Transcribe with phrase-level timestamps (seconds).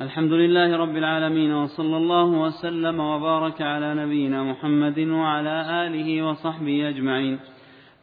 [0.00, 7.38] الحمد لله رب العالمين وصلى الله وسلم وبارك على نبينا محمد وعلى آله وصحبه أجمعين.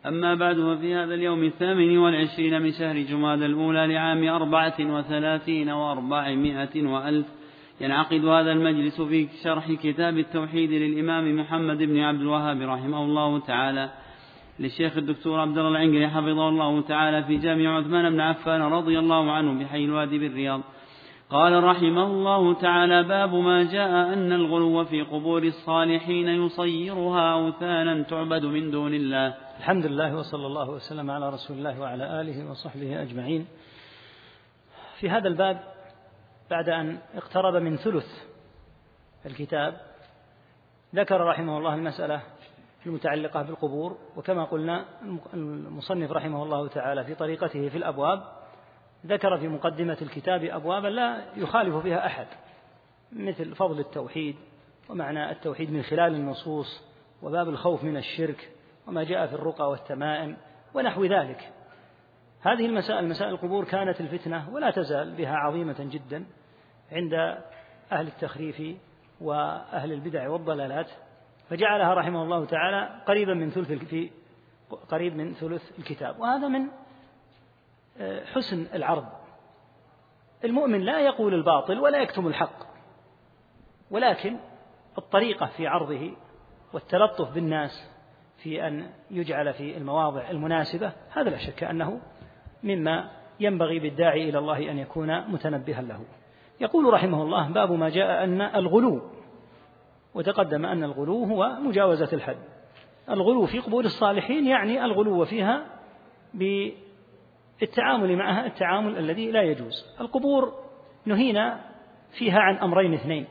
[0.05, 6.87] أما بعد ففي هذا اليوم الثامن والعشرين من شهر جماد الأولى لعام أربعة وثلاثين وأربعمائة
[6.87, 7.25] وألف
[7.81, 13.89] ينعقد هذا المجلس في شرح كتاب التوحيد للإمام محمد بن عبد الوهاب رحمه الله تعالى.
[14.59, 19.31] للشيخ الدكتور عبد الله العنقري حفظه الله تعالى في جامع عثمان بن عفان رضي الله
[19.31, 20.61] عنه بحي الوادي بالرياض.
[21.33, 28.45] قال رحمه الله تعالى باب ما جاء أن الغلو في قبور الصالحين يصيرها أوثانا تعبد
[28.45, 29.35] من دون الله.
[29.57, 33.47] الحمد لله وصلى الله وسلم على رسول الله وعلى آله وصحبه أجمعين.
[34.99, 35.63] في هذا الباب
[36.51, 38.07] بعد أن اقترب من ثلث
[39.25, 39.81] الكتاب
[40.95, 42.21] ذكر رحمه الله المسألة
[42.85, 44.85] المتعلقة بالقبور وكما قلنا
[45.33, 48.42] المصنف رحمه الله تعالى في طريقته في الأبواب
[49.05, 52.27] ذكر في مقدمة الكتاب أبوابا لا يخالف فيها أحد
[53.11, 54.35] مثل فضل التوحيد
[54.89, 56.83] ومعنى التوحيد من خلال النصوص
[57.21, 58.49] وباب الخوف من الشرك
[58.87, 60.37] وما جاء في الرقى والتمائم
[60.73, 61.51] ونحو ذلك.
[62.41, 66.25] هذه المسائل مسائل القبور كانت الفتنة ولا تزال بها عظيمة جدا
[66.91, 67.13] عند
[67.91, 68.61] أهل التخريف
[69.21, 70.87] وأهل البدع والضلالات.
[71.49, 74.11] فجعلها رحمه الله تعالى قريبا من ثلث في
[74.89, 76.19] قريب من ثلث الكتاب.
[76.19, 76.67] وهذا من
[78.33, 79.05] حسن العرض.
[80.43, 82.73] المؤمن لا يقول الباطل ولا يكتم الحق
[83.91, 84.37] ولكن
[84.97, 86.11] الطريقة في عرضه
[86.73, 87.89] والتلطف بالناس
[88.37, 92.01] في أن يجعل في المواضع المناسبة هذا لا شك أنه
[92.63, 95.99] مما ينبغي بالداعي إلى الله أن يكون متنبها له.
[96.59, 99.01] يقول رحمه الله باب ما جاء أن الغلو
[100.13, 102.37] وتقدم أن الغلو هو مجاوزة الحد.
[103.09, 105.65] الغلو في قبور الصالحين يعني الغلو فيها
[107.63, 109.85] بالتعامل معها التعامل الذي لا يجوز.
[110.01, 110.53] القبور
[111.05, 111.59] نهينا
[112.11, 113.27] فيها عن أمرين اثنين.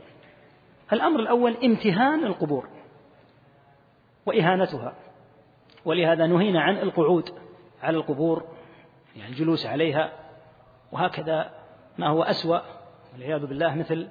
[0.92, 2.68] الأمر الأول امتهان القبور
[4.26, 4.94] وإهانتها.
[5.84, 7.30] ولهذا نهينا عن القعود
[7.82, 8.44] على القبور
[9.16, 10.12] يعني الجلوس عليها
[10.92, 11.50] وهكذا
[11.98, 12.60] ما هو أسوأ
[13.12, 14.08] والعياذ بالله مثل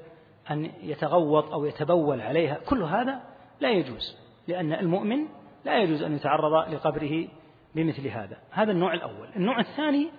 [0.51, 2.57] أن يتغوط أو يتبول عليها.
[2.69, 3.21] كل هذا
[3.59, 4.17] لا يجوز
[4.47, 5.27] لأن المؤمن
[5.65, 7.27] لا يجوز أن يتعرض لقبره
[7.75, 8.37] بمثل هذا.
[8.51, 9.29] هذا النوع الأول.
[9.35, 10.11] النوع الثاني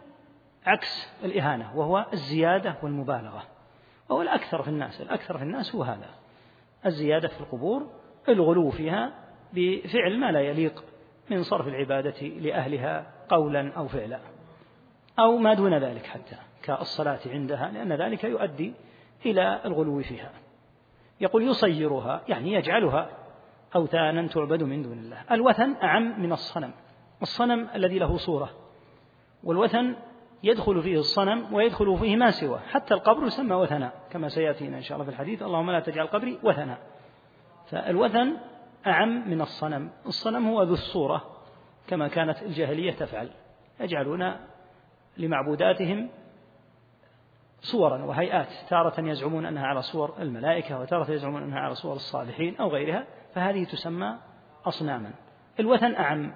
[0.66, 3.42] عكس الإهانة وهو الزيادة والمبالغة.
[4.08, 5.00] وهو الأكثر في الناس.
[5.00, 6.08] الأكثر في الناس هو هذا.
[6.86, 7.90] الزيادة في القبور
[8.28, 9.12] الغلو فيها
[9.52, 10.84] بفعل ما لا يليق
[11.30, 14.18] من صرف العبادة لأهلها قولا أو فعلا.
[15.18, 18.74] أو ما دون ذلك حتى كالصلاة عندها لأن ذلك يؤدي
[19.26, 20.30] إلى الغلو فيها.
[21.20, 23.10] يقول يصيرها يعني يجعلها
[23.76, 25.22] أوثانا تعبد من دون الله.
[25.30, 26.72] الوثن أعم من الصنم.
[27.22, 28.50] الصنم الذي له صورة.
[29.44, 29.96] والوثن
[30.42, 32.58] يدخل فيه الصنم ويدخل فيه ما سوى.
[32.58, 35.42] حتى القبر يسمى وثنا كما سيأتينا إن شاء الله في الحديث.
[35.42, 36.78] اللهم لا تجعل قبري وثنا.
[37.66, 38.36] فالوثن
[38.86, 39.90] أعم من الصنم.
[40.06, 41.24] الصنم هو ذو الصورة
[41.88, 43.30] كما كانت الجاهلية تفعل.
[43.80, 44.34] يجعلون
[45.16, 46.08] لمعبوداتهم
[47.60, 52.68] صورا وهيئات تارة يزعمون أنها على صور الملائكة وتارة يزعمون أنها على صور الصالحين أو
[52.68, 54.18] غيرها فهذه تسمى
[54.66, 55.10] أصناما.
[55.60, 56.32] الوثن أعم.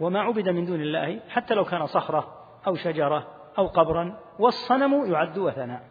[0.00, 2.34] وما عبد من دون الله حتى لو كان صخرة
[2.66, 3.26] أو شجرة
[3.58, 5.82] أو قبرا والصنم يعد وثنا.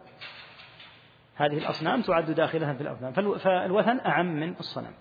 [1.34, 3.12] هذه الأصنام تعد داخلها في الأوثان.
[3.38, 4.92] فالوثن أعم من الصنم.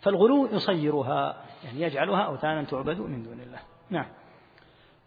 [0.00, 3.58] فالغلو يصيرها يعني يجعلها أوثانا تعبد من دون الله.
[3.90, 4.06] نعم.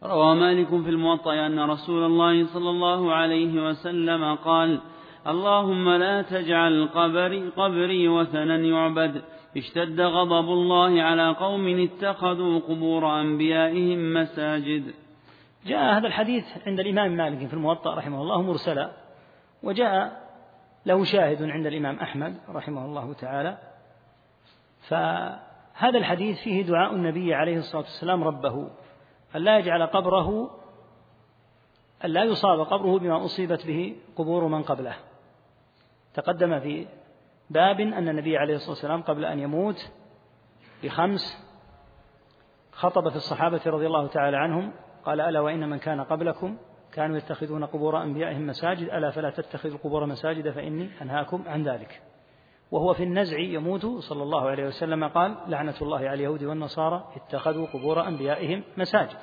[0.04, 4.82] روى مالك في الموطأ أن رسول الله صلى الله عليه وسلم قال
[5.28, 9.24] اللهم لا تجعل قبري, قبري وثنا يعبد.
[9.58, 14.94] اشتد غضب الله على قوم اتخذوا قبور أنبيائهم مساجد.
[15.66, 18.92] جاء هذا الحديث عند الإمام مالك في الموطأ رحمه الله مرسلا
[19.64, 20.24] وجاء
[20.86, 23.58] له شاهد عند الإمام أحمد رحمه الله تعالى.
[24.82, 28.70] فهذا الحديث فيه دعاء النبي عليه الصلاة والسلام ربه
[29.36, 30.60] أن لا يجعل قبره
[32.06, 34.96] أن لا يصاب قبره بما أصيبت به قبور من قبله.
[36.14, 36.88] تقدم في
[37.50, 39.92] باب أن النبي عليه الصلاة والسلام قبل أن يموت
[40.84, 41.44] بخمس
[42.72, 44.74] خطب في الصحابة رضي الله تعالى عنهم
[45.06, 46.58] قال ألا وإن من كان قبلكم
[46.94, 52.02] كانوا يتخذون قبور أنبيائهم مساجد ألا فلا تتخذوا القبور مساجد فإني أنهاكم عن ذلك.
[52.72, 57.68] وهو في النزع يموت صلى الله عليه وسلم قال لعنة الله على اليهود والنصارى اتخذوا
[57.68, 59.18] قبور أنبيائهم مساجد.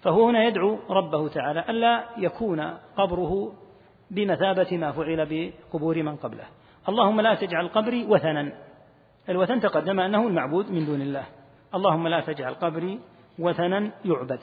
[0.00, 2.60] فهو هنا يدعو ربه تعالى ألا يكون
[2.96, 3.52] قبره
[4.10, 6.44] بمثابة ما فعل بقبور من قبله.
[6.88, 8.52] اللهم لا تجعل قبري وثنا.
[9.28, 11.24] الوثن تقدم أنه المعبود من دون الله.
[11.74, 13.00] اللهم لا تجعل قبري
[13.38, 14.40] وثنا يعبد.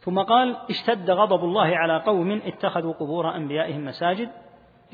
[0.00, 4.30] ثم قال اشتد غضب الله على قوم اتخذوا قبور أنبيائهم مساجد.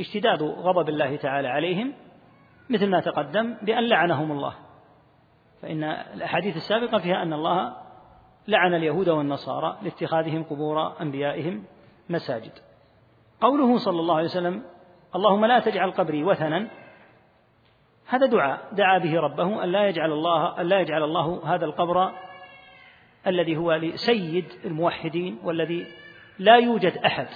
[0.01, 1.93] اشتداد غضب الله تعالى عليهم.
[2.71, 4.55] مثل ما تقدم بأن لعنهم الله.
[5.63, 7.77] فإن الأحاديث السابقة فيها أن الله
[8.49, 11.65] لعن اليهود والنصارى لاتخاذهم قبور أنبيائهم
[12.09, 12.53] مساجد.
[13.41, 14.63] قوله صلى الله عليه وسلم
[15.17, 16.69] اللهم لا تجعل قبري وثنا.
[18.09, 18.69] هذا دعاء.
[18.73, 22.13] دعا به ربه أن لا يجعل الله أن لا يجعل الله هذا القبر
[23.27, 25.87] الذي هو لسيد الموحدين والذي
[26.39, 27.29] لا يوجد أحد.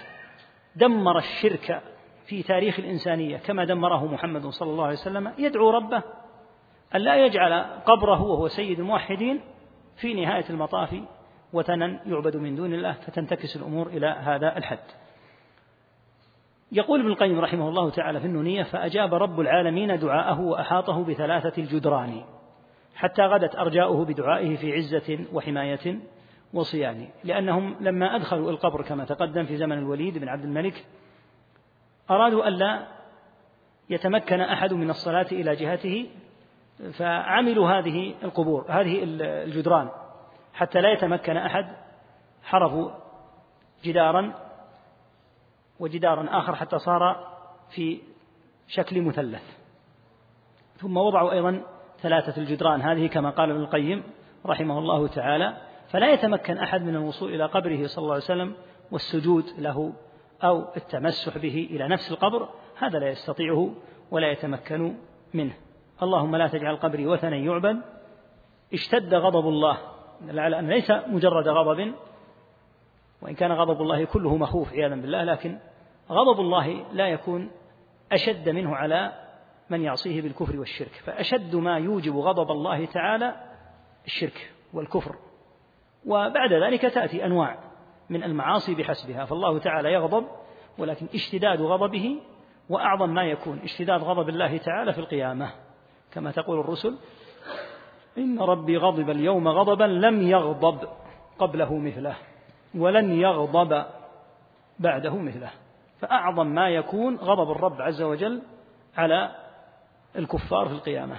[0.77, 1.83] دمر الشرك
[2.27, 5.33] في تاريخ الإنسانية كما دمره محمد صلى الله عليه وسلم.
[5.39, 6.03] يدعو ربه
[6.95, 9.41] أن لا يجعل قبره وهو سيد الموحدين
[9.97, 10.97] في نهاية المطاف
[11.53, 12.93] وثنا يعبد من دون الله.
[12.93, 15.01] فتنتكس الأمور إلى هذا الحد.
[16.73, 22.25] يقول ابن القيم رحمه الله تعالى في النونية فأجاب رب العالمين دعاءه وأحاطه بثلاثة الجدران
[22.95, 25.99] حتى غدت أرجاؤه بدعائه في عزة وحماية
[26.55, 30.85] وصيان لأنهم لما أدخلوا القبر كما تقدم في زمن الوليد بن عبد الملك
[32.11, 32.87] أرادوا ألا
[33.91, 36.07] يتمكن أحد من الصلاة إلى جهته
[36.93, 39.89] فعملوا هذه القبور هذه الجدران
[40.55, 41.77] حتى لا يتمكن أحد
[42.43, 42.91] حرفوا
[43.85, 44.33] جدارا
[45.82, 47.29] وجدارا آخر حتى صار
[47.70, 48.00] في
[48.69, 49.43] شكل مثلث.
[50.76, 51.62] ثم وضعوا أيضا
[52.00, 52.82] ثلاثة الجدران.
[52.82, 54.02] هذه كما قال ابن القيم
[54.46, 55.56] رحمه الله تعالى
[55.88, 58.55] فلا يتمكن أحد من الوصول إلى قبره صلى الله عليه وسلم
[58.90, 59.93] والسجود له
[60.44, 62.49] أو التمسح به إلى نفس القبر.
[62.78, 63.75] هذا لا يستطيعه
[64.11, 64.94] ولا يتمكن
[65.35, 65.55] منه.
[66.02, 67.81] اللهم لا تجعل قبري وثنا يعبد.
[68.73, 69.78] اشتد غضب الله.
[70.26, 71.93] لعل أن ليس مجرد غضب.
[73.23, 75.58] وإن كان غضب الله كله مخوف عياذا بالله لكن
[76.10, 77.50] غضب الله لا يكون
[78.12, 79.12] أشد منه على
[79.70, 81.02] من يعصيه بالكفر والشرك.
[81.04, 83.34] فأشد ما يوجب غضب الله تعالى
[84.06, 85.16] الشرك والكفر.
[86.06, 87.58] وبعد ذلك تأتي أنواع
[88.10, 89.25] من المعاصي بحسبها.
[89.25, 90.25] فالله تعالى يغضب
[90.78, 92.16] ولكن اشتداد غضبه
[92.69, 95.50] وأعظم ما يكون اشتداد غضب الله تعالى في القيامة.
[96.12, 96.96] كما تقول الرسل
[98.19, 100.88] إن ربي غضب اليوم غضبا لم يغضب
[101.38, 102.16] قبله مثله
[102.75, 103.84] ولن يغضب
[104.78, 105.50] بعده مثله.
[106.02, 108.43] فأعظم ما يكون غضب الرب عز وجل
[108.96, 109.37] على
[110.16, 111.16] الكفار في القيامة.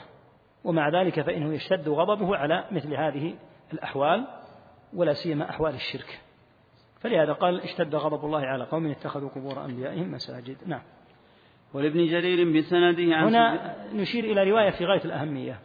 [0.63, 3.35] ومع ذلك فإنه يشتد غضبه على مثل هذه
[3.73, 4.27] الأحوال
[4.93, 6.21] ولا سيما أحوال الشرك.
[6.99, 10.57] فلهذا قال اشتد غضب الله على قوم اتخذوا قبور أنبيائهم مساجد.
[10.65, 10.81] نعم.
[11.73, 15.59] ولابن جرير بسنده عن هنا نشير إلى رواية في غاية الأهمية.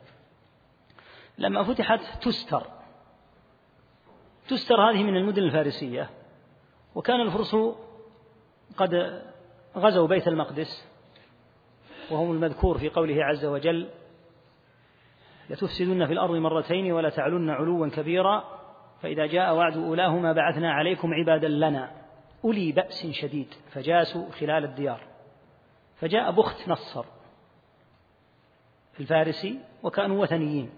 [1.38, 2.62] لما فتحت تستر
[4.48, 6.10] تستر هذه من المدن الفارسية.
[6.94, 7.56] وكان الفرس
[8.76, 9.22] قد
[9.76, 10.88] غزوا بيت المقدس
[12.10, 13.88] وهم المذكور في قوله عز وجل
[15.50, 18.44] لتفسدن في الأرض مرتين ولا تعلن علوا كبيرا
[19.02, 21.90] فإذا جاء وعد أولاهما بعثنا عليكم عبادا لنا.
[22.44, 25.00] أولي بأس شديد فجاسوا خلال الديار.
[26.00, 27.04] فجاء بخت نصر
[29.00, 30.70] الفارسي وكانوا وثنيين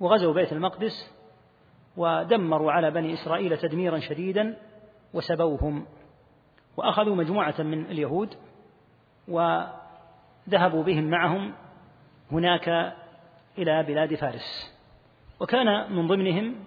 [0.00, 1.14] وغزوا بيت المقدس
[1.96, 4.56] ودمروا على بني إسرائيل تدميرا شديدا
[5.14, 5.86] وسبوهم.
[6.76, 8.34] وأخذوا مجموعة من اليهود
[9.28, 11.54] وذهبوا بهم معهم
[12.32, 12.96] هناك
[13.58, 14.76] إلى بلاد فارس.
[15.40, 16.64] وكان من ضمنهم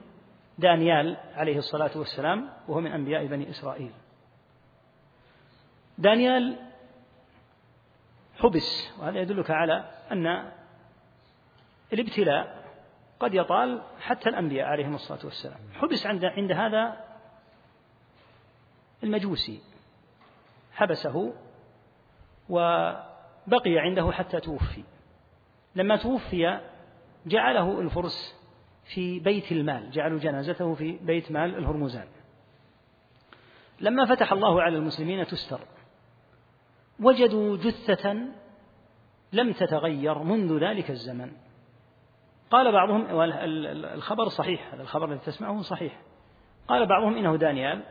[0.57, 3.91] دانيال عليه الصلاة والسلام وهو من أنبياء بني إسرائيل.
[5.97, 6.59] دانيال
[8.37, 10.51] حبس وهذا يدلك على أن
[11.93, 12.63] الابتلاء
[13.19, 15.59] قد يطال حتى الأنبياء عليهم الصلاة والسلام.
[15.73, 16.97] حبس عند عند هذا
[19.03, 19.72] المجوسي.
[20.73, 21.33] حبسه
[22.49, 24.83] وبقي عنده حتى توفي.
[25.75, 26.59] لما توفي
[27.25, 28.43] جعله الفرس
[28.83, 32.07] في بيت المال جعلوا جنازته في بيت مال الهرمزان.
[33.79, 35.59] لما فتح الله على المسلمين تستر.
[36.99, 38.17] وجدوا جثة
[39.33, 41.31] لم تتغير منذ ذلك الزمن.
[42.51, 43.05] قال بعضهم
[43.93, 46.01] الخبر صحيح هذا الخبر الذي تسمعه صحيح.
[46.67, 47.83] قال بعضهم إنه دانيال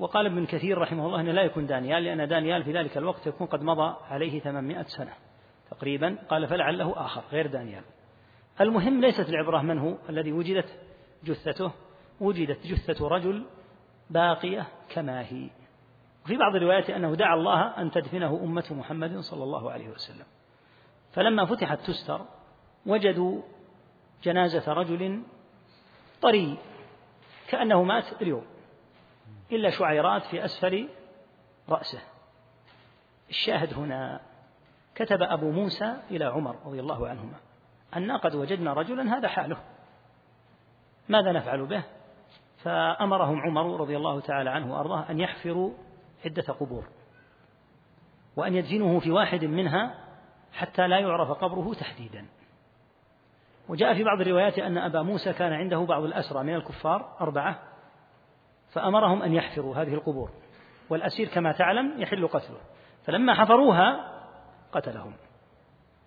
[0.00, 3.46] وقال ابن كثير رحمه الله أنه لا يكون دانيال لأن دانيال في ذلك الوقت يكون
[3.46, 5.12] قد مضى عليه 800 سنة
[5.70, 6.18] تقريبا.
[6.28, 7.82] قال فلعله آخر غير دانيال.
[8.60, 10.78] المهم ليست العبرة من هو الذي وجدت
[11.24, 11.72] جثته.
[12.20, 13.46] وجدت جثة رجل
[14.10, 15.50] باقية كما هي.
[16.24, 20.26] وفي بعض الروايات أنه دعا الله أن تدفنه أمة محمد صلى الله عليه وسلم.
[21.12, 22.20] فلما فتحت تستر
[22.86, 23.42] وجدوا
[24.22, 25.22] جنازة رجل
[26.22, 26.58] طري
[27.48, 28.44] كأنه مات اليوم.
[29.52, 30.88] إلا شعيرات في أسفل
[31.68, 32.00] رأسه.
[33.30, 34.20] الشاهد هنا
[34.94, 37.34] كتب أبو موسى إلى عمر رضي الله عنهما
[37.96, 39.56] أنا قد وجدنا رجلا هذا حاله.
[41.08, 41.82] ماذا نفعل به؟
[42.62, 45.72] فأمرهم عمر رضي الله تعالى عنه وأرضاه أن يحفروا
[46.24, 46.84] عدة قبور
[48.36, 49.94] وأن يدفنوه في واحد منها
[50.52, 52.26] حتى لا يعرف قبره تحديدا.
[53.68, 57.69] وجاء في بعض الروايات أن أبا موسى كان عنده بعض الأسرى من الكفار أربعة
[58.72, 60.30] فأمرهم أن يحفروا هذه القبور
[60.90, 62.60] والأسير كما تعلم يحل قتله.
[63.06, 64.12] فلما حفروها
[64.72, 65.14] قتلهم.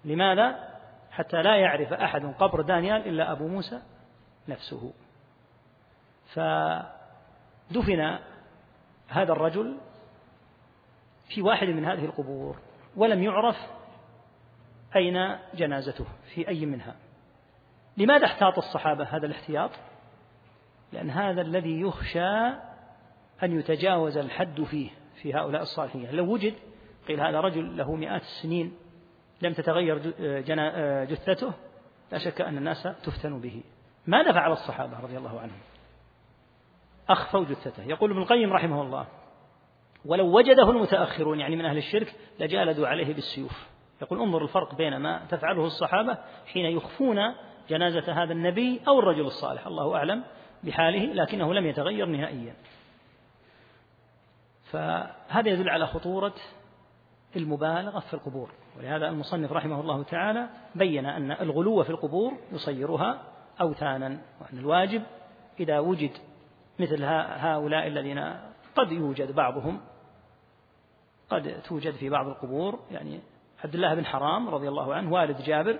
[0.05, 0.73] لماذا؟
[1.11, 3.81] حتى لا يعرف أحد قبر دانيال إلا أبو موسى
[4.47, 4.93] نفسه.
[6.33, 8.19] فدفن
[9.07, 9.77] هذا الرجل
[11.29, 12.57] في واحد من هذه القبور
[12.95, 13.57] ولم يعرف
[14.95, 16.95] أين جنازته في أي منها.
[17.97, 19.71] لماذا احتاط الصحابة هذا الاحتياط؟
[20.93, 22.47] لأن هذا الذي يخشى
[23.43, 24.89] أن يتجاوز الحد فيه
[25.21, 26.11] في هؤلاء الصالحين.
[26.11, 26.53] لو وجد
[27.07, 28.73] قيل هذا رجل له مئات السنين
[29.41, 29.97] لم تتغير
[31.05, 31.53] جثته
[32.11, 33.63] لا شك أن الناس تفتن به.
[34.07, 35.59] ماذا فعل الصحابة رضي الله عنهم؟
[37.09, 37.83] أخفوا جثته.
[37.83, 39.07] يقول ابن القيم رحمه الله
[40.05, 43.67] ولو وجده المتأخرون يعني من أهل الشرك لجالدوا عليه بالسيوف.
[44.01, 46.17] يقول انظر الفرق بين ما تفعله الصحابة
[46.53, 47.17] حين يخفون
[47.69, 49.67] جنازة هذا النبي أو الرجل الصالح.
[49.67, 50.23] الله أعلم.
[50.63, 52.53] بحاله لكنه لم يتغير نهائيا.
[54.71, 56.33] فهذا يدل على خطورة
[57.35, 58.51] المبالغة في القبور.
[58.77, 63.21] ولهذا المصنف رحمه الله تعالى بين أن الغلو في القبور يصيرها
[63.61, 64.07] أوثانا
[64.41, 65.03] وأن الواجب
[65.59, 66.11] إذا وجد
[66.79, 68.19] مثل هؤلاء الذين
[68.75, 69.81] قد يوجد بعضهم
[71.29, 72.79] قد توجد في بعض القبور.
[72.91, 73.19] يعني
[73.63, 75.79] عبد الله بن حرام رضي الله عنه والد جابر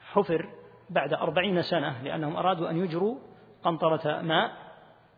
[0.00, 0.50] حفر
[0.90, 3.16] بعد أربعين سنة لأنهم أرادوا أن يجروا
[3.64, 4.52] قنطرة ماء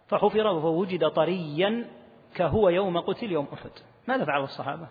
[0.08, 1.86] فحفر فوجد طريا
[2.34, 3.70] كهو يوم قتل يوم أحد.
[4.08, 4.88] ماذا فعل الصحابة؟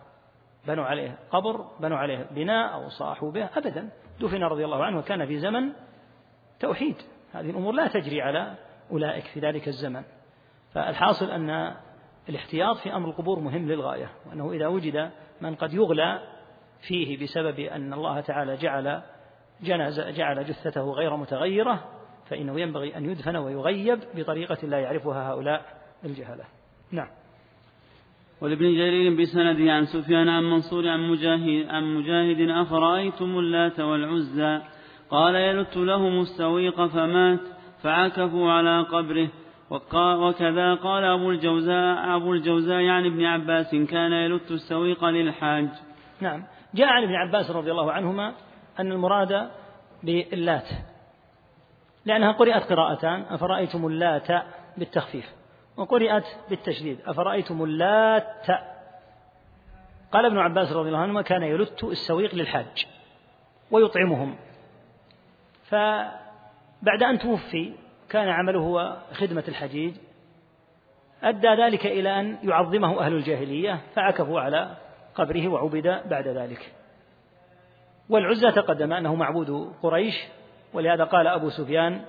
[0.67, 3.89] بنوا عليه قبر بنوا عليه بناء أو صاحوا به أبدا.
[4.19, 5.73] دفن رضي الله عنه وكان في زمن
[6.59, 6.95] توحيد.
[7.33, 8.55] هذه الأمور لا تجري على
[8.91, 10.03] أولئك في ذلك الزمن.
[10.73, 11.75] فالحاصل أن
[12.29, 16.19] الاحتياط في أمر القبور مهم للغاية وأنه إذا وجد من قد يغلى
[16.87, 19.01] فيه بسبب أن الله تعالى جعل
[19.61, 21.83] جنز جعل جثته غير متغيرة
[22.29, 25.65] فإنه ينبغي أن يدفن ويغيب بطريقة لا يعرفها هؤلاء
[26.05, 26.43] الجهلة.
[26.91, 27.07] نعم.
[28.41, 34.61] ولابن جرير بسنده عن سفيان عن منصور عن مجاهد, عن مجاهد أفرأيتم اللات والعزى؟
[35.09, 37.39] قال يلت لهم السويق فمات
[37.83, 39.29] فعكفوا على قبره.
[39.95, 45.69] وكذا قال أبو الجوزاء أبو الجوزاء يعني ابن عباس كان يلت السويق للحاج.
[46.21, 46.43] نعم.
[46.75, 48.33] جاء عن ابن عباس رضي الله عنهما
[48.79, 49.49] أن المراد
[50.03, 50.67] باللات
[52.05, 54.27] لأنها قرأت قراءتان أفرأيتم اللات
[54.77, 55.33] بالتخفيف؟
[55.77, 58.47] وقرأت بالتشديد أفرأيتم اللات؟
[60.11, 62.87] قال ابن عباس رضي الله عنهما كان يلت السويق للحاج
[63.71, 64.35] ويطعمهم.
[65.65, 67.73] فبعد أن توفي
[68.09, 69.93] كان عمله هو خدمة الحجيج
[71.23, 74.75] أدى ذلك إلى أن يعظمه أهل الجاهلية فعكفوا على
[75.15, 76.73] قبره وعبد بعد ذلك.
[78.09, 80.15] والعزى تقدم أنه معبود قريش
[80.73, 82.01] ولهذا قال أبو سفيان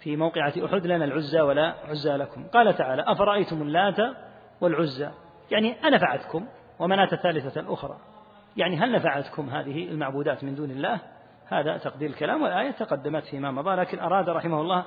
[0.00, 2.48] في موقعة أحد لنا العزى ولا عزى لكم.
[2.48, 4.16] قال تعالى أفرأيتم اللات
[4.60, 5.10] والعزى؟
[5.50, 6.46] يعني أنفعتكم
[6.78, 7.96] ومناة الثالثة الأخرى.
[8.56, 11.00] يعني هل نفعتكم هذه المعبودات من دون الله؟
[11.46, 14.84] هذا تقدير الكلام والآية تقدمت فيما مضى لكن أراد رحمه الله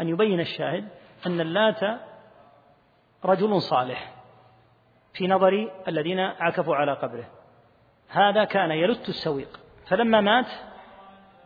[0.00, 0.88] أن يبين الشاهد
[1.26, 1.80] أن اللات
[3.24, 4.14] رجل صالح
[5.12, 7.24] في نظر الذين عكفوا على قبره.
[8.08, 9.60] هذا كان يلت السويق.
[9.86, 10.46] فلما مات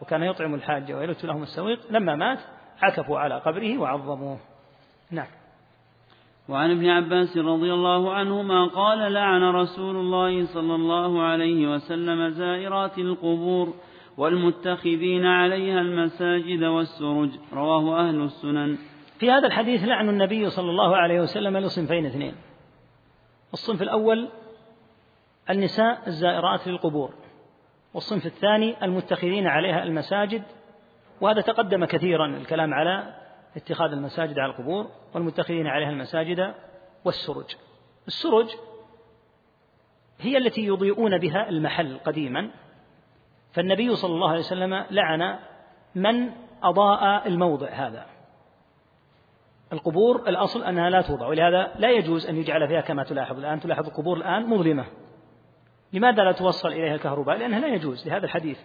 [0.02, 2.38] وكان يطعم الحاج ويلت لهم السويق لما مات
[2.82, 4.38] عكفوا على قبره وعظموه.
[5.10, 5.26] نعم.
[6.48, 12.98] وعن ابن عباس رضي الله عنهما قال لعن رسول الله صلى الله عليه وسلم زائرات
[12.98, 13.74] القبور
[14.16, 17.30] والمتخذين عليها المساجد والسرج.
[17.52, 18.78] رواه أهل السنن.
[19.18, 22.34] في هذا الحديث لعن النبي صلى الله عليه وسلم لصنفين اثنين.
[23.52, 24.28] الصنف الأول
[25.50, 27.14] النساء الزائرات للقبور.
[27.94, 30.42] والصنف الثاني المتخذين عليها المساجد
[31.20, 33.14] وهذا تقدم كثيرا الكلام على
[33.56, 36.54] اتخاذ المساجد على القبور والمتخذين عليها المساجد
[37.04, 37.56] والسرج.
[38.06, 38.48] السرج
[40.20, 42.50] هي التي يضيئون بها المحل قديما
[43.52, 45.38] فالنبي صلى الله عليه وسلم لعن
[45.94, 46.30] من
[46.62, 48.06] أضاء الموضع هذا.
[49.72, 53.60] القبور الأصل أنها لا توضع ولهذا لا يجوز أن يجعل فيها كما تلاحظ الآن.
[53.60, 54.84] تلاحظ القبور الآن مظلمة.
[55.92, 58.58] لماذا لا توصل إليها الكهرباء؟ لأنها لا يجوز لهذا الحديث.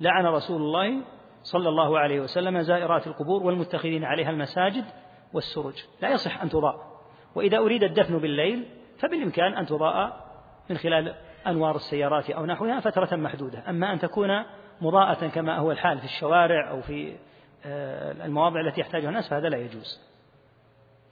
[0.00, 1.02] لعن رسول الله
[1.42, 4.84] صلى الله عليه وسلم زائرات القبور والمتخذين عليها المساجد
[5.32, 5.84] والسرج.
[6.02, 7.00] لا يصح أن تضاء.
[7.34, 8.66] وإذا أريد الدفن بالليل
[8.98, 10.26] فبالإمكان أن تضاء
[10.70, 11.14] من خلال
[11.46, 13.62] أنوار السيارات أو نحوها فترة محدودة.
[13.68, 14.44] أما أن تكون
[14.80, 17.16] مضاءة كما هو الحال في الشوارع أو في
[17.64, 20.00] آه، المواضع التي يحتاجها الناس فهذا لا يجوز.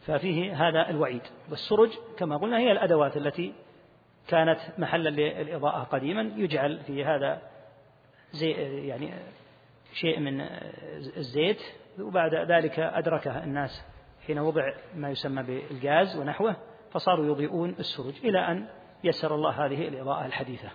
[0.01, 1.23] ففيه هذا الوعيد.
[1.51, 3.55] والسرج كما قلنا هي الأدوات التي
[4.29, 7.43] كانت محلا للإضاءة قديما يجعل في هذا
[8.33, 8.51] زي
[8.87, 9.15] يعني
[9.93, 10.41] شيء من
[11.17, 11.63] الزيت
[12.01, 13.85] وبعد ذلك أدركه الناس
[14.27, 16.57] حين وضع ما يسمى بالغاز ونحوه
[16.91, 18.69] فصاروا يضيئون السرج إلى أن
[19.05, 20.69] يسر الله هذه الإضاءة الحديثة.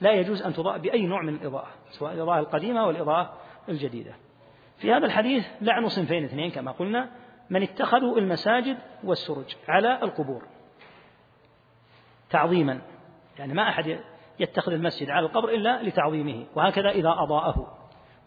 [0.00, 3.36] لا يجوز أن تضاء بأي نوع من الإضاءة سواء الإضاءة القديمة أو الإضاءة
[3.68, 4.14] الجديدة.
[4.78, 7.10] في هذا الحديث لعن صنفين اثنين كما قلنا
[7.50, 10.42] من اتخذوا المساجد والسرج على القبور
[12.30, 12.80] تعظيما.
[13.38, 13.98] يعني ما أحد
[14.38, 17.78] يتخذ المسجد على القبر إلا لتعظيمه وهكذا إذا أضاءه.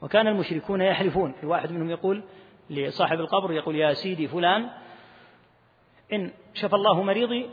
[0.02, 2.24] وكان المشركون يحلفون الواحد منهم يقول
[2.70, 4.70] لصاحب القبر يقول يا سيدي فلان
[6.14, 7.50] إن شفى الله مريضي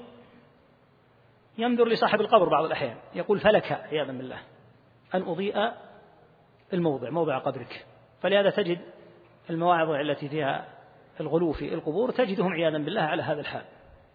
[1.58, 4.38] ينظر لصاحب القبر بعض الأحيان يقول فلك عياذا بالله
[5.14, 5.72] أن أضيء
[6.72, 7.86] الموضع موضع قبرك.
[8.20, 8.78] فلهذا تجد
[9.50, 10.68] المواعظ التي فيها
[11.20, 13.64] الغلو في القبور تجدهم عياذا بالله على هذا الحال.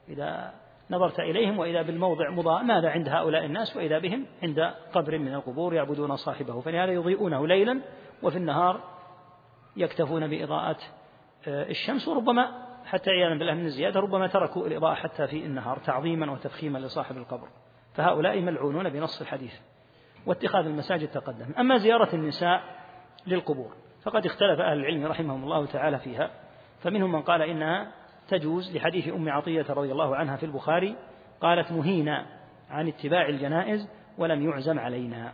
[0.09, 0.53] إذا
[0.91, 5.73] نظرت إليهم وإذا بالموضع مضاء ماذا عند هؤلاء الناس وإذا بهم عند قبر من القبور
[5.73, 6.61] يعبدون صاحبه.
[6.61, 7.81] فلهذا يضيئونه ليلا
[8.23, 8.81] وفي النهار
[9.75, 10.77] يكتفون بإضاءة
[11.47, 12.51] آه، الشمس وربما
[12.85, 17.47] حتى عياذا بالله من الزيادة ربما تركوا الإضاءة حتى في النهار تعظيما وتفخيما لصاحب القبر.
[17.93, 19.53] فهؤلاء ملعونون بنص الحديث
[20.25, 21.53] واتخاذ المساجد تقدم.
[21.59, 22.61] أما زيارة النساء
[23.27, 26.31] للقبور فقد اختلف أهل العلم رحمهم الله تعالى فيها
[26.79, 27.91] فمنهم من قال إنها
[28.31, 30.95] تجوز لحديث أم عطية رضي الله عنها في البخاري
[31.41, 32.25] قالت نهينا
[32.69, 35.33] عن اتباع الجنائز ولم يعزم علينا.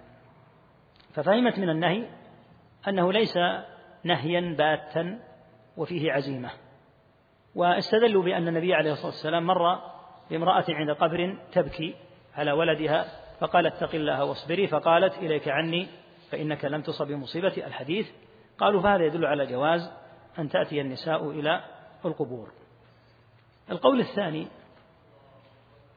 [1.14, 2.08] ففهمت من النهي
[2.88, 3.38] أنه ليس
[4.04, 5.20] نهيا باتا
[5.78, 6.50] وفيه عزيمة.
[7.56, 9.80] واستدلوا بأن النبي عليه الصلاة والسلام مر
[10.30, 11.96] بامرأة عند قبر تبكي
[12.36, 13.06] على ولدها
[13.40, 15.88] فقال اتق الله واصبري فقالت إليك عني
[16.32, 18.10] فإنك لم تصب بمصيبة الحديث.
[18.58, 19.92] قالوا فهذا يدل على جواز
[20.40, 21.64] أن تأتي النساء إلى
[22.06, 22.52] القبور.
[23.72, 24.48] القول الثاني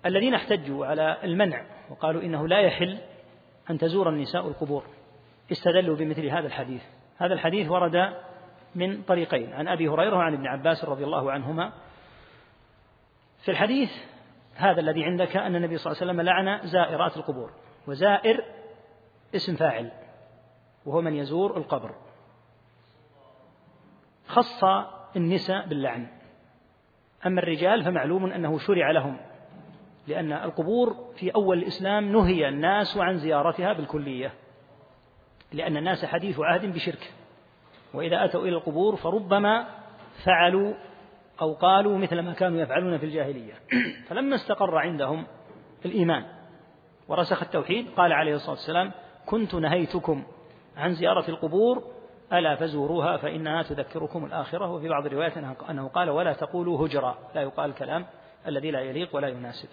[0.07, 2.99] الذين احتجوا على المنع وقالوا إنه لا يحل
[3.71, 4.85] أن تزور النساء القبور
[5.52, 6.83] استدلوا بمثل هذا الحديث.
[7.19, 8.13] هذا الحديث ورد
[8.75, 11.73] من طريقين عن أبي هريرة وعن ابن عباس رضي الله عنهما.
[13.43, 13.91] في الحديث
[14.54, 17.52] هذا الذي عندك أن النبي صلى الله عليه وسلم لعن زائرات القبور
[17.87, 18.45] وزائر
[19.35, 19.91] اسم فاعل
[20.87, 21.95] وهو من يزور القبر.
[24.26, 24.65] خص
[25.17, 26.20] النساء باللعن.
[27.26, 29.17] أما الرجال فمعلوم أنه شرع لهم
[30.06, 34.33] لأن القبور في أول الإسلام نهي الناس عن زيارتها بالكلية
[35.52, 37.13] لأن الناس حديث عهد بشرك
[37.95, 39.67] وإذا أتوا إلى القبور فربما
[40.25, 40.75] فعلوا
[41.41, 43.52] أو قالوا مثل ما كانوا يفعلون في الجاهلية.
[44.09, 45.26] فلما استقر عندهم
[45.85, 46.25] الإيمان
[47.09, 48.93] ورسخ التوحيد قال عليه الصلاة والسلام
[49.26, 50.25] كنت نهيتكم
[50.76, 51.85] عن زيارة القبور
[52.32, 54.71] ألا فزوروها فإنها تذكركم الآخرة.
[54.73, 55.38] وفي بعض الروايات
[55.71, 57.19] أنه قال ولا تقولوا هجرا.
[57.34, 58.06] لا يقال الكلام
[58.47, 59.69] الذي لا يليق ولا يناسب.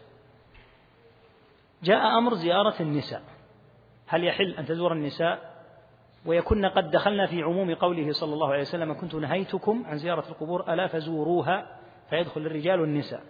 [1.83, 3.21] جاء أمر زيارة النساء.
[4.07, 5.57] هل يحل أن تزور النساء؟
[6.25, 10.73] ويكن قد دخلنا في عموم قوله صلى الله عليه وسلم كنت نهيتكم عن زيارة القبور
[10.73, 11.77] ألا فزوروها
[12.09, 13.21] فيدخل الرجال والنساء.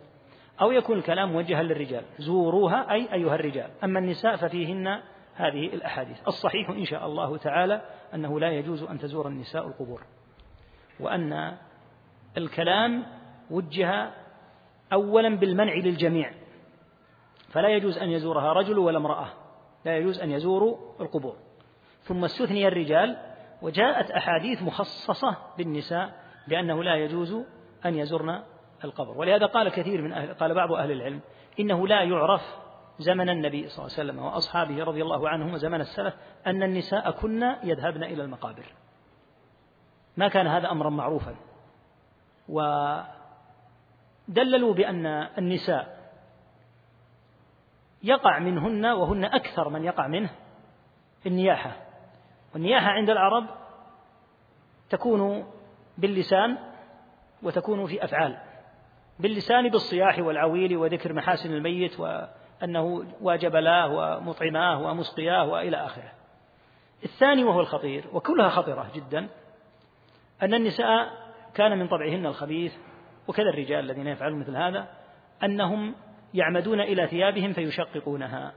[0.62, 2.04] أو يكون الكلام موجها للرجال.
[2.18, 3.70] زوروها أي أيها الرجال.
[3.84, 5.00] أما النساء ففيهن
[5.38, 6.28] هذه الأحاديث.
[6.28, 7.82] الصحيح إن شاء الله تعالى
[8.14, 10.04] أنه لا يجوز أن تزور النساء القبور
[11.00, 11.58] وأن
[12.38, 13.06] الكلام
[13.52, 14.12] وجه
[14.94, 16.32] أولا بالمنع للجميع
[17.50, 19.28] فلا يجوز أن يزورها رجل ولا امرأة
[19.86, 21.36] لا يجوز أن يزوروا القبور.
[22.02, 23.18] ثم استثني الرجال
[23.62, 27.34] وجاءت أحاديث مخصصة بالنساء بأنه لا يجوز
[27.86, 28.44] أن يزرن
[28.84, 29.18] القبر.
[29.18, 31.20] ولهذا قال كثير من أهل قال بعض أهل العلم
[31.60, 32.42] إنه لا يعرف
[33.00, 36.14] زمن النبي صلى الله عليه وسلم وأصحابه رضي الله عنهم وزمن السلف
[36.48, 38.66] أن النساء كن يذهبن إلى المقابر.
[40.18, 41.36] ما كان هذا أمرا معروفا.
[42.50, 43.04] ودللوا
[44.74, 45.06] بأن
[45.38, 45.98] النساء
[48.04, 50.30] يقع منهن وهن أكثر من يقع منه
[51.26, 51.72] النياحة.
[52.54, 53.46] والنياحة عند العرب
[54.90, 55.52] تكون
[55.98, 56.58] باللسان
[57.44, 58.38] وتكون في أفعال.
[59.20, 62.00] باللسان بالصياح والعويل وذكر محاسن الميت
[62.62, 66.12] وأنه واجب له ومطعماه ومسقياه وإلى آخره.
[67.04, 69.28] الثاني وهو الخطير وكلها خطرة جدا
[70.42, 71.10] أن النساء
[71.54, 72.74] كان من طبعهن الخبيث
[73.28, 74.88] وكذا الرجال الذين يفعلون مثل هذا
[75.44, 75.96] أنهم
[76.34, 78.54] يعمدون إلى ثيابهم فيشققونها.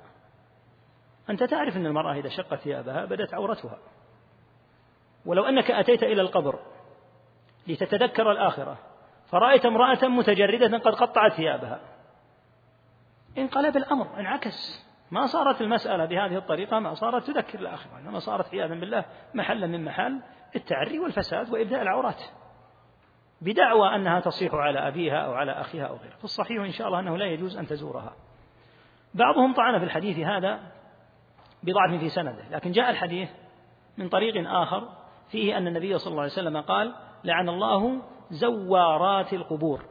[1.31, 3.79] أنت تعرف أن المرأة إذا شقت ثيابها بدت عورتها.
[5.27, 6.59] ولو أنك أتيت إلى القبر
[7.67, 8.79] لتتذكر الآخرة
[9.31, 11.81] فرأيت امرأة متجردة قد قطعت ثيابها.
[13.39, 14.87] انقلب الأمر انعكس.
[15.11, 19.85] ما صارت المسألة بهذه الطريقة ما صارت تذكر الآخرة إنما صارت عياذا بالله محلا من
[19.85, 20.21] محل
[20.57, 22.23] التعري والفساد وإبداء العورات.
[23.41, 26.17] بدعوى أنها تصيح على أبيها أو على أخيها أو غيره.
[26.21, 28.13] فالصحيح إن شاء الله أنه لا يجوز أن تزورها.
[29.15, 30.61] بعضهم طعن في الحديث هذا
[31.63, 33.31] بضعف في سنده لكن جاء الحديث
[33.99, 34.89] من طريق آخر
[35.29, 39.85] فيه أن النبي صلى الله عليه وسلم قال لعن الله زوارات القبور.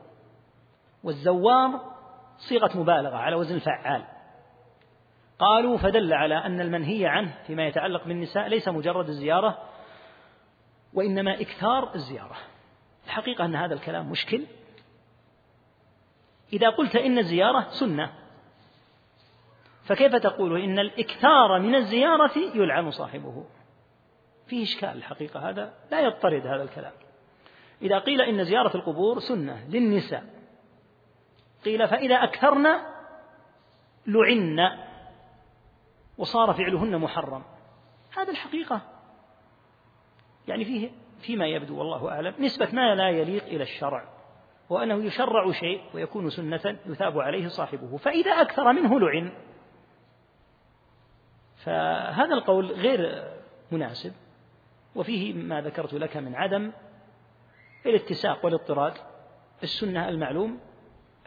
[1.04, 1.99] والزوار
[2.40, 4.04] صيغة مبالغة على وزن الفعال.
[5.40, 9.58] قالوا فدل على أن المنهي عنه فيما يتعلق بالنساء ليس مجرد الزيارة
[10.94, 12.38] وإنما إكثار الزيارة.
[13.06, 14.46] الحقيقة أن هذا الكلام مشكل.
[16.54, 18.14] إذا قلت إن الزيارة سنة
[19.84, 23.46] فكيف تقول إن الإكثار من الزيارة يلعن صاحبه؟
[24.48, 26.94] فيه إشكال الحقيقة هذا لا يضطرد هذا الكلام.
[27.82, 30.39] إذا قيل إن زيارة القبور سنة للنساء
[31.66, 32.68] قيل فإذا أكثرن
[34.08, 34.78] لعن
[36.18, 37.44] وصار فعلهن محرم.
[38.18, 38.82] هذا الحقيقة.
[40.48, 40.92] يعني فيه
[41.22, 42.34] فيما يبدو والله أعلم.
[42.40, 44.04] نسبة ما لا يليق إلى الشرع
[44.70, 47.98] وأنه يشرع شيء ويكون سنة يثاب عليه صاحبه.
[47.98, 49.32] فإذا أكثر منه لعن.
[51.56, 53.24] فهذا القول غير
[53.72, 54.14] مناسب
[54.96, 56.72] وفيه ما ذكرت لك من عدم
[57.86, 58.94] الاتساق والاضطراد
[59.64, 60.60] السنة المعلوم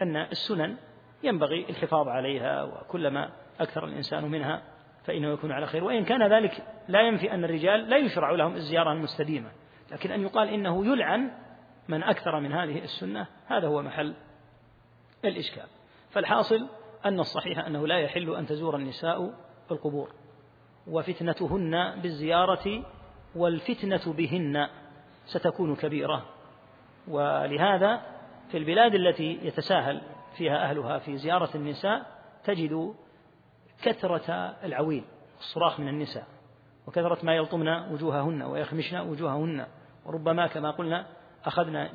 [0.02, 0.76] أن السنن
[1.22, 4.62] ينبغي الحفاظ عليها وكلما أكثر الإنسان منها
[5.04, 5.84] فإنه يكون على خير.
[5.84, 9.50] وإن كان ذلك لا ينفي أن الرجال لا يشرع لهم الزيارة المستديمة.
[9.92, 11.30] لكن أن يقال إنه يلعن
[11.88, 14.14] من أكثر من هذه السنة هذا هو محل
[15.24, 15.66] الإشكال.
[16.10, 16.68] فالحاصل
[17.04, 19.34] أن الصحيح أنه لا يحل أن تزور النساء
[19.70, 20.12] القبور
[20.86, 22.84] وفتنتهن بالزيارة
[23.36, 24.68] والفتنة بهن
[25.26, 26.24] ستكون كبيرة.
[27.08, 28.02] ولهذا
[28.52, 30.00] في البلاد التي يتساهل
[30.36, 32.06] فيها أهلها في زيارة النساء
[32.44, 32.94] تجد
[33.82, 34.30] كثرة
[34.64, 35.04] العويل
[35.38, 36.26] الصراخ من النساء
[36.86, 39.66] وكثرة ما يلطمن وجوههن ويخمشن وجوههن.
[40.06, 41.06] وربما كما قلنا
[41.44, 41.90] أخذنا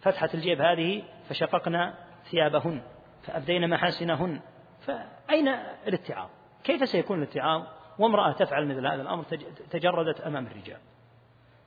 [0.00, 1.94] فتحة الجيب هذه فشققنا
[2.30, 2.82] ثيابهن
[3.22, 4.40] فأبدينا محاسنهن.
[4.80, 5.48] فأين
[5.86, 6.28] الاتعاظ؟
[6.64, 7.62] كيف سيكون الاتعاظ؟
[7.98, 9.24] وامرأة تفعل مثل هذا الأمر
[9.70, 10.78] تجردت أمام الرجال.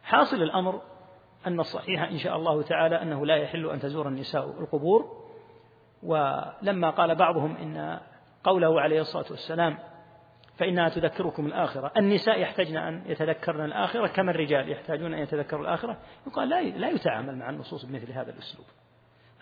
[0.03, 0.81] حاصل الأمر
[1.49, 5.29] أن الصحيح إن شاء الله تعالى أنه لا يحل أن تزور النساء القبور.
[6.03, 7.99] ولما قال بعضهم إن
[8.43, 9.77] قوله عليه الصلاة والسلام
[10.57, 11.91] فإنها تذكركم الآخرة.
[11.97, 15.97] النساء يحتاجن أن يتذكرن الآخرة كما الرجال يحتاجون أن يتذكروا الآخرة.
[16.27, 18.65] يقال لا لا يتعامل مع النصوص بمثل هذا الأسلوب.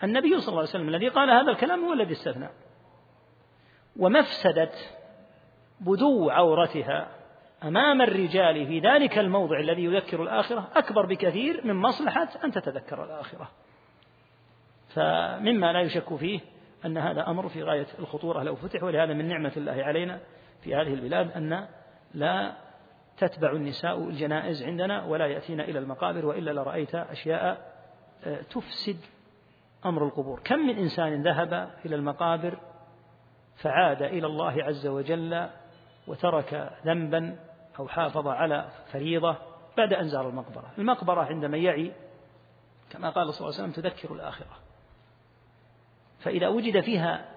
[0.04, 2.48] النبي صلى الله عليه وسلم الذي قال هذا الكلام هو الذي استثنى.
[3.96, 4.70] ومفسدة
[5.80, 7.17] بدو عورتها
[7.62, 13.48] أمام الرجال في ذلك الموضع الذي يذكر الآخرة أكبر بكثير من مصلحة أن تتذكر الآخرة.
[14.88, 16.40] فمما لا يشك فيه
[16.84, 20.20] أن هذا أمر في غاية الخطورة لو فتح ولهذا من نعمة الله علينا
[20.62, 21.68] في هذه البلاد أن
[22.14, 22.54] لا
[23.16, 27.72] تتبع النساء الجنائز عندنا ولا يأتين إلى المقابر وإلا لرأيت أشياء
[28.24, 28.96] آه، تفسد
[29.86, 30.40] أمر القبور.
[30.44, 32.58] كم من إنسان ذهب إلى المقابر
[33.56, 35.48] فعاد إلى الله عز وجل
[36.06, 37.47] وترك ذنبا
[37.78, 39.36] أو حافظ على فريضة
[39.76, 40.72] بعد أن زار المقبرة.
[40.78, 41.92] المقبرة عندما يعي
[42.90, 44.56] كما قال صلى الله عليه وسلم تذكر الآخرة.
[46.18, 47.28] فإذا وجد فيها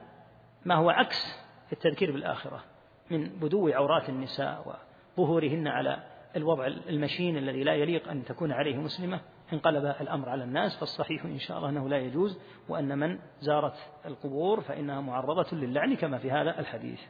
[0.65, 1.41] ما هو عكس
[1.73, 2.63] التذكير بالآخرة
[3.12, 4.80] من بدو عورات النساء
[5.17, 6.04] وظهورهن على
[6.36, 9.21] الوضع المشين الذي لا يليق أن تكون عليه مسلمة
[9.54, 13.75] انقلب الأمر على الناس فالصحيح إن شاء الله أنه لا يجوز وأن من زارت
[14.06, 17.01] القبور فإنها معرضة للعن كما في هذا الحديث.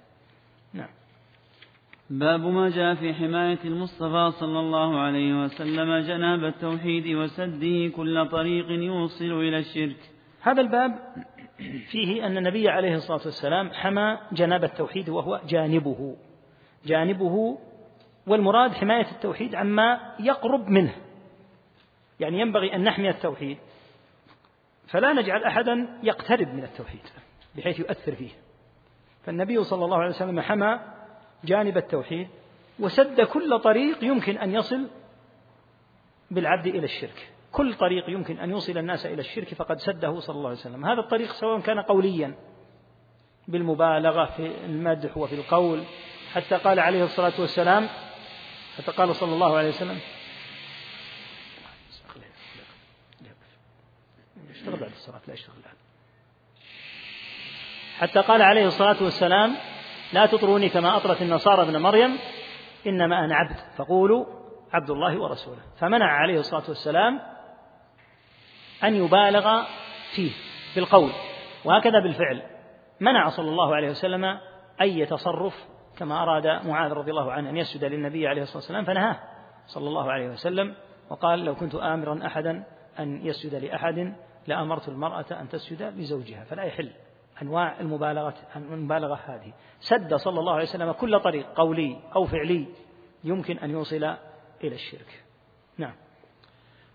[0.74, 0.89] نعم.
[2.12, 8.69] باب ما جاء في حماية المصطفى صلى الله عليه وسلم جناب التوحيد وسده كل طريق
[8.69, 9.97] يوصل إلى الشرك.
[10.41, 11.00] هذا الباب
[11.91, 16.15] فيه أن النبي عليه الصلاة والسلام حمى جناب التوحيد وهو جانبه.
[16.86, 17.58] جانبه
[18.28, 20.95] والمراد حماية التوحيد عما يقرب منه.
[22.19, 23.58] يعني ينبغي أن نحمي التوحيد.
[24.88, 27.02] فلا نجعل أحدا يقترب من التوحيد
[27.58, 28.32] بحيث يؤثر فيه.
[29.24, 30.80] فالنبي صلى الله عليه وسلم حمى
[31.43, 32.27] جانب التوحيد
[32.80, 34.88] وسد كل طريق يمكن أن يصل
[36.32, 37.30] بالعبد إلى الشرك.
[37.51, 40.86] كل طريق يمكن أن يوصل الناس إلى الشرك فقد سده صلى الله عليه وسلم.
[40.86, 42.36] هذا الطريق سواء كان قوليا
[43.47, 45.84] بالمبالغة في المدح وفي القول
[46.34, 47.88] حتى قال عليه الصلاة والسلام
[48.77, 49.99] حتى قال صلى الله عليه وسلم
[54.51, 55.75] اشتغل بعد الصلاة لا اشتغل الآن.
[57.97, 59.56] حتى قال عليه الصلاة والسلام
[60.13, 62.17] لا تطروني كما أطرت النصارى ابن مريم
[62.88, 63.56] إنما أنا عبد.
[63.78, 64.26] فقولوا
[64.74, 65.62] عبد الله ورسوله.
[65.80, 67.19] فمنع عليه الصلاة والسلام
[68.84, 69.63] أن يبالغ
[70.15, 70.32] فيه
[70.76, 71.12] بالقول
[71.65, 72.41] وهكذا بالفعل.
[73.00, 74.38] منع صلى الله عليه وسلم
[74.82, 75.54] أي تصرف
[75.97, 79.19] كما أراد معاذ رضي الله عنه أن يسجد للنبي عليه الصلاة والسلام فنهاه
[79.65, 80.76] صلى الله عليه وسلم
[81.10, 82.63] وقال لو كنت آمرا أحدا
[83.00, 84.15] أن يسجد لأحد
[84.47, 86.43] لأمرت المرأة أن تسجد لزوجها.
[86.43, 86.91] فلا يحل.
[87.41, 89.54] أنواع المبالغة المبالغة هذه.
[89.80, 92.65] سد صلى الله عليه وسلم كل طريق قولي أو فعلي
[93.23, 94.04] يمكن أن يوصل
[94.63, 95.23] إلى الشرك.
[95.77, 95.93] نعم.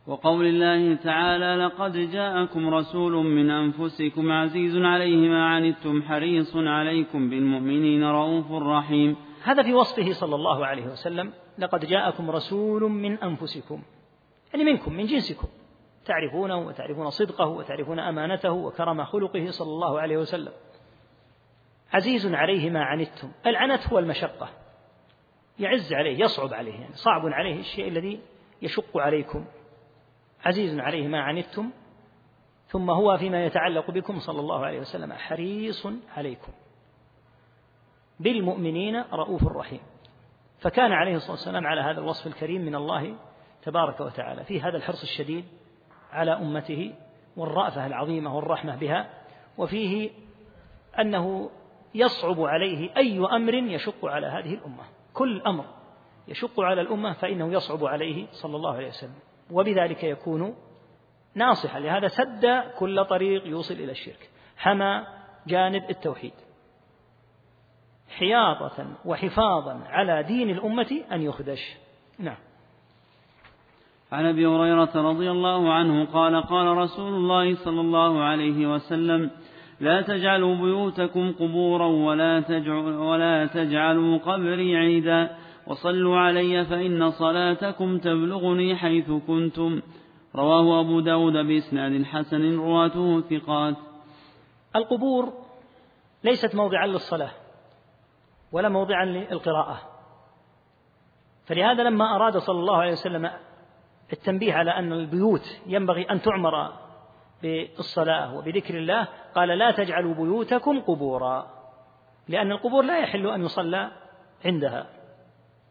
[0.06, 8.04] وقول الله تعالى لقد جاءكم رسول من أنفسكم عزيز عليه ما عنتم حريص عليكم بالمؤمنين
[8.04, 9.16] رؤوف رحيم.
[9.42, 11.32] هذا في وصفه صلى الله عليه وسلم.
[11.58, 13.82] لقد جاءكم رسول من أنفسكم.
[14.52, 15.48] يعني منكم من جنسكم.
[16.06, 20.52] تعرفونه وتعرفون صدقه وتعرفون أمانته وكرم خلقه صلى الله عليه وسلم.
[21.92, 23.32] عزيز عليه ما عنتم.
[23.46, 24.48] العنت هو المشقة.
[25.58, 28.20] يعز عليه يصعب عليه يعني صعب عليه الشيء الذي
[28.62, 29.44] يشق عليكم.
[30.44, 31.70] عزيز عليه ما عنتم.
[32.66, 36.52] ثم هو فيما يتعلق بكم صلى الله عليه وسلم حريص عليكم.
[38.20, 39.80] بالمؤمنين رؤوف رحيم.
[40.58, 43.16] فكان عليه الصلاة والسلام على هذا الوصف الكريم من الله
[43.62, 44.44] تبارك وتعالى.
[44.44, 45.44] في هذا الحرص الشديد
[46.16, 46.94] على أمته
[47.36, 49.10] والرأفة العظيمة والرحمة بها
[49.58, 50.10] وفيه
[51.00, 51.50] أنه
[51.94, 54.84] يصعب عليه أي أمر يشق على هذه الأمة.
[55.14, 55.64] كل أمر
[56.28, 59.14] يشق على الأمة فإنه يصعب عليه صلى الله عليه وسلم.
[59.50, 60.56] وبذلك يكون
[61.34, 61.80] ناصحا.
[61.80, 62.46] لهذا سد
[62.78, 64.30] كل طريق يوصل إلى الشرك.
[64.56, 65.06] حمى
[65.46, 66.32] جانب التوحيد.
[68.08, 71.76] حياطة وحفاظا على دين الأمة أن يخدش.
[72.18, 72.45] نعم.
[74.16, 79.30] عن أبي هريرة رضي الله عنه قال قال رسول الله صلى الله عليه وسلم
[79.80, 88.76] لا تجعلوا بيوتكم قبورا ولا, تجعلوا, ولا تجعلوا قبري عيدا وصلوا علي فإن صلاتكم تبلغني
[88.76, 89.80] حيث كنتم.
[90.36, 93.76] رواه أبو داود بإسناد حسن رواته ثقات.
[94.76, 95.32] القبور
[96.24, 97.30] ليست موضعا للصلاة
[98.52, 99.80] ولا موضعا للقراءة.
[101.46, 103.30] فلهذا لما أراد صلى الله عليه وسلم
[104.12, 106.72] التنبيه على أن البيوت ينبغي أن تعمر
[107.42, 111.46] بالصلاة وبذكر الله قال لا تجعلوا بيوتكم قبورا
[112.28, 113.90] لأن القبور لا يحل أن يصلى
[114.44, 114.86] عندها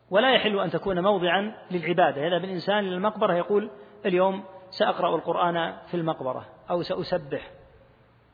[0.10, 2.22] ولا يحل أن تكون موضعا للعبادة.
[2.22, 3.70] يذهب الإنسان إلى المقبرة يقول
[4.06, 7.52] اليوم سأقرأ القرآن في المقبرة أو سأسبح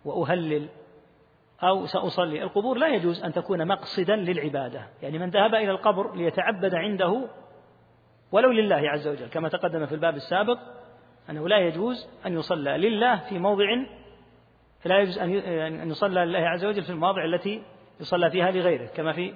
[0.06, 0.70] وأهلل
[1.64, 2.44] أو سأصلي.
[2.44, 7.28] القبور لا يجوز أن تكون مقصدا للعبادة يعني من ذهب إلى القبر ليتعبد عنده
[8.32, 10.60] ولو لله عز وجل كما تقدم في الباب السابق
[11.30, 13.66] أنه لا يجوز أن يصلى لله في موضع
[14.86, 17.64] لا يجوز أن يصلى لله عز وجل في المواضع التي
[18.00, 19.34] يصلى فيها لغيره كما في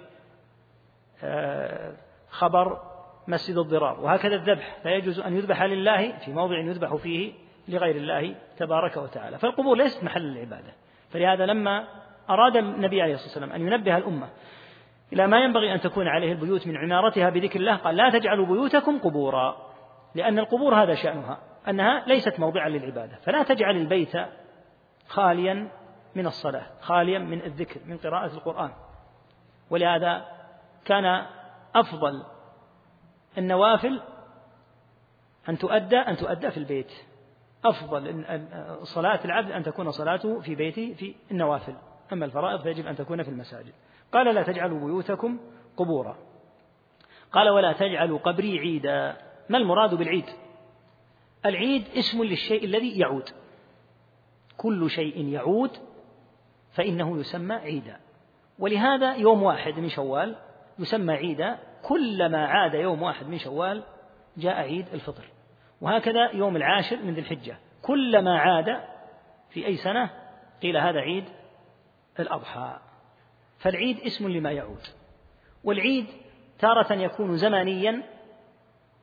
[1.23, 1.93] آه،
[2.29, 2.79] خبر
[3.27, 7.33] مسجد الضرار وهكذا الذبح لا يجوز أن يذبح لله في موضع يذبح فيه
[7.67, 10.73] لغير الله تبارك وتعالى فالقبور ليست محل العبادة
[11.09, 11.87] فلهذا لما
[12.29, 14.29] أراد النبي عليه الصلاة والسلام أن ينبه الأمة
[15.13, 17.75] إلى ما ينبغي أن تكون عليه البيوت من عمارتها بذكر الله.
[17.75, 19.57] قال لا تجعلوا بيوتكم قبورا
[20.15, 21.39] لأن القبور هذا شأنها
[21.69, 23.15] أنها ليست موضعا للعبادة.
[23.15, 24.13] فلا تجعل البيت
[25.07, 25.71] خاليا
[26.15, 28.71] من الصلاة خاليا من الذكر من قراءة القرآن.
[29.69, 30.25] ولهذا
[30.85, 31.25] كان
[31.75, 32.23] أفضل
[33.37, 34.01] النوافل
[35.49, 36.91] أن تؤدى أن تؤدى في البيت.
[37.65, 38.25] أفضل
[38.83, 41.75] صلاة العبد أن تكون صلاته في بيته في النوافل.
[42.13, 43.73] أما الفرائض فيجب أن تكون في المساجد.
[44.15, 45.39] قال لا تجعلوا بيوتكم
[45.77, 46.17] قبورا.
[47.31, 49.17] قال ولا تجعلوا قبري عيدا.
[49.49, 50.25] ما المراد بالعيد؟
[51.45, 53.29] العيد اسم للشيء الذي يعود.
[54.57, 55.71] كل شيء يعود
[56.71, 57.99] فإنه يسمى عيدا.
[58.59, 60.35] ولهذا يوم واحد من شوال
[60.79, 63.83] يسمى عيدا كلما عاد يوم واحد من شوال
[64.37, 65.23] جاء عيد الفطر.
[65.81, 67.57] وهكذا يوم العاشر من ذي الحجة.
[67.81, 68.83] كلما عاد
[69.49, 70.09] في أي سنة
[70.61, 71.25] قيل هذا عيد
[72.19, 72.79] الأضحى.
[73.59, 74.81] فالعيد اسم لما يعود.
[75.63, 76.05] والعيد
[76.59, 78.03] تارة يكون زمانيا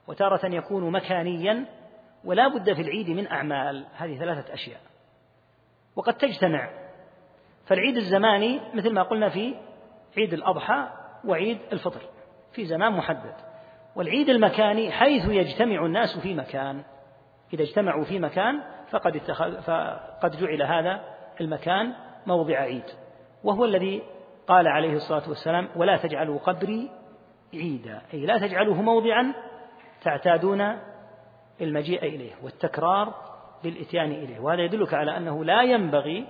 [0.06, 1.66] وتارة يكون مكانيا
[2.24, 3.86] ولا بد في العيد من أعمال.
[3.96, 4.80] هذه ثلاثة أشياء.
[5.96, 6.70] وقد تجتمع.
[7.66, 9.54] فالعيد الزماني مثل ما قلنا في
[10.16, 10.88] عيد الأضحى
[11.24, 12.00] وعيد الفطر
[12.52, 13.34] في زمان محدد.
[13.96, 16.82] والعيد المكاني حيث يجتمع الناس في مكان.
[17.52, 18.60] إذا اجتمعوا في مكان
[18.90, 21.04] فقد, اتخذ فقد جعل هذا
[21.40, 21.94] المكان
[22.26, 22.84] موضع عيد.
[23.44, 24.02] وهو الذي
[24.52, 26.90] قال عليه الصلاة والسلام ولا تجعلوا قبري
[27.54, 29.34] عيدا أي لا تجعلوه موضعا
[30.02, 30.78] تعتادون
[31.60, 33.14] المجيء إليه والتكرار
[33.64, 36.26] بالإتيان إليه وهذا يدلك على أنه لا ينبغي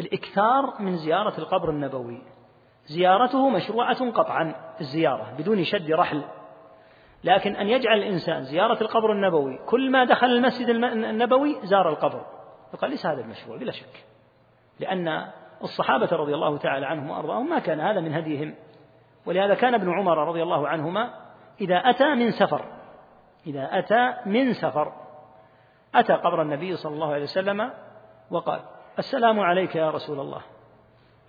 [0.00, 2.22] الإكثار من زيارة القبر النبوي.
[2.84, 6.22] زيارته مشروعة قطعا الزيارة بدون شد رحل.
[7.24, 12.26] لكن أن يجعل الإنسان زيارة القبر النبوي كل ما دخل المسجد النبوي زار القبر.
[12.72, 14.04] فقال ليس هذا المشروع بلا شك.
[14.80, 15.30] لأن
[15.62, 18.54] الصحابة رضي الله تعالى عنهم وأرضاهم ما كان هذا من هديهم.
[19.26, 21.14] ولهذا كان ابن عمر رضي الله عنهما
[21.60, 22.64] إذا أتى من سفر
[23.46, 24.92] إذا أتى من سفر
[25.94, 27.70] أتى قبر النبي صلى الله عليه وسلم
[28.30, 28.60] وقال
[28.98, 30.42] السلام عليك يا رسول الله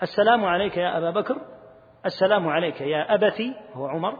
[0.02, 1.38] السلام عليك يا أبا بكر
[2.06, 4.17] السلام عليك يا أبتي هو عمر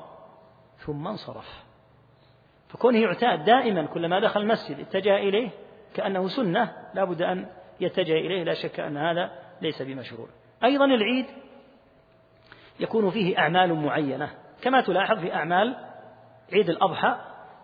[0.78, 1.63] ثم انصرف.
[2.67, 5.50] فكونه يعتاد دائما كلما دخل المسجد اتجه إليه
[5.95, 7.47] كأنه سنة لا بد أن
[7.80, 10.28] يتجه إليه لا شك أن هذا ليس بمشروع.
[10.63, 11.26] أيضا العيد
[12.80, 14.30] يكون فيه أعمال معينة.
[14.62, 15.76] كما تلاحظ في أعمال
[16.54, 17.15] عيد الأضحى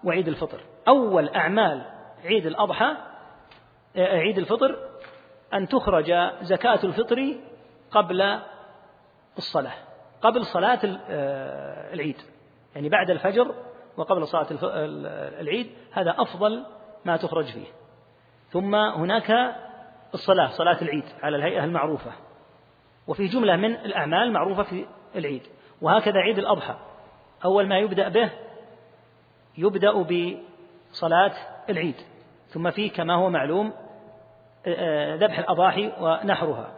[0.04, 0.62] وعيد الفطر.
[0.88, 1.86] أول أعمال
[2.26, 2.96] عيد الأضحى
[3.96, 4.90] آه، عيد الفطر
[5.54, 7.36] أن تخرج زكاة الفطر
[7.92, 8.40] قبل
[9.38, 9.74] الصلاة
[10.22, 10.80] قبل صلاة
[11.10, 12.22] آه، العيد.
[12.76, 13.56] يعني بعد الفجر
[13.98, 14.48] وقبل صلاة
[15.42, 16.66] العيد هذا أفضل
[17.06, 17.68] ما تخرج فيه.
[18.50, 19.56] ثم هناك
[20.13, 22.12] الصلاة صلاة العيد على الهيئة المعروفة.
[23.08, 25.41] وفي جملة من الأعمال معروفة في العيد.
[25.82, 26.76] وهكذا عيد الأضحى.
[27.46, 28.30] أول ما يبدأ به
[29.58, 29.91] يبدأ
[30.91, 31.34] بصلاة
[31.70, 31.96] العيد.
[32.48, 33.74] ثم فيه كما هو معلوم
[35.17, 36.72] ذبح الأضاحي ونحرها.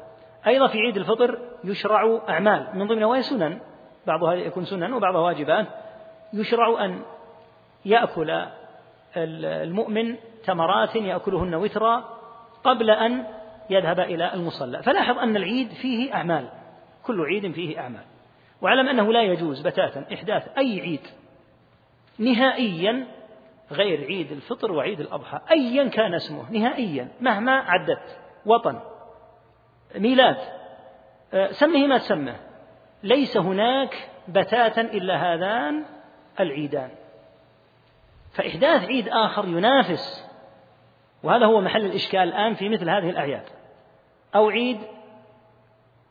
[0.48, 2.68] أيضا في عيد الفطر يشرع أعمال.
[2.74, 3.60] من ضمنها وهي سنن.
[4.08, 5.66] بعضها يكون سنن وبعضها واجبات.
[6.34, 7.02] يشرع أن
[7.86, 8.46] يأكل
[9.18, 10.16] المؤمن
[10.46, 12.19] تمرات يأكلهن وترا
[12.64, 13.26] قبل أن
[13.70, 14.84] يذهب إلى المصلى.
[14.84, 16.50] فلاحظ أن العيد فيه أعمال.
[17.04, 18.04] كل عيد فيه أعمال.
[18.62, 21.08] واعلم أنه لا يجوز بتاتا إحداث أي عيد
[22.20, 23.08] نهائيا
[23.72, 25.40] غير عيد الفطر وعيد الأضحى.
[25.52, 28.18] أيا كان اسمه نهائيا مهما عدت.
[28.46, 28.80] وطن
[29.96, 30.38] ميلاد
[31.34, 32.36] آه، سمه ما تسمه.
[33.04, 35.86] ليس هناك بتاتا إلا هذان
[36.40, 36.90] العيدان.
[38.34, 40.29] فإحداث عيد آخر ينافس
[41.24, 43.44] وهذا هو محل الإشكال الآن في مثل هذه الأعياد.
[44.36, 44.78] أو عيد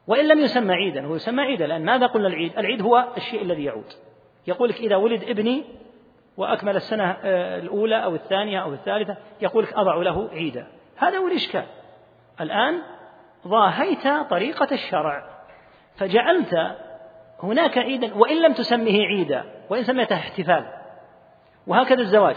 [0.07, 3.64] وإن لم يسمى عيدا هو يسمى عيدا لأن ماذا قلنا العيد؟ العيد هو الشيء الذي
[3.64, 3.92] يعود.
[4.47, 5.64] يقول لك إذا ولد ابني
[6.37, 10.66] وأكمل السنة آه، الأولى أو الثانية أو الثالثة يقول لك أضع له عيدا.
[10.97, 11.64] هذا هو الإشكال.
[12.40, 12.83] الآن
[13.47, 15.25] ضاهيت طريقة الشرع
[15.97, 16.77] فجعلت
[17.42, 20.66] هناك عيدا وإن لم تسمه عيدا وإن سميته احتفال.
[21.66, 22.37] وهكذا الزواج.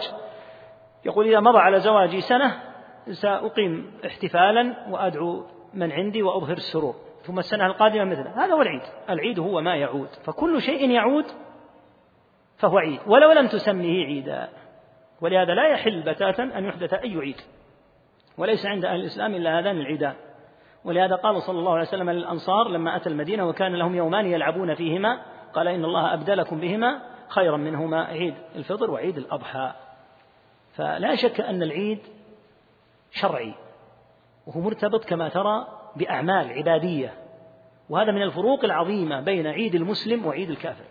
[1.06, 2.60] يقول إذا مضى على زواجي سنة
[3.12, 6.96] سأقيم احتفالا وأدعو من عندي وأظهر السرور.
[7.24, 8.46] ثم السنة القادمة مثله.
[8.46, 8.82] هذا هو العيد.
[9.10, 10.08] العيد هو ما يعود.
[10.08, 11.26] فكل شيء يعود
[12.58, 13.00] فهو عيد.
[13.08, 14.50] ولو لم تسميه عيدا.
[15.22, 17.42] ولهذا لا يحل بتاتا أن يحدث أي عيد.
[18.38, 20.14] وليس عند أهل الإسلام إلا هذان العيدان.
[20.86, 25.22] ولهذا قال صلى الله عليه وسلم للأنصار لما أتى المدينة وكان لهم يومان يلعبون فيهما
[25.54, 29.74] قال إن الله أبدلكم بهما خيرا منهما عيد الفطر وعيد الأضحى.
[30.82, 32.00] فلا شك أن العيد
[33.12, 33.54] شرعي
[34.48, 37.14] وهو مرتبط كما ترى بأعمال عبادية
[37.90, 40.84] وهذا من الفروق العظيمة بين عيد المسلم وعيد الكافر.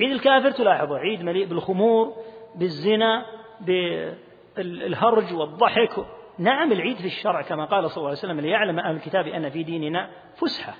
[0.00, 2.16] عيد الكافر تلاحظه عيد مليء بالخمور
[2.54, 3.26] بالزنا
[3.60, 6.06] بالهرج والضحك.
[6.38, 9.62] نعم العيد في الشرع كما قال صلى الله عليه وسلم ليعلم أهل الكتاب أن في
[9.62, 10.74] ديننا فسحة.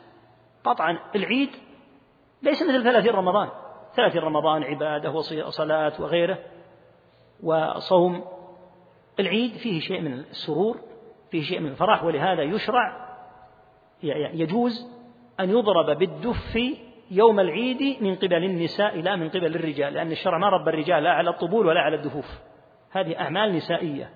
[0.64, 1.50] قطعا العيد
[2.42, 3.48] ليس مثل ثلاثين رمضان.
[3.96, 6.38] ثلاثين رمضان عبادة وصلاة وغيره
[7.42, 8.24] وصوم
[9.20, 10.80] العيد فيه شيء من السرور
[11.30, 13.06] فيه شيء من الفرح ولهذا يشرع
[14.32, 14.96] يجوز
[15.40, 16.58] أن يضرب بالدف
[17.10, 21.10] يوم العيد من قبل النساء لا من قبل الرجال لأن الشرع ما رب الرجال لا
[21.10, 22.26] على الطبول ولا على الدفوف.
[22.90, 24.10] هذه أعمال نسائية.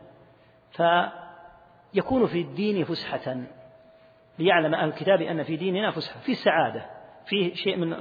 [0.71, 3.37] فيكون في الدين فسحة
[4.39, 6.87] ليعلم أهل الكتاب أن في ديننا فسحة في السعادة
[7.27, 7.93] فيه شيء من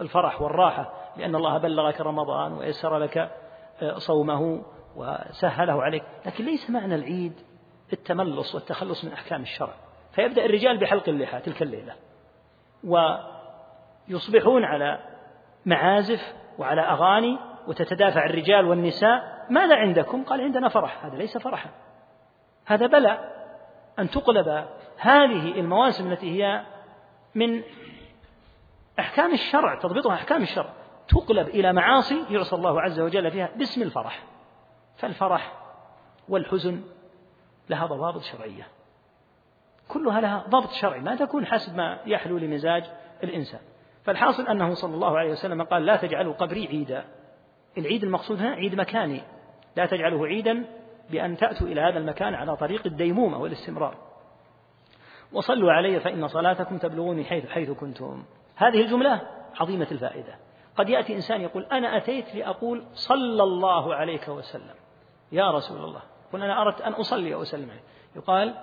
[0.00, 3.30] الفرح والراحة لأن الله بلغك رمضان ويسر لك
[3.96, 4.62] صومه
[4.98, 6.02] وسهله عليك.
[6.26, 7.32] لكن ليس معنى العيد
[7.92, 9.74] التملص والتخلص من أحكام الشرع.
[10.12, 11.94] فيبدأ الرجال بحلق اللحى تلك الليلة
[14.08, 14.98] ويصبحون على
[15.66, 19.46] معازف وعلى أغاني وتتدافع الرجال والنساء.
[19.50, 21.04] ماذا عندكم؟ قال عندنا فرح.
[21.04, 21.70] هذا ليس فرحا.
[22.66, 23.18] هذا بلى
[23.98, 24.48] أن تقلب
[24.98, 26.64] هذه المواسم التي هي
[27.34, 27.62] من
[28.98, 30.70] أحكام الشرع تضبطها أحكام الشرع.
[31.08, 33.50] تقلب إلى معاصي يعصى الله عز وجل فيها.
[33.56, 34.22] باسم الفرح.
[34.98, 35.52] فالفرح
[36.28, 36.82] والحزن
[37.70, 38.66] لها ضوابط شرعية.
[39.88, 42.84] كلها لها ضبط شرعي ما تكون حسب ما يحلو لمزاج
[43.24, 43.60] الإنسان.
[44.04, 47.04] فالحاصل أنه صلى الله عليه وسلم قال لا تجعلوا قبري عيدا.
[47.78, 49.22] العيد المقصود هنا عيد مكاني.
[49.76, 50.64] لا تجعله عيدا
[51.10, 53.94] بأن تأتوا إلى هذا المكان على طريق الديمومة والاستمرار.
[55.32, 58.24] وصلوا علي فإن صلاتكم تبلغوني حيث حيث كنتم.
[58.56, 59.22] هذه الجملة
[59.60, 60.34] عظيمة الفائدة.
[60.76, 64.74] قد يأتي إنسان يقول أنا أتيت لأقول صلى الله عليك وسلم.
[65.32, 66.02] يا رسول الله
[66.32, 67.82] قل أنا أردت أن أصلي وأسلم عليه.
[68.16, 68.54] يقال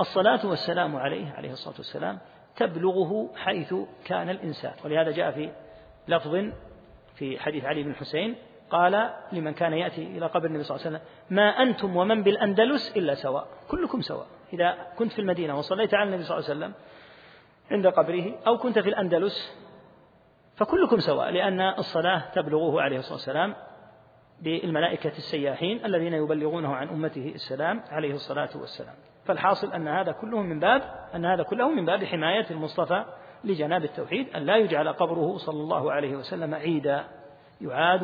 [0.00, 2.18] الصلاة والسلام عليه عليه الصلاة والسلام
[2.56, 3.74] تبلغه حيث
[4.04, 4.72] كان الإنسان.
[4.84, 5.52] ولهذا جاء في
[6.08, 6.36] لفظ
[7.14, 8.36] في حديث علي بن الحسين
[8.70, 12.96] قال لمن كان يأتي إلى قبر النبي صلى الله عليه وسلم ما أنتم ومن بالأندلس
[12.96, 13.46] إلا سواء.
[13.68, 14.26] كلكم سواء.
[14.52, 16.74] إذا كنت في المدينة وصليت على النبي صلى الله عليه وسلم
[17.70, 19.56] عند قبره أو كنت في الأندلس
[20.56, 23.54] فكلكم سواء لأن الصلاة تبلغه عليه الصلاة والسلام
[24.40, 28.94] بالملائكة السياحين الذين يبلغونه عن أمته السلام عليه الصلاة والسلام.
[29.24, 30.82] فالحاصل أن هذا كله من باب
[31.14, 33.04] أن هذا كله من باب حماية المصطفى
[33.44, 37.04] لجناب التوحيد أن لا يجعل قبره صلى الله عليه وسلم عيدا.
[37.60, 38.02] يعاد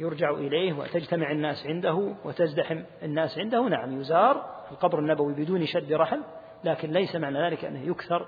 [0.00, 3.68] ويرجع إليه وتجتمع الناس عنده وتزدحم الناس عنده.
[3.68, 6.22] نعم يزار القبر النبوي بدون شد رحل
[6.64, 8.26] لكن ليس معنى ذلك أنه يكثر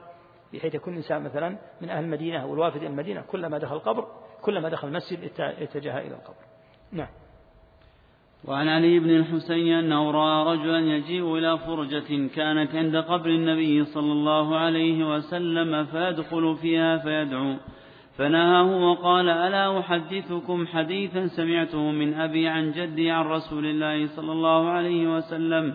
[0.53, 3.23] بحيث يكون إنسان مثلا من أهل المدينة أو الوافد إلى المدينة.
[3.23, 4.09] كلما دخل القبر
[4.43, 6.46] كلما دخل المسجد اتجه إلى القبر.
[6.93, 7.07] نعم.
[8.45, 14.13] وعن علي بن الحسين أنه رأى رجلا يجيء إلى فرجة كانت عند قبر النبي صلى
[14.13, 17.55] الله عليه وسلم فيدخل فيها فيدعو.
[18.19, 24.69] فنهاه وقال ألا أحدثكم حديثا سمعته من أبي عن جدي عن رسول الله صلى الله
[24.69, 25.75] عليه وسلم؟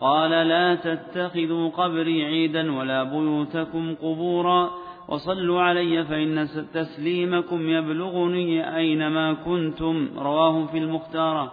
[0.00, 4.70] قال لا تتخذوا قبري عيدا ولا بيوتكم قبورا
[5.08, 10.18] وصلوا علي فإن تسليمكم يبلغني أينما كنتم.
[10.18, 11.52] رواه في المختارة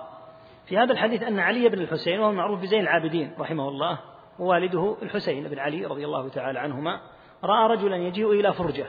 [0.66, 4.00] في هذا الحديث أن علي بن الحسين وهو معروف بزين العابدين رحمه الله
[4.40, 7.02] ووالده الحسين بن علي رضي الله تعالى عنهما
[7.44, 8.86] رأى رجلا يجيء إلى فرجة.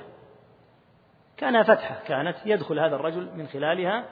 [1.37, 4.05] كان فتحة كانت يدخل هذا الرجل من خلالها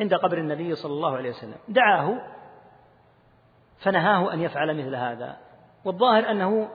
[0.00, 1.56] عند قبر النبي صلى الله عليه وسلم.
[1.68, 2.20] دعاه
[3.78, 5.36] فنهاه أن يفعل مثل هذا.
[5.84, 6.68] والظاهر أنه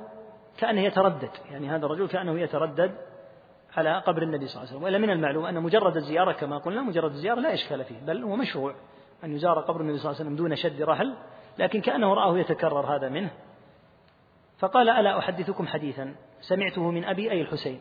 [0.58, 2.92] كأنه يتردد يعني هذا الرجل كأنه يتردد
[3.78, 4.84] على قبر النبي صلى الله عليه وسلم.
[4.84, 8.36] وإلا من المعلوم أن مجرد الزيارة كما قلنا مجرد الزيارة لا إشكال فيه بل هو
[8.36, 8.76] مشروع
[9.24, 11.14] أن يزار قبر النبي صلى الله عليه وسلم دون شد رحل
[11.58, 13.32] لكن كأنه رآه يتكرر هذا منه.
[14.60, 17.80] فقال ألا أحدثكم حديثا سمعته من أبي أي الحسين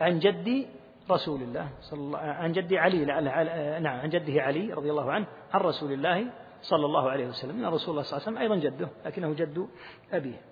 [0.00, 0.66] عن جدي
[1.10, 3.04] رسول الله صلى الله عن جدي علي
[3.80, 6.26] نعم عن جده علي رضي الله عنه عن رسول الله
[6.62, 9.68] صلى الله عليه وسلم إن رسول الله صلى الله عليه وسلم أيضا جده لكنه جد
[10.12, 10.51] أبيه.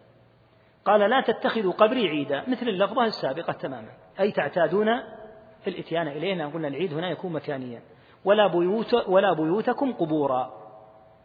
[0.84, 3.88] قال لا تتخذوا قبري عيدا مثل اللفظة السابقة تماما.
[4.20, 4.86] أي تعتادون
[5.64, 7.82] في الإتيان إليه قلنا العيد هنا يكون مكانيا.
[8.24, 10.52] ولا بيوت ولا بيوتكم قبورا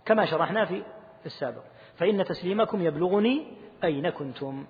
[0.05, 0.83] كما شرحنا في
[1.25, 1.61] السابق.
[1.95, 4.65] فإن تسليمكم يبلغني أين كنتم.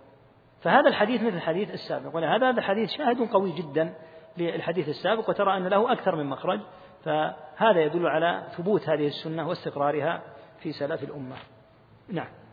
[0.62, 2.16] فهذا الحديث مثل الحديث السابق.
[2.16, 3.94] ولهذا هذا الحديث شاهد قوي جدا
[4.38, 6.60] للحديث السابق وترى أن له أكثر من مخرج.
[7.04, 10.22] فهذا يدل على ثبوت هذه السنة واستقرارها
[10.60, 11.36] في سلف الأمة.
[12.10, 12.45] نعم.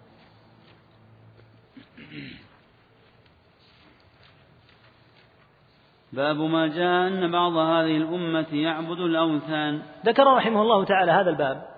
[6.12, 9.82] باب ما جاء أن بعض هذه الأمة يعبد الأوثان.
[10.06, 11.68] ذكر رحمه الله تعالى هذا الباب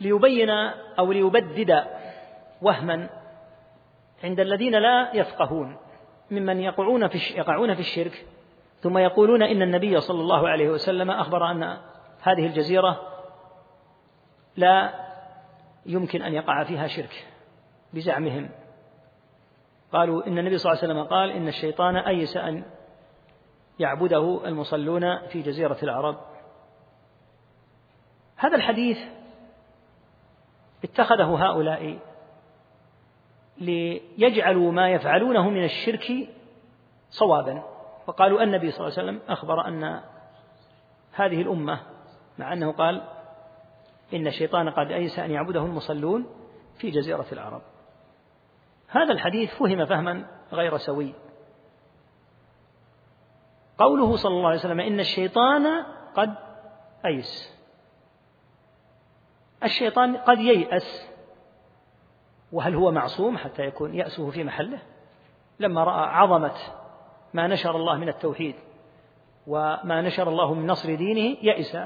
[0.00, 0.50] ليبين
[0.98, 1.84] أو ليبدد
[2.62, 3.08] وهما
[4.24, 5.76] عند الذين لا يفقهون
[6.30, 8.26] ممن يقعون في يقعون في الشرك
[8.80, 11.76] ثم يقولون إن النبي صلى الله عليه وسلم أخبر أن
[12.22, 13.00] هذه الجزيرة
[14.56, 14.94] لا
[15.86, 17.26] يمكن أن يقع فيها شرك
[17.92, 18.50] بزعمهم.
[19.94, 22.64] قالوا إن النبي صلى الله عليه وسلم قال إن الشيطان أيس أن
[23.78, 26.16] يعبده المصلون في جزيرة العرب.
[28.36, 28.98] هذا الحديث
[30.84, 31.98] اتخذه هؤلاء
[33.58, 36.28] ليجعلوا ما يفعلونه من الشرك
[37.10, 37.62] صوابا.
[38.06, 40.00] وقالوا النبي صلى الله عليه وسلم أخبر أن
[41.12, 41.80] هذه الأمة
[42.38, 43.02] مع أنه قال
[44.14, 46.26] إن الشيطان قد أيس أن يعبده المصلون
[46.78, 47.62] في جزيرة العرب.
[48.94, 51.14] هذا الحديث فهم فهما غير سوي.
[53.78, 55.84] قوله صلى الله عليه وسلم إن الشيطان
[56.14, 56.34] قد
[57.06, 57.54] أيس.
[59.64, 61.10] الشيطان قد ييأس.
[62.52, 64.78] وهل هو معصوم حتى يكون يأسه في محله؟
[65.60, 66.54] لما رأى عظمة
[67.34, 68.54] ما نشر الله من التوحيد
[69.46, 71.76] وما نشر الله من نصر دينه يئس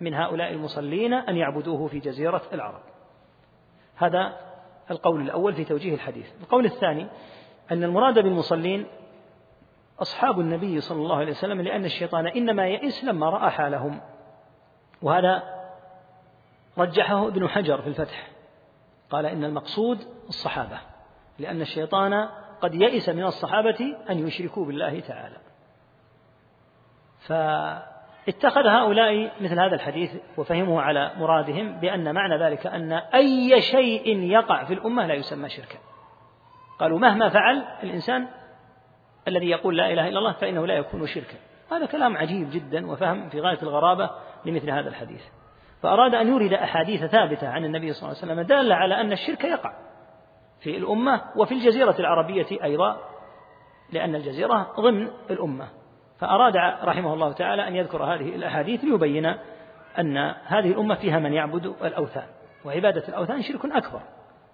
[0.00, 2.82] من هؤلاء المصلين أن يعبدوه في جزيرة العرب.
[3.96, 4.36] هذا
[4.90, 6.26] القول الأول في توجيه الحديث.
[6.40, 7.06] القول الثاني
[7.72, 8.86] أن المراد بالمصلين
[9.98, 14.00] أصحاب النبي صلى الله عليه وسلم لأن الشيطان إنما يئس لما رأى حالهم.
[15.02, 15.42] وهذا
[16.78, 18.30] رجحه ابن حجر في الفتح.
[19.10, 20.78] قال إن المقصود الصحابة
[21.38, 22.28] لأن الشيطان
[22.60, 25.36] قد يئس من الصحابة أن يشركوا بالله تعالى.
[28.26, 34.64] فاتخذ هؤلاء مثل هذا الحديث وفهموا على مرادهم بأن معنى ذلك أن أي شيء يقع
[34.64, 35.78] في الأمة لا يسمى شركا.
[36.78, 38.28] قالوا مهما فعل الإنسان
[39.28, 41.36] الذي يقول لا إله إلا الله فإنه لا يكون شركا.
[41.72, 44.10] هذا كلام عجيب جدا وفهم في غاية الغرابة
[44.44, 45.22] لمثل هذا الحديث.
[45.82, 49.44] فأراد أن يورد أحاديث ثابتة عن النبي صلى الله عليه وسلم دالة على أن الشرك
[49.44, 49.72] يقع
[50.60, 52.96] في الأمة وفي الجزيرة العربية أيضا
[53.92, 55.68] لأن الجزيرة ضمن الأمة.
[56.18, 59.26] فأراد رحمه الله تعالى أن يذكر هذه الأحاديث ليبين
[59.98, 62.26] أن هذه الأمة فيها من يعبد الأوثان
[62.64, 64.00] وعبادة الأوثان شرك أكبر.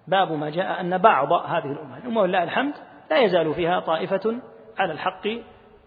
[0.07, 2.73] باب ما جاء أن بعض هذه الأمة الأمة ولله الحمد
[3.11, 4.39] لا يزال فيها طائفة
[4.77, 5.27] على الحق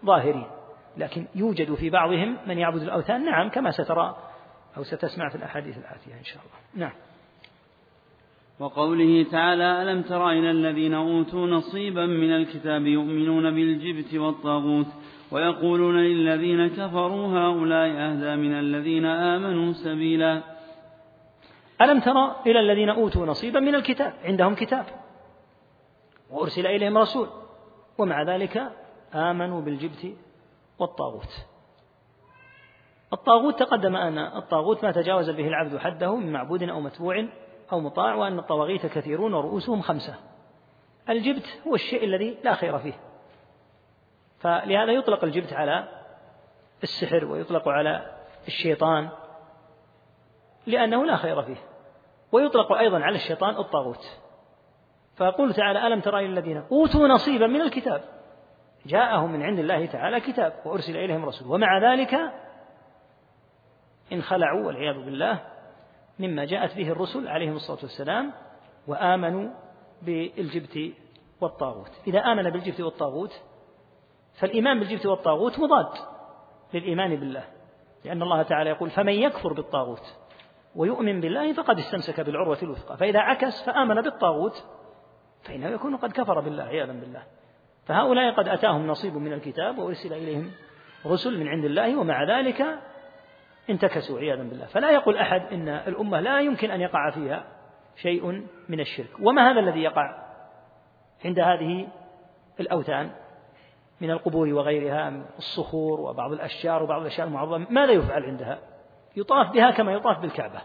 [0.05, 0.47] ظاهرين.
[0.97, 4.15] لكن يوجد في بعضهم من يعبد الأوثان نعم كما سترى
[4.77, 6.85] أو ستسمع في الأحاديث الآتية إن شاء الله.
[6.85, 6.93] نعم.
[8.59, 14.87] وقوله تعالى ألم تر إلى الذين أوتوا نصيبا من الكتاب يؤمنون بالجبت والطاغوت؟
[15.31, 20.41] ويقولون للذين كفروا هؤلاء أهدى من الذين آمنوا سبيلا.
[21.81, 24.85] ألم تر إلى الذين أوتوا نصيبا من الكتاب؟ عندهم كتاب.
[26.31, 27.27] وأرسل إليهم رسول.
[27.97, 28.71] ومع ذلك
[29.15, 30.15] آمنوا بالجبت
[30.79, 31.45] والطاغوت.
[33.13, 37.25] الطاغوت تقدم أن الطاغوت ما تجاوز به العبد حده من معبود أو متبوع
[37.71, 40.15] أو مطاع وأن الطواغيت كثيرون ورؤوسهم خمسة.
[41.09, 43.06] الجبت هو الشيء الذي لا خير فيه.
[44.39, 45.87] فلهذا يطلق الجبت على
[46.83, 48.17] السحر ويطلق على
[48.47, 49.09] الشيطان
[50.65, 51.57] لأنه لا خير فيه.
[52.31, 54.19] ويطلق أيضا على الشيطان الطاغوت.
[55.15, 58.01] فيقول تعالى ألم ترى الذين أوتوا نصيبا من الكتاب؟
[58.85, 61.47] جاءهم من عند الله تعالى كتاب وأرسل إليهم رسول.
[61.51, 62.15] ومع ذلك
[64.13, 65.41] انخلعوا والعياذ بالله
[66.19, 68.33] مما جاءت به الرسل عليهم الصلاة والسلام
[68.87, 69.49] وآمنوا
[70.01, 70.93] بالجبت
[71.41, 71.91] والطاغوت.
[72.07, 73.41] إذا آمن بالجبت والطاغوت
[74.37, 75.93] فالإيمان بالجبت والطاغوت مضاد
[76.73, 77.43] للإيمان بالله
[78.05, 80.15] لأن الله تعالى يقول فمن يكفر بالطاغوت
[80.75, 84.63] ويؤمن بالله فقد استمسك بالعروة الوثقى فإذا عكس فآمن بالطاغوت
[85.43, 87.23] فإنه يكون قد كفر بالله عياذا بالله.
[87.85, 90.51] فهؤلاء قد أتاهم نصيب من الكتاب وأرسل إليهم
[91.05, 92.65] رسل من عند الله ومع ذلك
[93.69, 94.65] انتكسوا عياذا بالله.
[94.65, 97.43] فلا يقول أحد إن الأمة لا يمكن أن يقع فيها
[97.95, 98.25] شيء
[98.69, 99.09] من الشرك.
[99.19, 100.27] وما هذا الذي يقع
[101.25, 101.87] عند هذه
[102.59, 103.11] الأوثان؟
[104.01, 108.59] من القبور وغيرها من الصخور وبعض الأشجار وبعض الأشياء المعظمة ماذا يفعل عندها.
[109.15, 110.61] يطاف بها كما يطاف بالكعبة.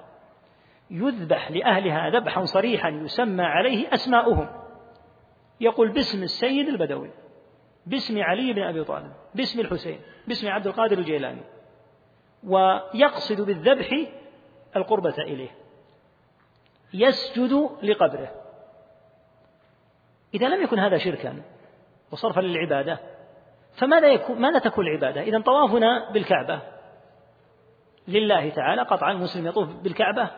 [0.90, 4.48] يذبح لأهلها ذبحا صريحا يسمى عليه أسماؤهم.
[5.60, 7.10] يقول باسم السيد البدوي
[7.86, 11.42] باسم علي بن أبي طالب باسم الحسين باسم عبد القادر الجيلاني.
[12.44, 13.88] ويقصد بالذبح
[14.76, 15.50] القربة إليه.
[16.94, 18.30] يسجد لقبره.
[20.34, 21.42] إذا لم يكن هذا شركا
[22.12, 23.00] وصرفا للعبادة
[23.78, 26.60] فماذا يكون ماذا تكون العبادة؟ إذا طوافنا بالكعبة.
[28.08, 30.30] لله تعالى قطعا المسلم يطوف بالكعبة.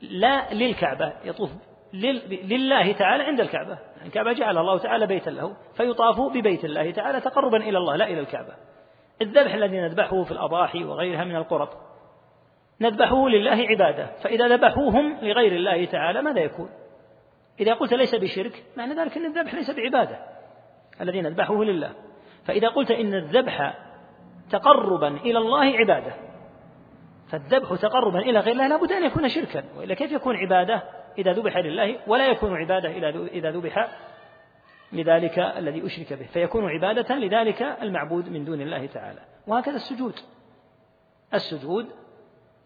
[0.00, 1.50] لا للكعبة يطوف
[2.44, 3.78] لله تعالى عند الكعبة.
[4.06, 8.20] الكعبة جعل الله تعالى بيتا له فيطاف ببيت الله تعالى تقربا إلى الله لا إلى
[8.20, 8.54] الكعبة.
[9.22, 11.68] الذبح الذي نذبحه في الأضاحي وغيرها من القرب.
[12.80, 14.06] نذبحه لله عبادة.
[14.06, 16.70] فإذا ذبحوهم لغير الله تعالى ماذا يكون؟
[17.60, 20.18] إذا قلت ليس بشرك معنى ذلك أن الذبح ليس بعبادة.
[21.00, 21.92] الذي نذبحه لله.
[22.48, 23.78] فإذا قلت إن الذبح
[24.50, 26.14] تقربا إلى الله عبادة
[27.28, 30.82] فالذبح تقربا إلى غير الله لابد أن يكون شركا وإلا كيف يكون عبادة
[31.18, 32.90] إذا ذبح لله ولا يكون عبادة
[33.32, 33.88] إذا ذبح
[34.92, 39.20] لذلك الذي أشرك به؟ فيكون عبادة لذلك المعبود من دون الله تعالى.
[39.46, 40.14] وهكذا السجود.
[41.34, 41.86] السجود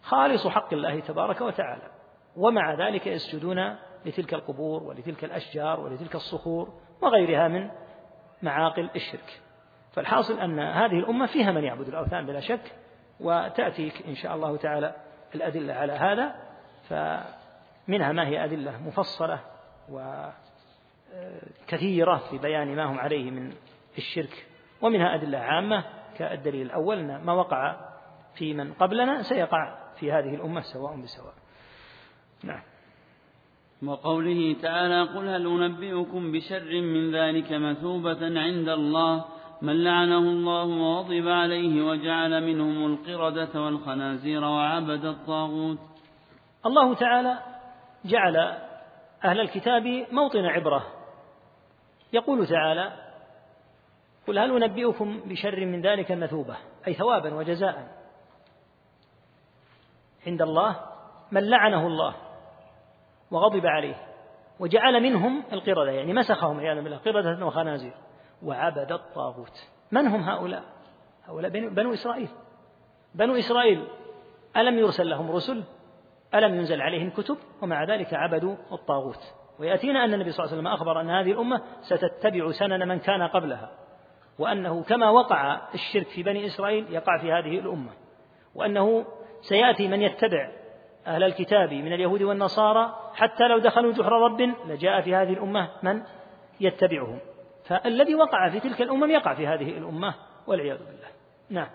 [0.03, 1.91] خالص حق الله تبارك وتعالى.
[2.37, 3.77] ومع ذلك يسجدون
[4.07, 7.71] لتلك القبور ولتلك الأشجار ولتلك الصخور وغيرها من
[8.43, 9.43] معاقل الشرك.
[9.93, 12.73] فالحاصل أن هذه الأمة فيها من يعبد الأوثان بلا شك
[13.21, 14.95] وتأتيك إن شاء الله تعالى
[15.35, 16.35] الأدلة على هذا.
[16.89, 19.41] فمنها ما هي أدلة مفصلة
[21.69, 23.53] وكثيرة في بيان ما هم عليه من
[23.99, 24.47] الشرك
[24.83, 25.85] ومنها أدلة عامة
[26.19, 27.77] كالدليل الأول أن ما وقع
[28.35, 31.35] في من قبلنا سيقع في هذه الأمة سواء بسواء.
[32.45, 32.63] نعم.
[33.83, 39.25] وقوله تعالى قل هل أنبئكم بشر من ذلك مثوبة عند الله
[39.63, 45.79] من لعنه الله وغضب عليه وجعل منهم القردة والخنازير وعبد الطاغوت.
[46.67, 47.39] الله تعالى
[48.05, 48.37] جعل
[49.25, 50.87] أهل الكتاب موطن عبرة.
[52.13, 52.93] يقول تعالى
[54.29, 56.57] قل هل أنبئكم بشر من ذلك مثوبة
[56.87, 58.03] أي ثوابا وجزاء؟
[60.27, 60.81] عند الله
[61.33, 62.15] من لعنه الله
[63.31, 63.97] وغضب عليه
[64.61, 67.95] وجعل منهم القردة يعني مسخهم عياذا بالله قردة وخنازير.
[68.45, 69.69] وعبد الطاغوت.
[69.93, 70.63] من هم هؤلاء؟
[71.25, 72.29] هؤلاء بنو إسرائيل.
[73.15, 73.87] بنو إسرائيل
[74.57, 75.63] ألم يرسل لهم رسل؟
[76.35, 79.35] ألم ينزل عليهم كتب؟ ومع ذلك عبدوا الطاغوت.
[79.59, 83.23] ويأتينا أن النبي صلى الله عليه وسلم أخبر أن هذه الأمة ستتبع سنن من كان
[83.23, 83.71] قبلها
[84.39, 87.91] وأنه كما وقع الشرك في بني إسرائيل يقع في هذه الأمة
[88.55, 89.05] وأنه
[89.41, 90.51] سيأتي من يتبع
[91.07, 96.03] أهل الكتاب من اليهود والنصارى حتى لو دخلوا جحر رب لجاء في هذه الأمة من
[96.61, 97.19] يتبعهم.
[97.73, 100.15] فالذي وقع في تلك الأمم يقع في هذه الأمة
[100.47, 101.09] والعياذ بالله.
[101.51, 101.69] نعم.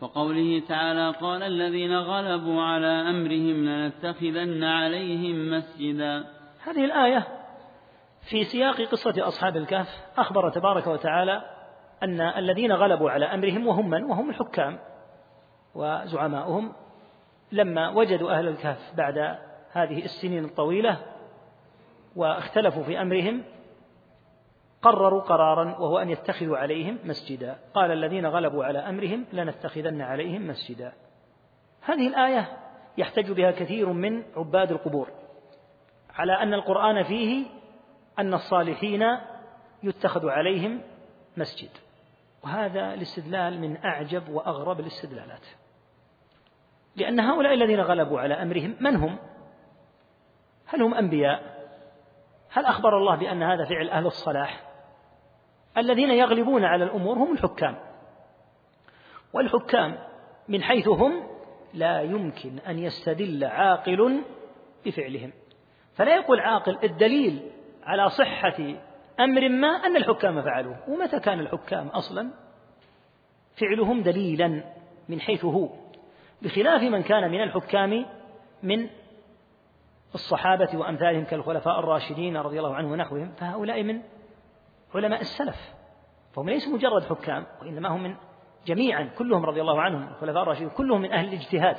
[0.00, 6.24] وقوله تعالى قال الذين غلبوا على أمرهم لنتخذن عليهم مسجدا.
[6.64, 7.26] هذه الآية
[8.20, 11.42] في سياق قصة أصحاب الكهف أخبر تبارك وتعالى
[12.02, 14.78] أن الذين غلبوا على أمرهم وهم من؟ وهم الحكام
[15.74, 16.72] وزعماؤهم.
[17.52, 19.38] لما وجدوا أهل الكهف بعد
[19.72, 21.00] هذه السنين الطويلة
[22.16, 23.42] واختلفوا في أمرهم
[24.84, 30.92] قرروا قرارا وهو أن يتخذوا عليهم مسجدا قال الذين غلبوا على أمرهم لنتخذن عليهم مسجدا
[31.80, 32.48] هذه الآية
[32.98, 35.08] يحتج بها كثير من عباد القبور
[36.14, 37.46] على أن القرآن فيه
[38.18, 39.02] أن الصالحين
[39.82, 40.80] يتخذ عليهم
[41.36, 41.70] مسجد
[42.44, 45.46] وهذا الاستدلال من أعجب وأغرب الاستدلالات
[46.96, 49.18] لأن هؤلاء الذين غلبوا على أمرهم من هم؟
[50.66, 51.54] هل هم أنبياء؟
[52.50, 54.73] هل أخبر الله بأن هذا فعل أهل الصلاح؟
[55.78, 57.76] الذين يغلبون على الأمور هم الحكام.
[59.32, 59.98] والحكام
[60.48, 61.22] من حيث هم
[61.74, 64.22] لا يمكن أن يستدل عاقل
[64.86, 65.32] بفعلهم.
[65.94, 67.50] فلا يقول عاقل الدليل
[67.84, 68.74] على صحة
[69.20, 70.76] أمر ما أن الحكام فعلوه.
[70.88, 72.30] ومتى كان الحكام أصلا؟
[73.56, 74.64] فعلهم دليلا
[75.08, 75.68] من حيث هو.
[76.42, 78.06] بخلاف من كان من الحكام
[78.62, 78.88] من
[80.14, 84.00] الصحابة وأمثالهم كالخلفاء الراشدين رضي الله عنهم ونحوهم فهؤلاء من
[84.96, 85.74] علماء السلف.
[86.32, 88.14] فهم ليسوا مجرد حكام وإنما هم من
[88.66, 91.76] جميعا كلهم رضي الله عنهم الخلفاء الراشدين كلهم من أهل الاجتهاد.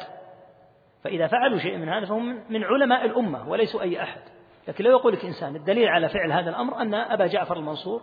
[1.03, 4.21] فإذا فعلوا شيء من هذا فهم من علماء الأمة وليسوا أي أحد.
[4.67, 8.01] لكن لو يقول لك إنسان الدليل على فعل هذا الأمر أن أبا جعفر المنصور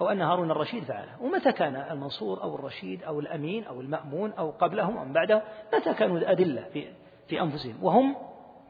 [0.00, 1.22] أو أن هارون الرشيد فعله.
[1.22, 5.42] ومتى كان المنصور أو الرشيد أو الأمين أو المأمون أو قبلهم أو بعده
[5.74, 6.84] متى كانوا أدلة في,
[7.28, 8.16] في أنفسهم؟ وهم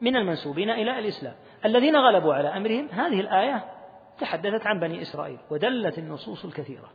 [0.01, 1.33] من المنسوبين إلى الإسلام.
[1.65, 3.78] الذين غلبوا على أمرهم هذه الآية
[4.19, 6.89] تحدثت عن بني إسرائيل ودلت النصوص الكثيرة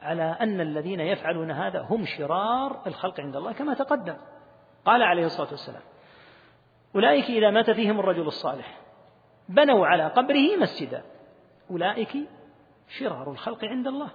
[0.00, 4.16] على أن الذين يفعلون هذا هم شرار الخلق عند الله كما تقدم.
[4.84, 5.82] قال عليه الصلاة والسلام
[6.94, 8.80] أولئك إذا مات فيهم الرجل الصالح
[9.48, 11.02] بنوا على قبره مسجدا.
[11.70, 12.16] أولئك
[12.88, 14.10] شرار الخلق عند الله.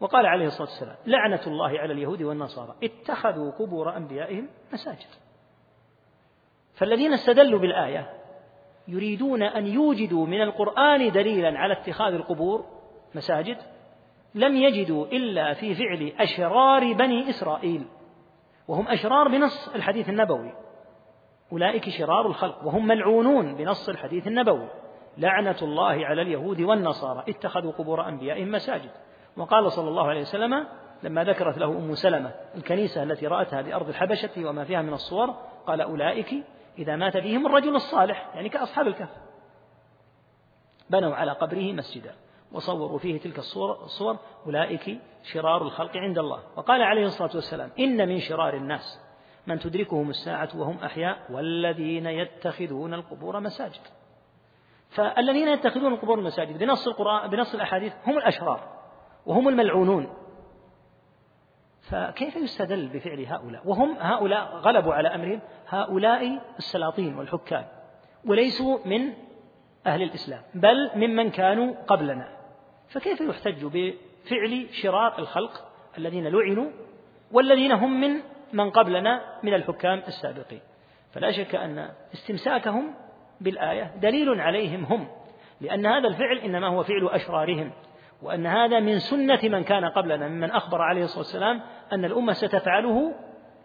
[0.00, 2.74] وقال عليه الصلاة والسلام لعنة الله على اليهود والنصارى.
[2.82, 5.08] اتخذوا قبور أنبيائهم مساجد.
[6.74, 8.17] فالذين استدلوا بالآية
[8.88, 12.64] يريدون أن يوجدوا من القرآن دليلا على اتخاذ القبور
[13.14, 13.56] مساجد
[14.34, 17.84] لم يجدوا إلا في فعل أشرار بني إسرائيل
[18.68, 20.52] وهم أشرار بنص الحديث النبوي
[21.52, 24.68] أولئك شرار الخلق وهم ملعونون بنص الحديث النبوي
[25.18, 28.90] لعنة الله على اليهود والنصارى اتخذوا قبور أنبيائهم مساجد.
[29.36, 30.66] وقال صلى الله عليه وسلم
[31.02, 35.34] لما ذكرت له أم سلمة الكنيسة التي رأتها بأرض الحبشة وما فيها من الصور
[35.66, 36.34] قال أولئك
[36.78, 39.16] إذا مات فيهم الرجل الصالح يعني كأصحاب الكهف.
[40.90, 42.14] بنوا على قبره مسجدا
[42.52, 44.16] وصوروا فيه تلك الصور, الصور
[44.46, 46.42] أولئك شرار الخلق عند الله.
[46.56, 49.00] وقال عليه الصلاة والسلام إن من شرار الناس
[49.46, 53.80] من تدركهم الساعة وهم أحياء والذين يتخذون القبور مساجد.
[54.90, 58.60] فالذين يتخذون القبور مساجد بنص القرآن بنص الأحاديث هم الأشرار
[59.26, 60.27] وهم الملعونون.
[61.90, 67.66] فكيف يستدل بفعل هؤلاء؟ وهم هؤلاء غلبوا على أمرهم هؤلاء السلاطين والحكام
[68.26, 69.12] وليسوا من
[69.86, 72.28] أهل الإسلام بل ممن كانوا قبلنا.
[72.88, 75.64] فكيف يحتج بفعل شرار الخلق
[75.98, 76.70] الذين لعنوا
[77.32, 78.20] والذين هم من
[78.52, 80.60] من قبلنا من الحكام السابقين؟
[81.12, 82.94] فلا شك أن استمساكهم
[83.40, 85.08] بالآية دليل عليهم هم
[85.60, 87.72] لأن هذا الفعل إنما هو فعل أشرارهم.
[88.22, 91.60] وأن هذا من سنة من كان قبلنا ممن أخبر عليه الصلاة والسلام
[91.92, 93.14] أن الأمة ستفعله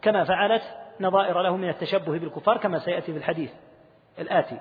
[0.01, 0.63] كما فعلت
[0.99, 3.53] نظائر له من التشبه بالكفار كما سيأتي في الحديث
[4.19, 4.59] الآتي.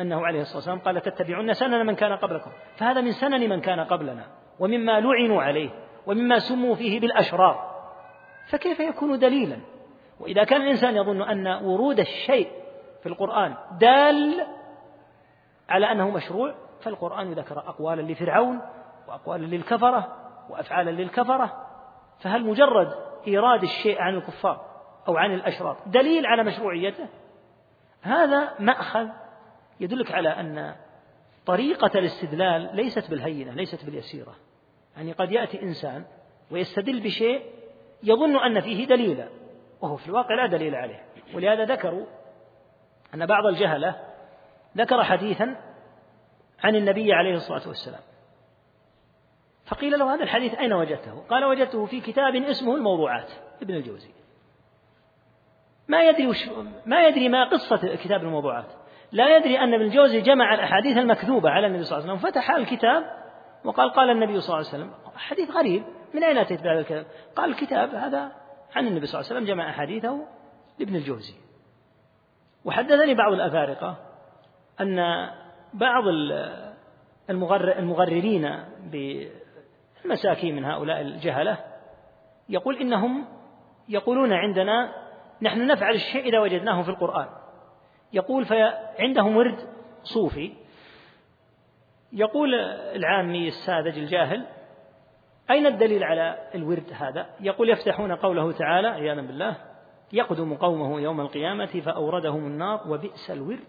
[0.00, 2.50] أنه عليه الصلاة والسلام قال تتبعون سنن من كان قبلكم.
[2.76, 4.26] فهذا من سنن من كان قبلنا
[4.58, 5.70] ومما لعنوا عليه
[6.06, 7.70] ومما سموا فيه بالأشرار.
[8.46, 9.56] فكيف يكون دليلا؟
[10.20, 12.50] وإذا كان الإنسان يظن أن ورود الشيء
[13.02, 14.46] في القرآن دال
[15.68, 18.60] على أنه مشروع فالقرآن ذكر أقوالا لفرعون
[19.10, 20.16] وأقوالا للكفرة
[20.50, 21.66] وأفعالا للكفرة
[22.20, 22.94] فهل مجرد
[23.26, 24.70] إيراد الشيء عن الكفار
[25.08, 27.08] أو عن الأشرار دليل على مشروعيته؟
[28.02, 29.08] هذا مأخذ
[29.80, 30.74] يدلك على أن
[31.46, 34.34] طريقة الاستدلال ليست بالهينة ليست باليسيرة.
[34.96, 36.04] يعني قد يأتي إنسان
[36.50, 37.42] ويستدل بشيء
[38.02, 39.28] يظن أن فيه دليلا
[39.80, 41.02] وهو في الواقع لا دليل عليه.
[41.34, 42.06] ولهذا ذكروا
[43.14, 43.96] أن بعض الجهلة
[44.76, 45.56] ذكر حديثا
[46.64, 48.00] عن النبي عليه الصلاة والسلام.
[49.70, 53.30] فقيل له هذا الحديث أين وجدته؟ قال وجدته في كتاب اسمه الموضوعات
[53.62, 54.10] ابن الجوزي
[55.88, 56.48] ما يدري وش
[56.86, 58.66] ما يدري ما قصة كتاب الموضوعات
[59.12, 62.50] لا يدري أن ابن الجوزي جمع الأحاديث المكذوبة على النبي صلى الله عليه وسلم فتح
[62.50, 63.04] الكتاب
[63.64, 67.04] وقال قال النبي صلى الله عليه وسلم حديث غريب من أين أتيت بهذا الكلام؟
[67.36, 68.32] قال الكتاب هذا
[68.74, 70.26] عن النبي صلى الله عليه وسلم جمع أحاديثه
[70.78, 71.34] لابن الجوزي
[72.64, 73.96] وحدثني بعض الأفارقة
[74.80, 75.28] أن
[75.74, 76.04] بعض
[77.30, 78.64] المغررين
[80.02, 81.58] بالمساكين من هؤلاء الجهلة
[82.48, 83.24] يقول إنهم
[83.88, 84.94] يقولون عندنا
[85.42, 87.28] نحن نفعل الشيء إذا وجدناه في القرآن
[88.12, 89.68] يقول فعندهم ورد
[90.02, 90.52] صوفي
[92.12, 92.54] يقول
[92.94, 94.46] العامي الساذج الجاهل
[95.50, 99.56] أين الدليل على الورد هذا؟ يقول يفتحون قوله تعالى عياذا بالله
[100.12, 103.68] يقدم قومه يوم القيامة فأوردهم النار وبئس الورد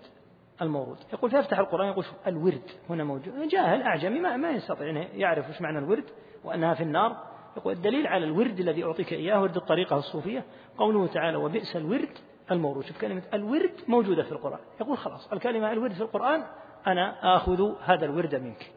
[0.61, 3.47] المورود يقول فيفتح القرآن يقول الورد هنا موجود.
[3.47, 6.03] جاهل أعجمي ما, ما يستطيع أن يعرف إيش معنى الورد
[6.43, 7.17] وأنها في النار.
[7.57, 10.43] يقول الدليل على الورد الذي أعطيك إياه ورد الطريقة الصوفية.
[10.77, 12.17] قوله تعالى وبئس الورد
[12.51, 14.59] المورود شوف كلمة الورد موجودة في القرآن.
[14.81, 16.43] يقول خلاص الكلمة الورد في القرآن
[16.87, 18.71] أنا آخذ هذا الورد منك.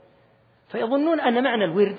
[0.68, 1.98] فيظنون أن معنى الورد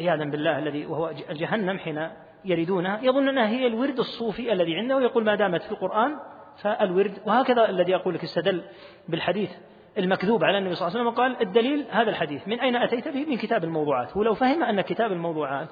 [0.00, 2.08] عياذا بالله الذي وهو جهنم حين
[2.44, 4.96] يردونها يظن أنها هي الورد الصوفي الذي عنده.
[4.96, 6.16] ويقول ما دامت في القرآن
[6.62, 8.62] فالورد وهكذا الذي يقول لك استدل
[9.08, 9.50] بالحديث
[9.98, 12.48] المكذوب على النبي صلى الله عليه وسلم قال الدليل هذا الحديث.
[12.48, 14.16] من أين أتيت به؟ من كتاب الموضوعات.
[14.16, 15.68] ولو فهم أن كتاب الموضوعات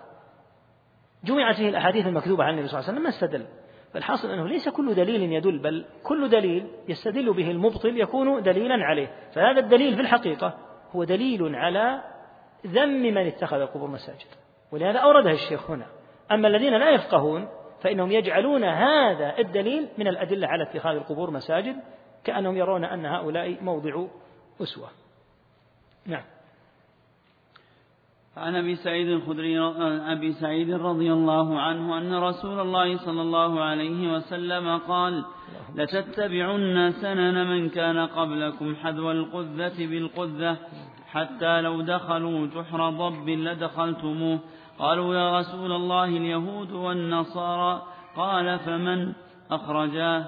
[1.25, 3.47] جمعت فيه الأحاديث المكذوبة عن النبي صلى الله عليه وسلم ما استدل.
[3.95, 9.13] فالحاصل أنه ليس كل دليل يدل بل كل دليل يستدل به المبطل يكون دليلا عليه.
[9.35, 10.59] فهذا الدليل في الحقيقة
[10.93, 12.03] هو دليل على
[12.67, 14.29] ذم من اتخذ القبور مساجد.
[14.73, 15.87] ولهذا أوردها الشيخ هنا.
[16.33, 17.49] أما الذين لا يفقهون
[17.83, 21.77] فإنهم يجعلون هذا الدليل من الأدلة على اتخاذ القبور مساجد
[22.25, 24.07] كأنهم يرون أن هؤلاء موضع
[24.63, 24.89] أسوة.
[26.07, 26.23] نعم.
[28.37, 29.61] عن أبي سعيد الخدري
[30.13, 35.25] أبي سعيد رضي الله عنه أن رسول الله صلى الله عليه وسلم قال
[35.75, 40.57] لتتبعن سنن من كان قبلكم حذو القذة بالقذة
[41.07, 44.39] حتى لو دخلوا جحر ضب لدخلتموه
[44.83, 47.83] قالوا يا رسول الله اليهود والنصارى
[48.17, 49.13] قال فمن
[49.51, 50.25] أخرجاه؟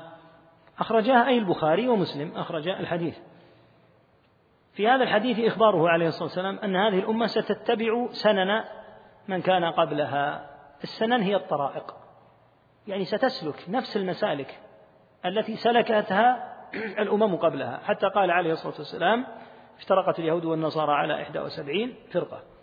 [0.79, 3.19] أخرجاه أي البخاري ومسلم أخرج الحديث.
[4.73, 8.65] في هذا الحديث إخباره عليه الصلاة والسلام أن هذه الأمة ستتبع سنن
[9.29, 10.51] من كان قبلها.
[10.83, 11.95] السنن هي الطرائق.
[12.87, 14.61] يعني ستسلك نفس المسالك
[15.27, 17.81] التي سلكتها الأمم قبلها.
[17.85, 19.27] حتى قال عليه الصلاة والسلام
[19.79, 22.54] افترقت اليهود والنصارى على 71 فرقة.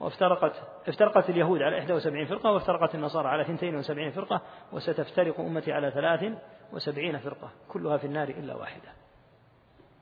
[0.00, 0.52] وافترقت
[0.88, 4.40] افترقت اليهود على 71 فرقة وافترقت النصارى على 72 فرقة
[4.72, 8.88] وستفترق أمتي على 73 فرقة كلها في النار إلا واحدة.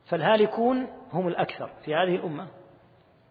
[0.05, 2.47] فالهالكون هم الأكثر في هذه الأمة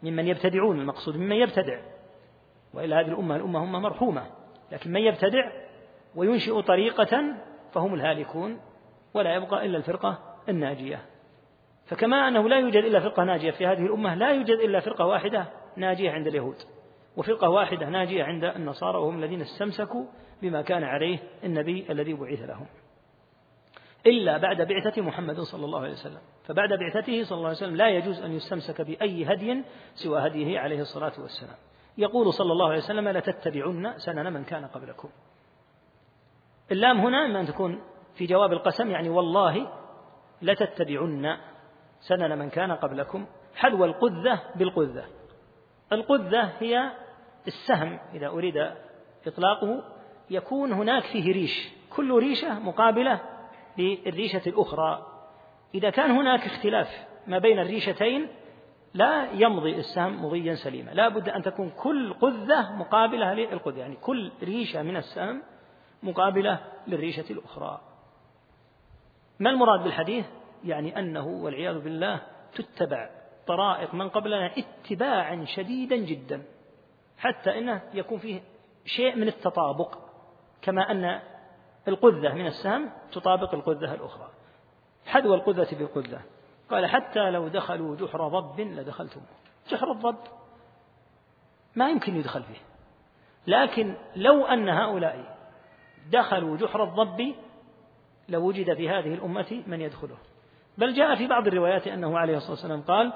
[0.03, 1.81] ممن يبتدعون المقصود ممن يبتدع.
[2.75, 4.27] وإلا هذه الأمة الأمة هم مرحومة
[4.73, 5.53] لكن من يبتدع
[6.17, 7.35] وينشئ طريقة
[7.73, 8.61] فهم الهالكون
[9.15, 11.03] ولا يبقى إلا الفرقة الناجية.
[11.87, 15.47] فكما أنه لا يوجد إلا فرقة ناجية في هذه الأمة لا يوجد إلا فرقة واحدة
[15.77, 16.57] ناجية عند اليهود
[17.17, 20.05] وفرقة واحدة ناجية عند النصارى وهم الذين استمسكوا
[20.43, 22.67] بما كان عليه النبي الذي بعث لهم.
[24.07, 26.21] إلا بعد بعثة محمد صلى الله عليه وسلم.
[26.45, 29.63] فبعد بعثته صلى الله عليه وسلم لا يجوز أن يستمسك بأي هدي
[29.95, 31.57] سوى هديه عليه الصلاة والسلام.
[31.99, 35.09] يقول صلى الله عليه وسلم لتتبعن سنن من كان قبلكم.
[36.73, 37.83] اللام هنا إما أن تكون
[38.15, 39.69] في جواب القسم يعني والله
[40.43, 41.39] لتتبعن
[42.01, 45.05] سنن من كان قبلكم حذو القذة بالقذة.
[45.95, 46.93] القذة هي
[47.47, 48.71] السهم إذا أريد
[49.27, 49.85] إطلاقه
[50.31, 51.69] يكون هناك فيه ريش.
[51.97, 53.21] كل ريشة مقابلة
[53.79, 55.07] للريشة الأخرى.
[55.75, 58.29] إذا كان هناك اختلاف ما بين الريشتين
[58.95, 60.91] لا يمضي السهم مضيا سليما.
[60.91, 65.43] لا بد أن تكون كل قذة مقابلة للقذة يعني كل ريشة من السهم
[66.03, 67.81] مقابلة للريشة الأخرى.
[69.41, 70.27] ما المراد بالحديث؟
[70.65, 72.21] يعني أنه والعياذ بالله
[72.55, 73.11] تتبع.
[73.47, 76.43] طرائق من قبلنا اتباعا شديدا جدا
[77.19, 78.41] حتى إنه يكون فيه
[78.85, 79.99] شيء من التطابق
[80.63, 81.21] كما أن
[81.89, 84.29] القذة من السهم تطابق القذة الأخرى.
[85.07, 86.21] حذو القذة بالقذة
[86.71, 89.27] قال حتى لو دخلوا جحر ضب لدخلتموه.
[89.71, 90.19] جحر الضب
[91.77, 92.61] ما يمكن يدخل فيه.
[93.47, 95.39] لكن لو أن هؤلاء
[96.13, 97.35] دخلوا جحر الضب
[98.29, 100.17] لوجد في هذه الأمة من يدخله.
[100.79, 103.13] بل جاء في بعض الروايات أنه عليه الصلاة والسلام قال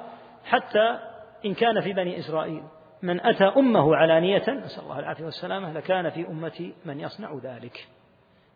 [0.48, 0.98] حتى
[1.44, 2.62] إن كان في بني إسرائيل.
[3.02, 7.88] من أتى أمه علانية نسأل الله العافية والسلامة لكان في أمتي من يصنع ذلك.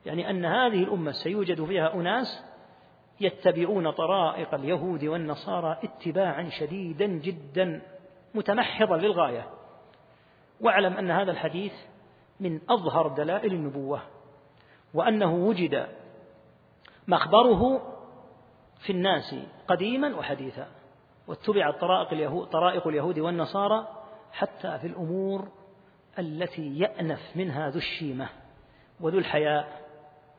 [0.07, 2.45] يعني أن هذه الأمة سيوجد فيها أناس
[3.20, 7.82] يتبعون طرائق اليهود والنصارى اتباعا شديدا جدا
[8.34, 9.47] متمحضا للغاية.
[10.61, 11.72] واعلم أن هذا الحديث
[12.40, 14.01] من أظهر دلائل النبوة
[14.95, 15.86] وأنه وجد
[17.09, 17.82] مخبره
[18.80, 19.34] في الناس
[19.68, 20.82] قديما وحديثا.
[21.26, 23.88] واتبعت طرائق اليهود طرائق اليهود والنصارى
[24.32, 25.48] حتى في الأمور
[26.18, 28.28] التي يأنف منها ذو الشيمة
[29.00, 29.82] وذو الحياء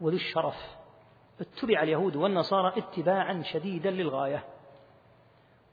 [0.01, 0.55] وذو الشرف.
[1.41, 4.43] اتبع اليهود والنصارى اتباعا شديدا للغاية.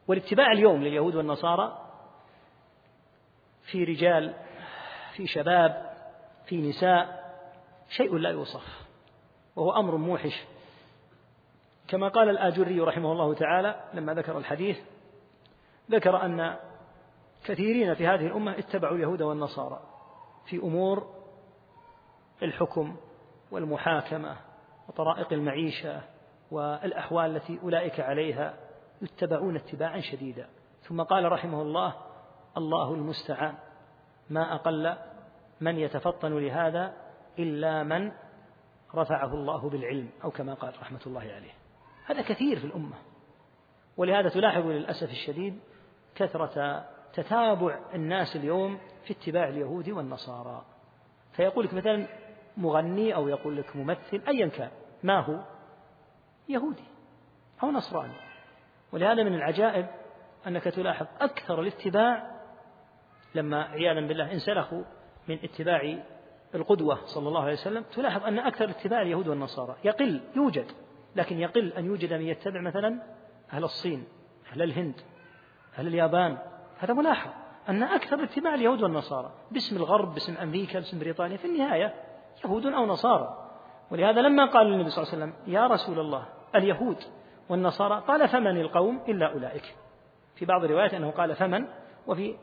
[0.08, 1.86] والاتباع اليوم لليهود والنصارى
[3.62, 4.34] في رجال
[5.12, 5.90] في شباب
[6.46, 7.20] في نساء
[7.88, 8.86] شيء لا يوصف
[9.56, 10.44] وهو أمر موحش.
[11.88, 14.78] كما قال الآجري رحمه الله تعالى لما ذكر الحديث
[15.90, 16.56] ذكر أن
[17.44, 19.80] كثيرين في هذه الأمة اتبعوا اليهود والنصارى
[20.46, 21.14] في أمور
[22.42, 22.96] الحكم
[23.50, 24.36] والمحاكمة
[24.88, 26.02] وطرائق المعيشة
[26.50, 28.54] والأحوال التي أولئك عليها
[29.02, 30.48] يتبعون اتباعا شديدا.
[30.82, 31.94] ثم قال رحمه الله
[32.56, 33.54] الله المستعان
[34.30, 34.96] ما أقل
[35.60, 36.94] من يتفطن لهذا
[37.38, 38.12] إلا من
[38.94, 41.52] رفعه الله بالعلم أو كما قال رحمة الله عليه.
[42.06, 42.96] هذا كثير في الأمة.
[43.96, 45.60] ولهذا تلاحظ للأسف الشديد
[46.20, 50.64] كثرة تتابع الناس اليوم في اتباع اليهود والنصارى.
[51.32, 52.06] فيقول لك مثلا
[52.56, 54.70] مغني أو يقول لك ممثل أيا كان
[55.02, 55.44] ما هو؟
[56.48, 56.84] يهودي
[57.62, 58.14] أو نصراني.
[58.92, 59.86] ولهذا من العجائب
[60.46, 62.40] أنك تلاحظ أكثر الاتباع
[63.34, 64.82] لما عياذا بالله انسلخوا
[65.28, 65.98] من اتباع
[66.54, 69.76] القدوة صلى الله عليه وسلم تلاحظ أن أكثر اتباع اليهود والنصارى.
[69.84, 70.66] يقل يوجد
[71.16, 73.02] لكن يقل أن يوجد من يتبع مثلا
[73.52, 74.04] أهل الصين
[74.52, 75.00] أهل الهند.
[75.78, 76.38] أهل اليابان.
[76.78, 77.30] هذا ملاحظ
[77.68, 81.94] أن أكثر اتباع اليهود والنصارى باسم الغرب باسم أمريكا باسم بريطانيا في النهاية
[82.44, 83.50] يهود أو نصارى.
[83.90, 86.96] ولهذا لما قال النبي صلى الله عليه وسلم يا رسول الله اليهود
[87.48, 89.76] والنصارى قال فمن القوم إلا أولئك.
[90.34, 91.66] في بعض الروايات أنه قال فمن
[92.06, 92.36] وفي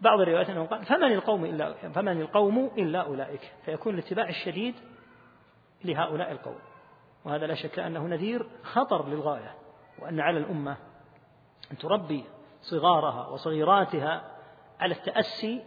[0.00, 3.52] بعض الروايات أنه قال فمن القوم إلا فمن القوم إلا أولئك.
[3.64, 4.74] فيكون الاتباع الشديد
[5.84, 6.58] لهؤلاء القوم.
[7.24, 9.54] وهذا لا شك أنه نذير خطر للغاية
[9.98, 10.76] وأن على الأمة
[11.72, 12.24] أن تربي
[12.60, 14.36] صغارها وصغيراتها
[14.80, 15.64] على التأسي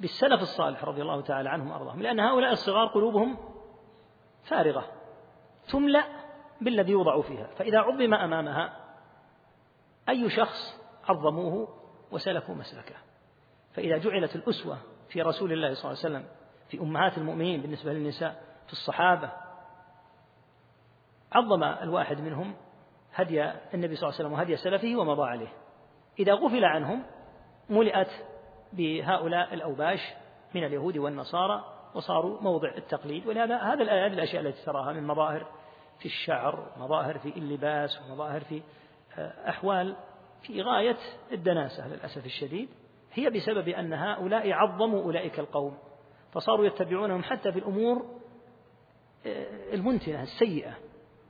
[0.00, 3.36] بالسلف الصالح رضي الله تعالى عنهم وأرضاهم لأن هؤلاء الصغار قلوبهم
[4.44, 4.84] فارغة
[5.68, 6.04] تملأ
[6.60, 8.76] بالذي يوضع فيها فإذا عظم أمامها
[10.08, 11.68] أي شخص عظموه
[12.10, 12.94] وسلكوا مسلكه.
[13.72, 16.28] فإذا جعلت الأسوة في رسول الله صلى الله عليه وسلم
[16.68, 19.32] في أمهات المؤمنين بالنسبة للنساء في الصحابة
[21.32, 22.54] عظم الواحد منهم
[23.14, 25.52] هدي النبي صلى الله عليه وسلم وهدي سلفه ومضى عليه.
[26.18, 27.02] إذا غفل عنهم
[27.70, 28.10] ملئت
[28.72, 30.00] بهؤلاء الأوباش
[30.54, 31.64] من اليهود والنصارى
[31.94, 33.26] وصاروا موضع التقليد.
[33.26, 35.46] ولهذا هذا هذه الأشياء التي تراها من مظاهر
[35.98, 38.62] في الشعر مظاهر في اللباس ومظاهر في
[39.18, 39.96] آه، أحوال
[40.42, 40.96] في غاية
[41.32, 42.68] الدناسة للأسف الشديد.
[43.12, 45.78] هي بسبب أن هؤلاء عظموا أولئك القوم
[46.32, 48.06] فصاروا يتبعونهم حتى في الأمور
[49.26, 50.74] آه، المنتنة السيئة.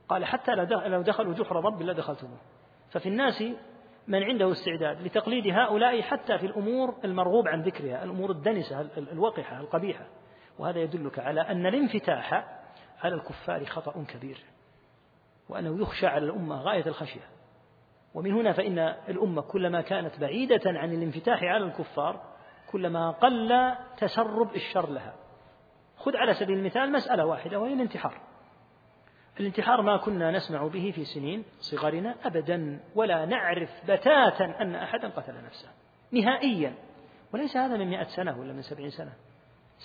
[0.09, 2.37] قال حتى لو دخلوا جحر رب لدخلتموه.
[2.91, 3.43] ففي الناس
[4.07, 10.05] من عنده استعداد لتقليد هؤلاء حتى في الأمور المرغوب عن ذكرها الأمور الدنسة الوقحة القبيحة.
[10.59, 12.33] وهذا يدلك على أن الانفتاح
[13.03, 14.37] على الكفار خطأ كبير
[15.49, 17.29] وأنه يخشى على الأمة غاية الخشية.
[18.13, 18.79] ومن هنا فإن
[19.09, 22.21] الأمة كلما كانت بعيدة عن الانفتاح على الكفار
[22.71, 25.15] كلما قل تسرب الشر لها.
[25.97, 28.21] خذ على سبيل المثال مسألة واحدة وهي الانتحار.
[29.39, 35.43] الانتحار ما كنا نسمع به في سنين صغرنا أبدا ولا نعرف بتاتا أن أحدا قتل
[35.45, 35.69] نفسه
[36.11, 36.73] نهائيا.
[37.33, 39.13] وليس هذا من مئة سنة ولا من سبعين سنة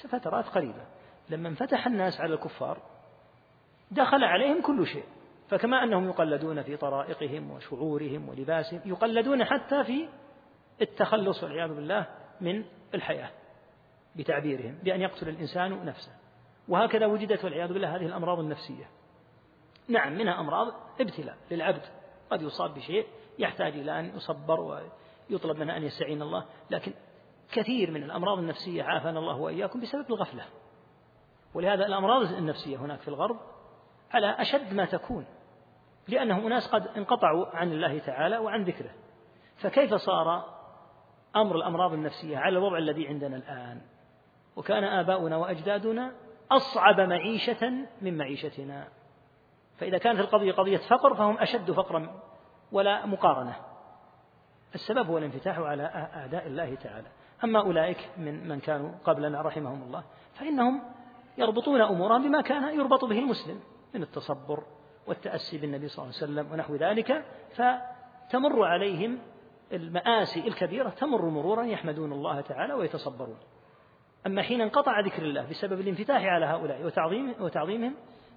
[0.09, 0.87] فترات قريبة.
[1.31, 2.79] لما انفتح الناس على الكفار
[3.91, 5.05] دخل عليهم كل شيء.
[5.49, 10.09] فكما أنهم يقلدون في طرائقهم وشعورهم ولباسهم يقلدون حتى في
[10.83, 12.07] التخلص والعياذ بالله
[12.41, 13.31] من الحياة
[14.17, 16.13] بتعبيرهم بأن يقتل الإنسان نفسه.
[16.69, 19.02] وهكذا وجدت والعياذ بالله هذه الأمراض النفسية.
[19.89, 21.83] نعم منها أمراض ابتلاء للعبد
[22.31, 23.07] قد يصاب بشيء
[23.39, 24.61] يحتاج إلى أن يصبر
[25.31, 26.93] ويطلب منه أن يستعين الله لكن
[27.53, 30.45] كثير من الأمراض النفسية عافانا الله وإياكم بسبب الغفلة.
[31.55, 33.37] ولهذا الأمراض النفسية هناك في الغرب
[34.11, 35.27] على أشد ما تكون
[36.09, 38.91] لأنهم أناس قد انقطعوا عن الله تعالى وعن ذكره.
[39.57, 40.45] فكيف صار
[41.37, 43.81] أمر الأمراض النفسية على الوضع الذي عندنا الآن؟
[44.57, 46.13] وكان آباؤنا وأجدادنا
[46.51, 48.89] أصعب معيشة من معيشتنا.
[49.79, 52.21] فإذا كانت القضية قضية فقر فهم أشد فقرا
[52.73, 53.57] ولا مقارنة.
[54.75, 55.83] السبب هو الانفتاح على
[56.15, 57.09] أعداء الله تعالى.
[57.45, 60.05] أما أولئك من من كانوا قبلنا رحمهم الله
[60.35, 60.83] فإنهم
[61.39, 63.61] يربطون أمورهم بما كان يربط به المسلم
[63.95, 64.63] من التصبر
[65.07, 69.19] والتأسي بالنبي صلى الله عليه وسلم ونحو ذلك فتمر عليهم
[69.73, 73.39] المآسي الكبيرة تمر مرورا يحمدون الله تعالى ويتصبرون.
[74.27, 77.95] أما حين انقطع ذكر الله بسبب الانفتاح على هؤلاء وتعظيم وتعظيمهم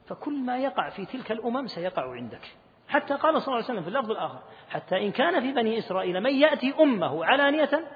[0.08, 2.56] فكل ما يقع في تلك الأمم سيقع عندك.
[2.88, 4.40] حتى قال صلى الله عليه وسلم في اللفظ الآخر
[4.70, 7.88] حتى إن كان في بني إسرائيل من يأتي أمه علانية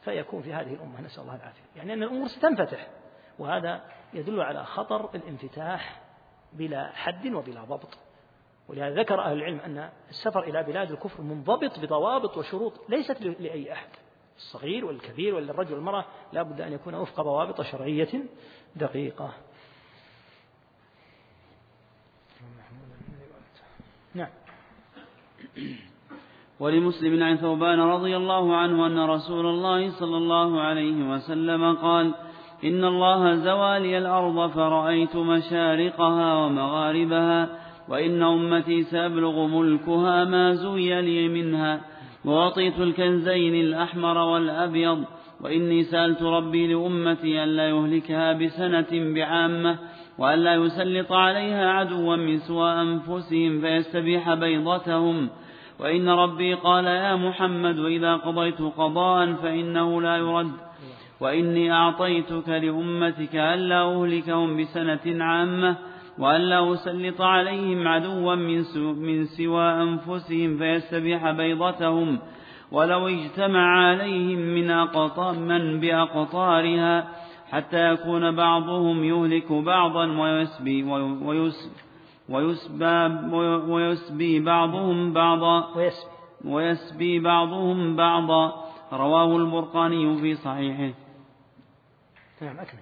[0.00, 1.62] فيكون في هذه الأمة نسأل الله العافية.
[1.76, 2.86] يعني أن الأمور ستنفتح
[3.38, 3.84] وهذا
[4.14, 6.02] يدل على خطر الانفتاح
[6.52, 7.98] بلا حد وبلا ضبط.
[8.68, 13.88] ولهذا ذكر أهل العلم أن السفر إلى بلاد الكفر منضبط بضوابط وشروط ليست لأي أحد
[14.36, 18.24] الصغير والكبير وللرجل والمرأة لا بد أن يكون وفق ضوابط شرعية
[18.76, 19.32] دقيقة
[24.14, 24.30] نعم
[26.60, 32.14] ولمسلم عن ثوبان رضي الله عنه أن رسول الله صلى الله عليه وسلم قال
[32.64, 37.48] إن الله زوالي الأرض فرأيت مشارقها ومغاربها
[37.88, 41.80] وإن أمتي سيبلغ ملكها ما زوي لي منها
[42.24, 45.04] وأعطيت الكنزين الأحمر والأبيض
[45.40, 49.78] وإني سألت ربي لأمتي ألا يهلكها بسنة بعامة
[50.18, 55.28] وألا يسلط عليها عدوا من سوى أنفسهم فيستبيح بيضتهم.
[55.80, 60.52] وإن ربي قال يا محمد إذا قضيت قضاء فإنه لا يرد.
[61.20, 65.76] وإني أعطيتك لأمتك ألا أهلكهم بسنة عامة
[66.18, 68.34] وألا أسلط عليهم عدوا
[68.94, 72.18] من سوى أنفسهم فيستبيح بيضتهم.
[72.72, 77.08] ولو اجتمع عليهم من أقطار من بأقطارها
[77.52, 80.82] حتى يكون بعضهم يهلك بعضا ويسبي
[82.28, 83.08] ويسبى
[83.68, 85.74] ويسبي بعضهم بعضا.
[86.44, 87.18] ويسبي.
[87.18, 88.64] بعضهم بعضا.
[88.92, 90.94] رواه البرقاني في صحيحه.
[92.42, 92.80] نعم أكمل.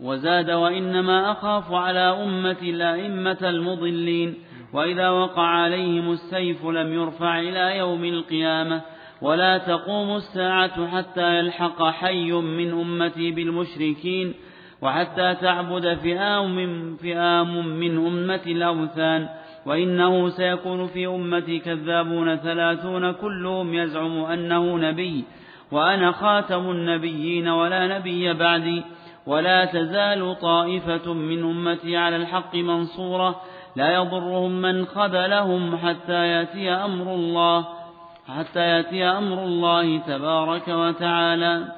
[0.00, 4.34] وزاد وإنما أخاف على أمتي الأئمة المضلين
[4.72, 8.82] وإذا وقع عليهم السيف لم يرفع إلى يوم القيامة.
[9.22, 14.34] ولا تقوم الساعة حتى يلحق حي من أمتي بالمشركين
[14.82, 19.28] وحتى تعبد فئام من, فئام من أمة الأوثان
[19.66, 25.24] وإنه سيكون في أمتي كذابون ثلاثون كلهم يزعم أنه نبي
[25.72, 28.82] وأنا خاتم النبيين ولا نبي بعدي
[29.26, 33.40] ولا تزال طائفة من أمتي على الحق منصورة
[33.76, 37.81] لا يضرهم من خذلهم حتى يأتي أمر الله
[38.28, 41.72] حتى يأتي أمر الله تبارك وتعالى.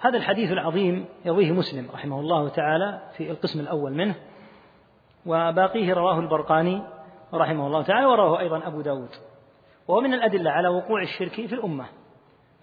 [0.00, 4.14] هذا الحديث العظيم يرويه مسلم رحمه الله تعالى في القسم الأول منه
[5.26, 6.82] وباقيه رواه البرقاني
[7.34, 9.10] رحمه الله تعالى ورواه أيضا أبو داود.
[9.88, 11.86] وهو من الأدلة على وقوع الشرك في الأمة.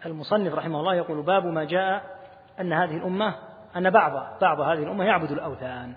[0.06, 2.20] المصنف رحمه الله يقول باب ما جاء
[2.60, 3.36] أن هذه الأمة
[3.76, 5.94] أن بعض بعض هذه الأمة يعبد الأوثان.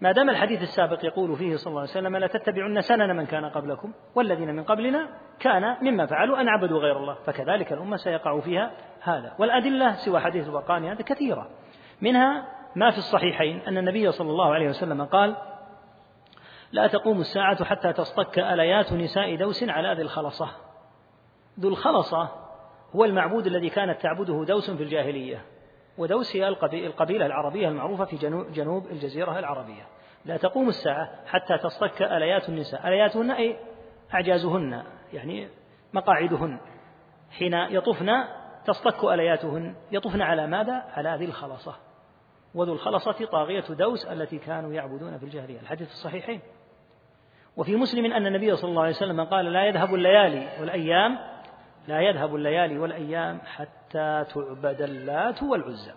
[0.00, 3.44] ما دام الحديث السابق يقول فيه صلى الله عليه وسلم لا تتبعن سنن من كان
[3.44, 5.08] قبلكم والذين من قبلنا
[5.40, 8.70] كان مما فعلوا أن عبدوا غير الله فكذلك الأمة سيقع فيها
[9.00, 9.34] هذا.
[9.38, 11.50] والأدلة سوى حديث البرقاني هذا كثيرة.
[12.00, 15.36] منها ما في الصحيحين أن النبي صلى الله عليه وسلم قال
[16.72, 20.48] لا تقوم الساعة حتى تصطك أليات نساء دوس على ذي الخلصة.
[21.60, 22.28] ذو الخلصة
[22.96, 25.55] هو المعبود الذي كانت تعبده دوس في الجاهلية.
[25.98, 28.16] ودوس هي القبيلة العربية المعروفة في
[28.52, 29.82] جنوب الجزيرة العربية.
[30.24, 32.88] لا تقوم الساعة حتى تصطك أليات النساء.
[32.88, 33.56] ألياتهن أي
[34.14, 34.82] أعجازهن
[35.12, 35.48] يعني
[35.92, 36.60] مقاعدهن.
[37.30, 38.24] حين يطفن
[38.64, 39.74] تصطك ألياتهن.
[39.92, 41.76] يطفن على ماذا؟ على ذي الخلصة.
[42.54, 45.60] وذو الخلصة طاغية دوس التي كانوا يعبدون في الجاهلية.
[45.60, 46.40] الحديث الصحيحين.
[47.56, 51.18] وفي مسلم أن النبي صلى الله عليه وسلم قال لا يذهب الليالي والأيام
[51.88, 53.76] لا يذهب الليالي والأيام حتى
[54.34, 55.92] تعبد اللات والعزى.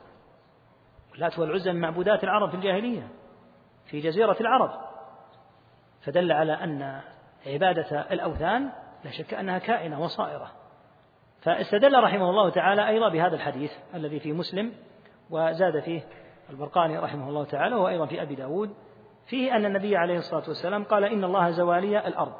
[1.15, 3.07] اللات والعزى من معبودات العرب في الجاهلية
[3.85, 4.71] في جزيرة العرب.
[6.01, 7.01] فدل على أن
[7.47, 8.69] عبادة الأوثان
[9.05, 10.51] لا شك أنها كائنة وصائرة.
[11.41, 14.73] فاستدل رحمه الله تعالى أيضا بهذا الحديث الذي في مسلم
[15.29, 16.01] وزاد فيه
[16.49, 18.73] البرقاني رحمه الله تعالى وأيضا في أبي داود.
[19.27, 22.33] فيه أن النبي عليه الصلاة والسلام قال إن الله زوالي الأرض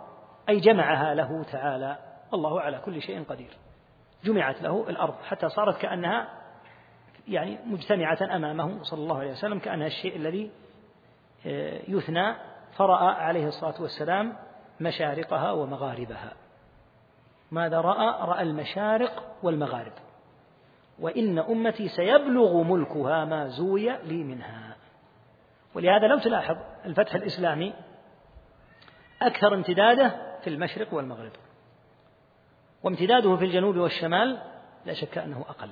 [0.50, 1.98] أي جمعها له تعالى.
[2.34, 3.58] الله على كل شيء قدير.
[4.24, 6.30] جمعت له الأرض حتى صارت كأنها
[7.28, 10.52] يعني مجتمعة أمامه صلى الله عليه وسلم كأنها الشيء الذي
[11.46, 12.36] آه، يثنى
[12.78, 14.38] فرأى عليه الصلاة والسلام
[14.82, 16.34] مشارقها ومغاربها.
[17.52, 19.94] ماذا رأى؟ رأى المشارق والمغارب.
[21.00, 24.76] وإن أمتي سيبلغ ملكها ما زوي لي منها.
[25.76, 27.74] ولهذا لو تلاحظ الفتح الإسلامي
[29.22, 30.12] أكثر امتداده
[30.44, 31.32] في المشرق والمغرب.
[32.84, 34.40] وامتداده في الجنوب والشمال
[34.86, 35.72] لا شك أنه أقل.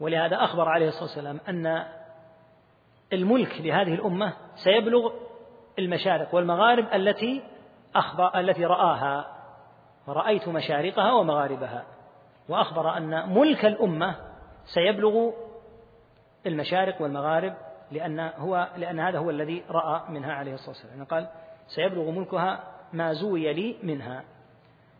[0.00, 1.86] ولهذا أخبر عليه الصلاة والسلام أن
[3.12, 5.12] الملك لهذه الأمة سيبلغ
[5.78, 7.42] المشارق والمغارب التي
[7.94, 9.26] أخبر التي رآها.
[10.06, 11.84] ورأيت مشارقها ومغاربها.
[12.48, 14.16] وأخبر أن ملك الأمة
[14.64, 15.30] سيبلغ
[16.46, 17.54] المشارق والمغارب
[17.90, 20.94] لأن هو لأن هذا هو الذي رأى منها عليه الصلاة والسلام.
[20.94, 21.28] يعني قال
[21.66, 24.24] سيبلغ ملكها ما زوي لي منها.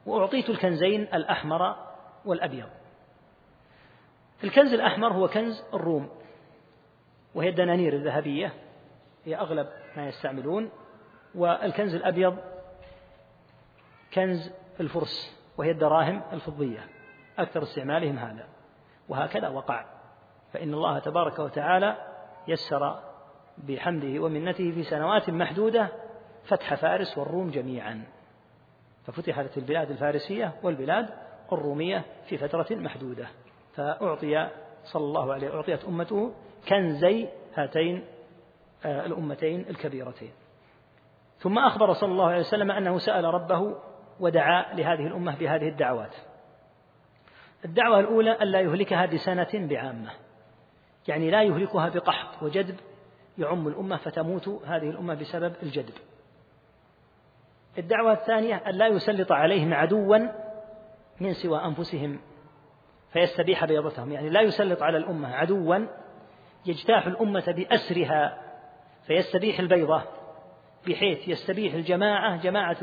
[0.07, 1.77] وأعطيت الكنزين الأحمر
[2.25, 2.69] والأبيض.
[4.45, 6.09] الكنز الأحمر هو كنز الروم
[7.35, 8.53] وهي الدنانير الذهبية
[9.25, 10.71] هي أغلب ما يستعملون.
[11.35, 12.39] والكنز الأبيض
[14.15, 16.89] كنز الفرس وهي الدراهم الفضية.
[17.39, 18.49] أكثر استعمالهم هذا.
[19.09, 19.85] وهكذا وقع.
[20.53, 21.97] فإن الله تبارك وتعالى
[22.49, 23.03] يسر
[23.59, 25.89] بحمده ومنته في سنوات محدودة
[26.45, 28.05] فتح فارس والروم جميعا.
[29.07, 31.09] ففتحت البلاد الفارسية والبلاد
[31.53, 33.27] الرومية في فترة محدودة.
[33.75, 34.51] فأعطي
[34.85, 36.35] صلى الله عليه أعطيت أمته
[36.69, 38.05] كنزي هاتين
[38.85, 40.31] آه، الأمتين الكبيرتين.
[41.39, 43.77] ثم أخبر صلى الله عليه وسلم أنه سأل ربه
[44.21, 46.15] ودعا لهذه الأمة بهذه الدعوات.
[47.65, 50.11] الدعوة الأولى ألا يهلكها بسنة بعامة.
[51.09, 52.77] يعني لا يهلكها بقحط وجدب
[53.39, 55.95] يعم الأمة فتموت هذه الأمة بسبب الجدب
[57.79, 60.19] الدعوة الثانية أن لا يسلط عليهم عدوا
[61.21, 62.21] من سوى أنفسهم
[63.13, 64.13] فيستبيح بيضتهم.
[64.13, 65.87] يعني لا يسلط على الأمة عدوا
[66.67, 68.39] يجتاح الأمة بأسرها
[69.07, 70.03] فيستبيح البيضة
[70.87, 72.77] بحيث يستبيح الجماعة جماعة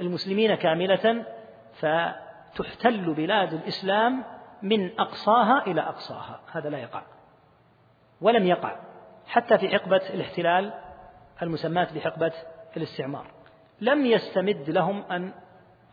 [0.00, 1.24] المسلمين كاملة
[1.74, 4.24] فتحتل بلاد الإسلام
[4.62, 6.40] من أقصاها إلى أقصاها.
[6.52, 7.02] هذا لا يقع.
[8.20, 8.76] ولم يقع
[9.26, 10.72] حتى في حقبة الاحتلال
[11.42, 12.32] المسماة بحقبة
[12.76, 13.37] الاستعمار.
[13.80, 15.32] لم يستمد لهم أن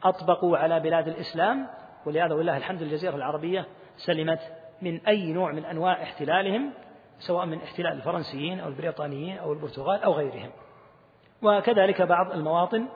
[0.03, 1.67] أطبقوا على بلاد الإسلام
[2.05, 3.65] ولهذا ولله الحمد الجزيرة العربية
[3.97, 4.39] سلمت
[4.81, 6.73] من أي نوع من أنواع احتلالهم
[7.19, 10.51] سواء من احتلال الفرنسيين أو البريطانيين أو البرتغال أو غيرهم.
[11.41, 12.87] وكذلك بعض المواطن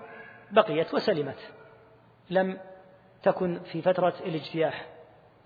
[0.52, 1.54] بقيت وسلمت.
[2.30, 2.58] لم
[3.24, 4.86] تكن في فترة الاجتياح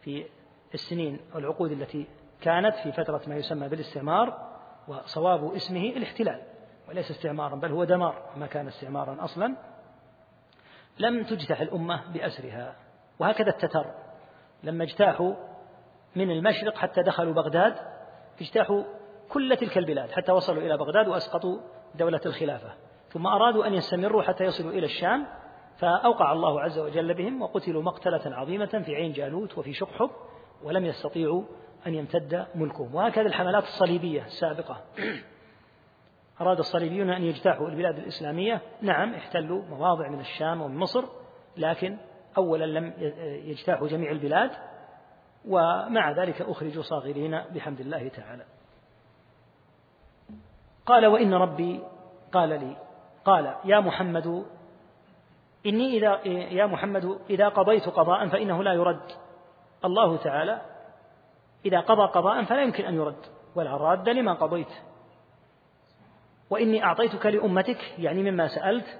[0.01, 0.25] في
[0.73, 2.07] السنين والعقود التي
[2.41, 4.53] كانت في فترة ما يسمى بالاستعمار
[4.87, 6.41] وصواب اسمه الاحتلال.
[6.89, 9.55] وليس استعمارا بل هو دمار ما كان استعمارا أصلا.
[10.99, 12.75] لم تجتح الأمة بأسرها
[13.19, 13.85] وهكذا التتر.
[14.63, 15.33] لما اجتاحوا
[16.15, 17.75] من المشرق حتى دخلوا بغداد
[18.41, 18.83] اجتاحوا
[19.29, 21.59] كل تلك البلاد حتى وصلوا إلى بغداد وأسقطوا
[21.95, 22.73] دولة الخلافة.
[23.09, 25.27] ثم أرادوا أن يستمروا حتى يصلوا إلى الشام
[25.77, 30.09] فأوقع الله عز وجل بهم وقتلوا مقتلة عظيمة في عين جالوت وفي شقحب
[30.63, 31.43] ولم يستطيعوا
[31.87, 32.95] أن يمتد ملكهم.
[32.95, 34.81] وهكذا الحملات الصليبية السابقة.
[36.41, 38.61] أراد الصليبيون أن يجتاحوا البلاد الإسلامية.
[38.81, 41.05] نعم احتلوا مواضع من الشام ومن مصر
[41.57, 41.97] لكن
[42.37, 42.93] أولا لم
[43.45, 44.51] يجتاحوا جميع البلاد
[45.47, 48.45] ومع ذلك أخرجوا صاغرين بحمد الله تعالى.
[50.85, 51.83] قال وإن ربي
[52.31, 52.77] قال لي
[53.25, 54.45] قال يا محمد
[55.65, 59.11] إني إذا يا محمد إذا قضيت قضاء فإنه لا يرد.
[59.85, 60.61] الله تعالى
[61.65, 63.25] إذا قضى قضاء فلا يمكن أن يرد
[63.55, 64.73] ولا راد لما قضيت.
[66.53, 68.99] وإني أعطيتك لأمتك يعني مما سألت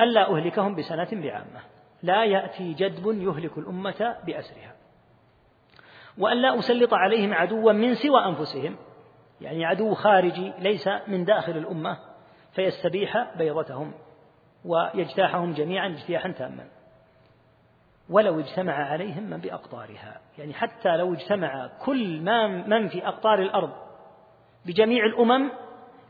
[0.00, 1.60] ألا أهلكهم بسنة بعامة.
[2.02, 4.74] لا يأتي جدب يهلك الأمة بأسرها.
[6.18, 8.76] وألا أسلط عليهم عدوا من سوى أنفسهم
[9.40, 11.98] يعني عدو خارجي ليس من داخل الأمة
[12.52, 13.92] فيستبيح بيضتهم
[14.64, 16.66] ويجتاحهم جميعا اجتياحا تاما.
[18.10, 20.20] ولو اجتمع عليهم من بأقطارها.
[20.38, 23.72] يعني حتى لو اجتمع كل ما من في أقطار الأرض
[24.66, 25.50] بجميع الأمم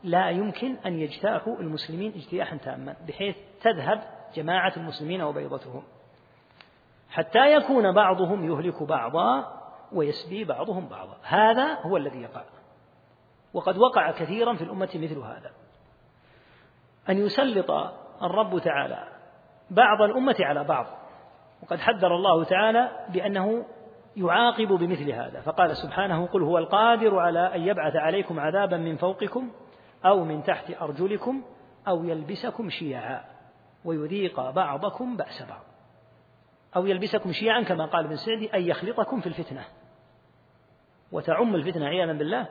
[0.05, 4.03] لا يمكن أن يجتاحوا المسلمين اجتياحا تاما بحيث تذهب
[4.35, 5.83] جماعة المسلمين وبيضتهم.
[7.09, 11.17] حتى يكون بعضهم يهلك بعضا ويسبي بعضهم بعضا.
[11.23, 12.43] هذا هو الذي يقع.
[13.53, 15.51] وقد وقع كثيرا في الأمة مثل هذا.
[17.09, 17.71] أن يسلط
[18.23, 19.07] الرب تعالى
[19.71, 20.85] بعض الأمة على بعض.
[21.63, 23.65] وقد حذر الله تعالى بأنه
[24.17, 25.41] يعاقب بمثل هذا.
[25.41, 29.51] فقال سبحانه قل هو القادر على أن يبعث عليكم عذابا من فوقكم
[30.05, 31.41] أو من تحت أرجلكم
[31.87, 33.25] أو يلبسكم شيعا
[33.85, 35.63] ويذيق بعضكم بأس بعض.
[36.75, 39.65] أو يلبسكم شيعا كما قال ابن سعدي أن يخلطكم في الفتنة
[41.11, 42.47] وتعم الفتنة عياذا بالله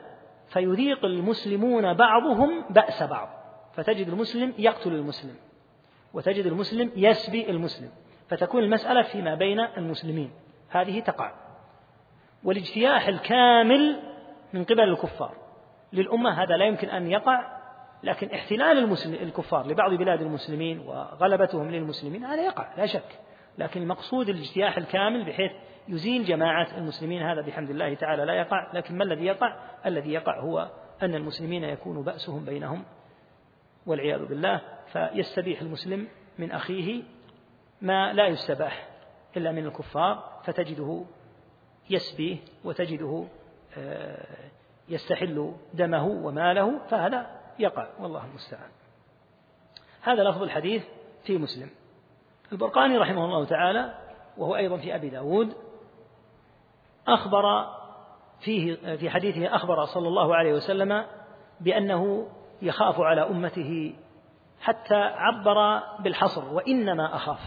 [0.47, 3.29] فيذيق المسلمون بعضهم بأس بعض.
[3.73, 5.35] فتجد المسلم يقتل المسلم
[6.13, 7.89] وتجد المسلم يسبي المسلم.
[8.29, 10.31] فتكون المسألة فيما بين المسلمين.
[10.69, 11.31] هذه تقع.
[12.43, 13.99] والاجتياح الكامل
[14.53, 15.44] من قبل الكفار.
[15.95, 17.55] للأمة هذا لا يمكن أن يقع
[18.03, 23.19] لكن احتلال المسلم الكفار لبعض بلاد المسلمين وغلبتهم للمسلمين هذا يقع لا شك.
[23.57, 25.51] لكن المقصود الاجتياح الكامل بحيث
[25.87, 28.71] يزيل جماعة المسلمين هذا بحمد الله تعالى لا يقع.
[28.73, 29.55] لكن ما الذي يقع؟
[29.85, 30.69] الذي يقع هو
[31.01, 32.83] أن المسلمين يكون بأسهم بينهم
[33.85, 34.61] والعياذ بالله.
[34.87, 36.07] فيستبيح المسلم
[36.39, 37.03] من أخيه
[37.81, 38.87] ما لا يستباح
[39.37, 41.05] إلا من الكفار فتجده
[41.89, 43.27] يسبيه وتجده
[43.77, 44.45] آه،
[44.89, 47.27] يستحل دمه وماله فهذا
[47.59, 48.69] يقع والله المستعان.
[50.01, 50.83] هذا لفظ الحديث
[51.23, 51.69] في مسلم.
[52.51, 53.93] البرقاني رحمه الله تعالى
[54.37, 55.53] وهو أيضا في أبي داود
[57.07, 57.65] أخبر
[58.39, 61.05] فيه في حديثه أخبر صلى الله عليه وسلم
[61.61, 62.27] بأنه
[62.61, 63.95] يخاف على أمته
[64.61, 67.39] حتى عبر بالحصر وإنما أخاف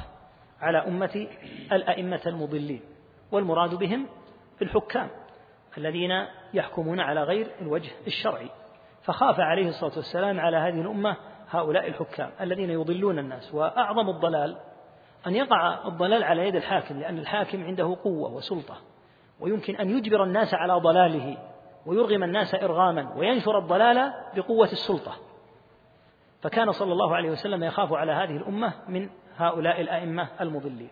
[0.61, 1.29] على أمتي
[1.73, 2.81] الأئمة المضلين
[3.33, 4.07] والمراد بهم
[4.63, 5.11] الحكام.
[5.79, 8.51] الذين يحكمون على غير الوجه الشرعي.
[9.03, 11.17] فخاف عليه الصلاة والسلام على هذه الأمة
[11.51, 13.55] هؤلاء الحكام الذين يضلون الناس.
[13.55, 14.57] وأعظم الضلال
[15.27, 18.77] أن يقع الضلال على يد الحاكم لأن الحاكم عنده قوة وسلطة.
[19.41, 21.37] ويمكن أن يجبر الناس على ضلاله
[21.87, 25.13] ويرغم الناس إرغاما وينشر الضلال بقوة السلطة.
[26.43, 30.91] فكان صلى الله عليه وسلم يخاف على هذه الأمة من هؤلاء الأئمة المضلين.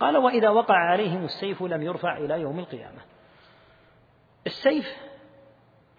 [0.00, 3.13] قال وإذا وقع عليهم السيف لم يرفع إلى يوم القيامة.
[4.46, 4.96] السيف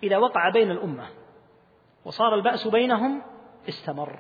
[0.03, 1.07] إذا وقع بين الأمة
[2.05, 3.21] وصار البأس بينهم
[3.69, 4.19] استمر.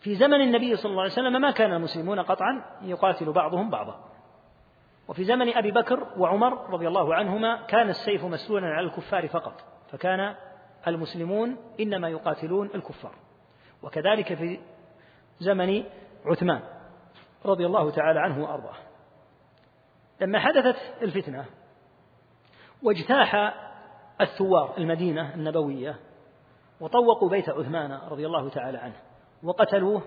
[0.00, 4.04] في زمن النبي صلى الله عليه وسلم ما كان المسلمون قطعا يقاتل بعضهم بعضا.
[5.08, 10.34] وفي زمن أبي بكر وعمر رضي الله عنهما كان السيف مسلولا على الكفار فقط فكان
[10.86, 13.14] المسلمون إنما يقاتلون الكفار.
[13.82, 14.60] وكذلك في
[15.40, 15.84] زمن
[16.26, 16.62] عثمان
[17.44, 18.76] رضي الله تعالى عنه وأرضاه.
[20.20, 21.44] لما حدثت الفتنة
[22.82, 23.54] واجتاح
[24.20, 25.96] الثوار المدينة النبوية
[26.80, 28.96] وطوقوا بيت عثمان رضي الله تعالى عنه
[29.42, 30.02] وقتلوه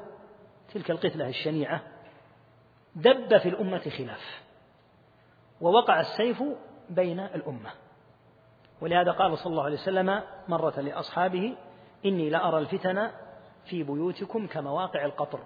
[0.74, 1.82] تلك القتلة الشنيعة
[2.96, 4.44] دب في الأمة خلاف
[5.62, 6.44] ووقع السيف
[6.90, 7.70] بين الأمة.
[8.82, 11.58] ولهذا قال صلى الله عليه وسلم مرة لأصحابه
[12.06, 13.12] إني لأرى الفتن
[13.66, 15.40] في بيوتكم كمواقع القطر.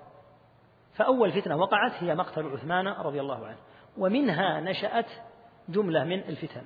[0.94, 3.58] فأول فتنة وقعت هي مقتل عثمان رضي الله عنه
[3.98, 5.10] ومنها نشأت
[5.70, 6.66] جملة من الفتن.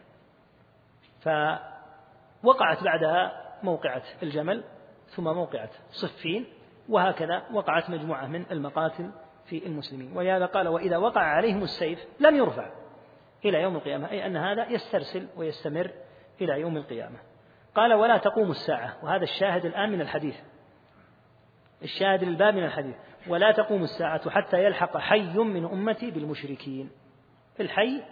[1.22, 4.64] فوقعت بعدها موقعة الجمل
[5.07, 6.45] ثم موقعة صفين
[6.89, 9.11] وهكذا وقعت مجموعة من المقاتل
[9.45, 10.18] في المسلمين.
[10.18, 12.72] ولهذا قال وإذا وقع عليهم السيف لم يرفع
[13.45, 14.11] إلى يوم القيامة.
[14.11, 15.91] أي أن هذا يسترسل ويستمر
[16.41, 17.18] إلى يوم القيامة.
[17.76, 18.98] قال ولا تقوم الساعة.
[19.03, 20.35] وهذا الشاهد الآن من الحديث.
[21.84, 22.95] الشاهد للباب من الحديث.
[23.27, 26.91] ولا تقوم الساعة حتى يلحق حي من أمتي بالمشركين.
[27.60, 28.03] الحي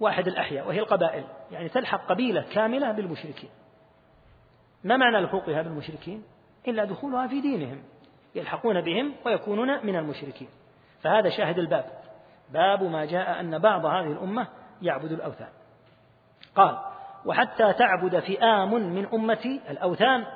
[0.00, 1.24] واحد الأحياء وهي القبائل.
[1.50, 3.50] يعني تلحق قبيلة كاملة بالمشركين.
[4.84, 6.24] ما معنى لحوقها بالمشركين؟
[6.68, 7.82] إلا دخولها في دينهم.
[8.34, 10.48] يلحقون بهم ويكونون من المشركين.
[11.02, 11.84] فهذا شاهد الباب.
[12.52, 14.46] باب ما جاء أن بعض هذه الأمة
[14.82, 15.48] يعبد الأوثان.
[16.56, 16.78] قال
[17.26, 20.26] وحتى تعبد فئام من أمتي الأوثان.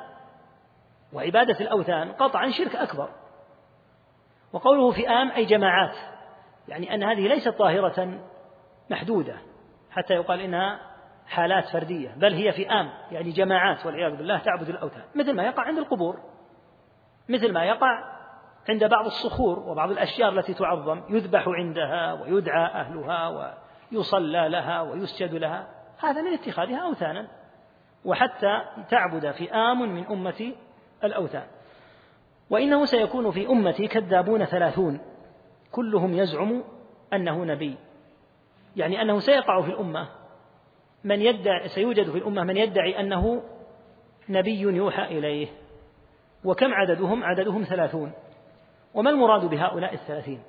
[1.12, 3.08] وعبادة الأوثان قطعا شرك أكبر.
[4.52, 5.96] وقوله فئام أي جماعات
[6.68, 8.20] يعني أن هذه ليست ظاهرة
[8.90, 9.47] محدودة.
[9.90, 10.80] حتى يقال إنها
[11.26, 15.02] حالات فردية بل هي فئام يعني جماعات والعياذ بالله تعبد الأوثان.
[15.14, 16.20] مثل ما يقع عند القبور
[17.28, 18.18] مثل ما يقع
[18.68, 23.52] عند بعض الصخور وبعض الأشياء التي تعظم يذبح عندها ويدعى أهلها
[23.92, 25.66] ويصلى لها ويسجد لها.
[25.98, 27.28] هذا من اتخاذها أوثانا
[28.04, 30.52] وحتى تعبد فئام من أمة
[31.04, 31.46] الأوثان.
[32.50, 35.00] وإنه سيكون في أمتي كذابون ثلاثون
[35.72, 36.64] كلهم يزعم
[37.12, 37.76] أنه نبي.
[38.78, 40.08] يعني أنه سيقع في الأمة.
[41.04, 43.42] من يدعي سيوجد في الأمة من يدعي أنه
[44.28, 45.48] نبي يوحى إليه.
[46.44, 48.12] وكم عددهم؟ عددهم ثلاثون.
[48.94, 50.42] وما المراد بهؤلاء الثلاثين؟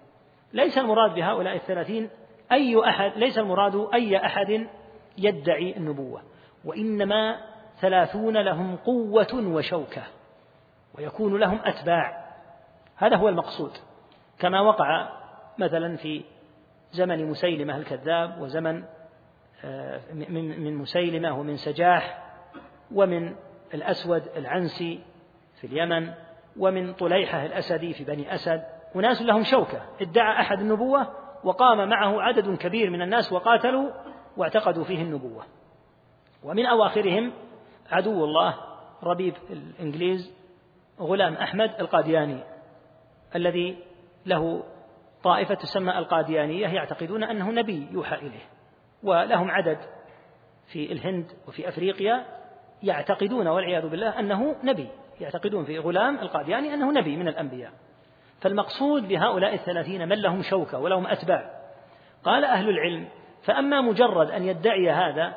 [0.53, 2.09] ليس المراد بهؤلاء الثلاثين
[2.51, 4.67] أي أحد ليس المراد أي أحد
[5.17, 6.21] يدعي النبوة.
[6.65, 7.41] وإنما
[7.81, 10.03] ثلاثون لهم قوة وشوكة.
[10.97, 12.33] ويكون لهم أتباع.
[12.95, 13.71] هذا هو المقصود.
[14.39, 15.09] كما وقع
[15.57, 16.23] مثلا في
[16.91, 18.83] زمن مسيلمة الكذاب وزمن
[19.63, 22.33] آه، من مسيلمة ومن سجاح
[22.93, 23.35] ومن
[23.73, 24.99] الأسود العنسي
[25.61, 26.13] في اليمن
[26.57, 28.63] ومن طليحة الأسدي في بني أسد.
[28.95, 29.81] أناس لهم شوكة.
[30.01, 31.07] ادعى أحد النبوة
[31.43, 33.89] وقام معه عدد كبير من الناس وقاتلوا
[34.37, 35.43] واعتقدوا فيه النبوة.
[36.43, 37.31] ومن أواخرهم
[37.91, 38.55] عدو الله
[39.03, 40.33] ربيب الإنجليز
[40.99, 42.43] غلام أحمد القادياني
[43.35, 43.77] الذي
[44.25, 44.63] له
[45.23, 48.45] طائفة تسمى القاديانية يعتقدون أنه نبي يوحى إليه
[49.03, 49.77] ولهم عدد
[50.71, 52.25] في الهند وفي أفريقيا
[52.83, 54.89] يعتقدون والعياذ بالله أنه نبي
[55.21, 57.71] يعتقدون في غلام القادياني أنه نبي من الأنبياء.
[58.41, 61.59] فالمقصود بهؤلاء الثلاثين من لهم شوكة ولهم أتباع.
[62.23, 63.07] قال أهل العلم
[63.43, 65.33] فأما مجرد أن يدعي هذا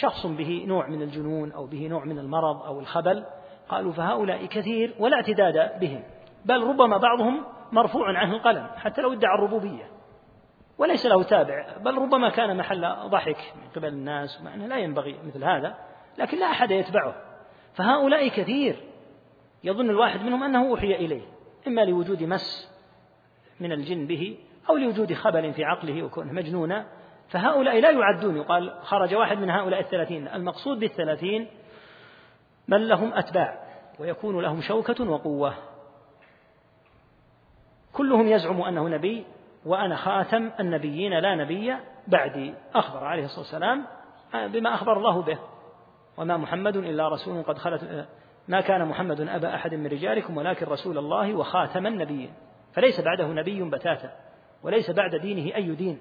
[0.00, 3.24] شخص به نوع من الجنون أو به نوع من المرض أو الخبل
[3.68, 6.02] قالوا فهؤلاء كثير ولا اعتداد بهم
[6.44, 9.90] بل ربما بعضهم مرفوع عنه القلم حتى لو ادعى الربوبية.
[10.78, 15.16] وليس له تابع بل ربما كان محل ضحك من قبل الناس مع أنه لا ينبغي
[15.26, 15.74] مثل هذا
[16.18, 17.14] لكن لا أحد يتبعه.
[17.74, 18.76] فهؤلاء كثير
[19.64, 21.22] يظن الواحد منهم أنه أوحي إليه
[21.66, 22.72] إما لوجود مس
[23.60, 24.38] من الجن به
[24.70, 26.86] أو لوجود خبل في عقله وكونه مجنونا.
[27.28, 30.28] فهؤلاء لا يعدون يقال خرج واحد من هؤلاء الثلاثين.
[30.28, 31.48] المقصود بالثلاثين
[32.68, 33.62] من لهم أتباع
[33.98, 35.54] ويكون لهم شوكة وقوة.
[37.92, 39.24] كلهم يزعم أنه نبي
[39.66, 41.74] وأنا خاتم النبيين لا نبي
[42.08, 43.84] بعدي أخبر عليه الصلاة والسلام
[44.52, 45.38] بما أخبر الله به.
[46.16, 48.06] وما محمد إلا رسول قد خلت
[48.48, 52.32] ما كان محمد أبا أحد من رجالكم ولكن رسول الله وخاتم النبيين.
[52.72, 54.12] فليس بعده نبي بتاتا
[54.62, 55.98] وليس بعد دينه أي دين.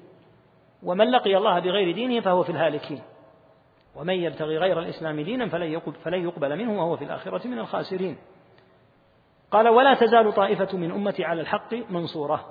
[0.83, 3.01] ومن لقي الله بغير دينه فهو في الهالكين.
[3.95, 5.49] ومن يبتغي غير الإسلام دينا
[6.03, 8.17] فلن يقبل منه وهو في الآخرة من الخاسرين.
[9.51, 12.45] قال ولا تزال طائفة من أمتي على الحق منصورة.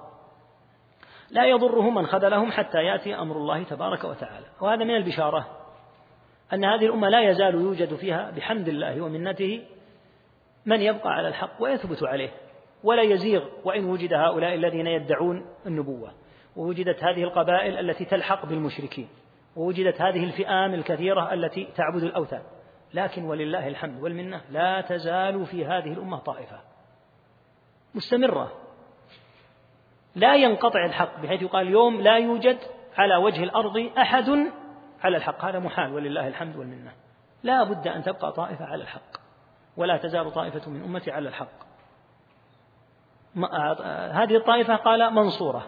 [1.31, 4.47] لا يضره من خذلهم حتى يأتي أمر الله تبارك وتعالى.
[4.61, 5.47] وهذا من البشارة
[6.53, 9.63] أن هذه الأمة لا يزال يوجد فيها بحمد الله ومنته
[10.67, 12.31] من يبقى على الحق ويثبت عليه
[12.85, 16.13] ولا يزيغ وإن وجد هؤلاء الذين يدعون النبوة.
[16.57, 19.09] ووجدت هذه القبائل التي تلحق بالمشركين
[19.57, 22.43] ووجدت هذه الفئام الكثيرة التي تعبد الأوثان.
[22.95, 26.70] لكن ولله الحمد والمنة لا تزال في هذه الأمة طائفة.
[27.95, 28.53] مستمرة.
[30.15, 32.59] لا ينقطع الحق بحيث يقال اليوم لا يوجد
[32.99, 34.31] على وجه الأرض أحد
[35.03, 35.45] على الحق.
[35.45, 36.93] هذا محال ولله الحمد والمنة.
[37.43, 39.17] لا بد أن تبقى طائفة على الحق
[39.77, 41.71] ولا تزال طائفة من أمتي على الحق.
[44.13, 45.67] هذه الطائفة قال منصورة.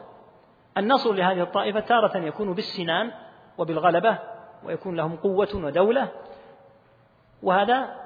[0.77, 3.13] النصر لهذه الطائفة تارة يكون بالسنان
[3.59, 4.19] وبالغلبة
[4.65, 6.09] ويكون لهم قوة ودولة
[7.43, 7.97] وهذا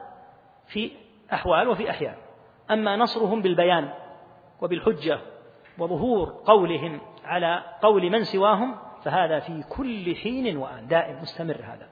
[0.67, 0.93] في
[1.33, 2.15] أحوال وفي أحيان.
[2.71, 3.93] أما نصرهم بالبيان
[4.63, 5.19] وبالحجة
[5.79, 11.89] وظهور قولهم على قول من سواهم فهذا في كل حين وآن دائم مستمر هذا.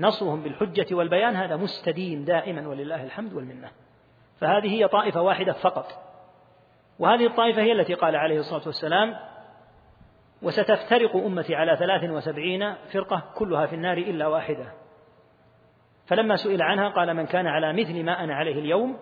[0.00, 3.70] نصرهم بالحجة والبيان هذا مستديم دائما ولله الحمد والمنة.
[4.40, 5.86] فهذه هي طائفة واحدة فقط.
[6.98, 9.16] وهذه الطائفة هي التي قال عليه الصلاة والسلام
[10.42, 14.72] وستفترق أمتي على ثلاث وسبعين فرقة كلها في النار إلا واحدة.
[16.06, 18.96] فلما سئل عنها قال من كان على مثل ما أنا عليه اليوم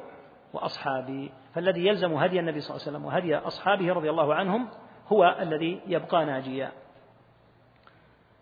[0.52, 1.32] وأصحابي.
[1.54, 4.68] فالذي يلزم هدي النبي صلى الله عليه وسلم وهدي أصحابه رضي الله عنهم
[5.08, 6.72] هو الذي يبقى ناجيا.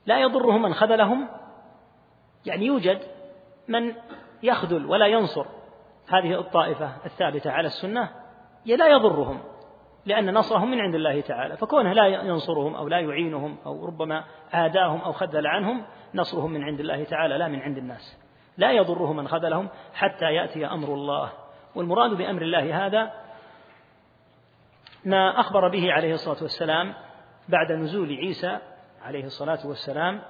[0.06, 1.28] لا يضره من خذلهم
[2.46, 2.98] يعني يوجد
[3.68, 3.94] من
[4.42, 5.46] يخذل ولا ينصر.
[6.08, 8.10] هذه الطائفة الثابتة على السنة
[8.66, 9.40] لا يضرهم
[10.06, 11.56] لأن نصرهم من عند الله تعالى.
[11.56, 15.84] فكونه لا ينصرهم أو لا يعينهم أو ربما عاداهم أو خذل عنهم
[16.14, 18.18] نصرهم من عند الله تعالى لا من عند الناس.
[18.56, 21.32] لا يضره من خذلهم حتى يأتي أمر الله.
[21.74, 23.12] والمراد بأمر الله هذا
[25.04, 26.94] ما أخبر به عليه الصلاة والسلام
[27.48, 28.58] بعد نزول عيسى
[29.02, 30.22] عليه الصلاة والسلام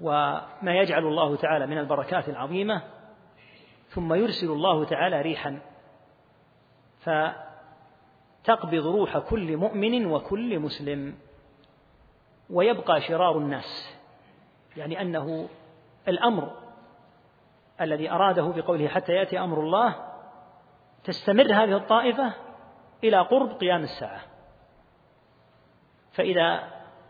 [0.00, 2.82] وما يجعل الله تعالى من البركات العظيمة
[3.88, 5.60] ثم يرسل الله تعالى ريحا
[7.00, 11.14] فتقبض روح كل مؤمن وكل مسلم
[12.50, 13.96] ويبقى شرار الناس
[14.76, 15.48] يعني أنه
[16.08, 16.50] الأمر
[17.80, 20.05] الذي أراده بقوله حتى يأتي أمر الله
[21.04, 22.32] تستمر هذه الطائفة
[23.04, 24.20] إلى قرب قيام الساعة.
[26.12, 26.60] فإذا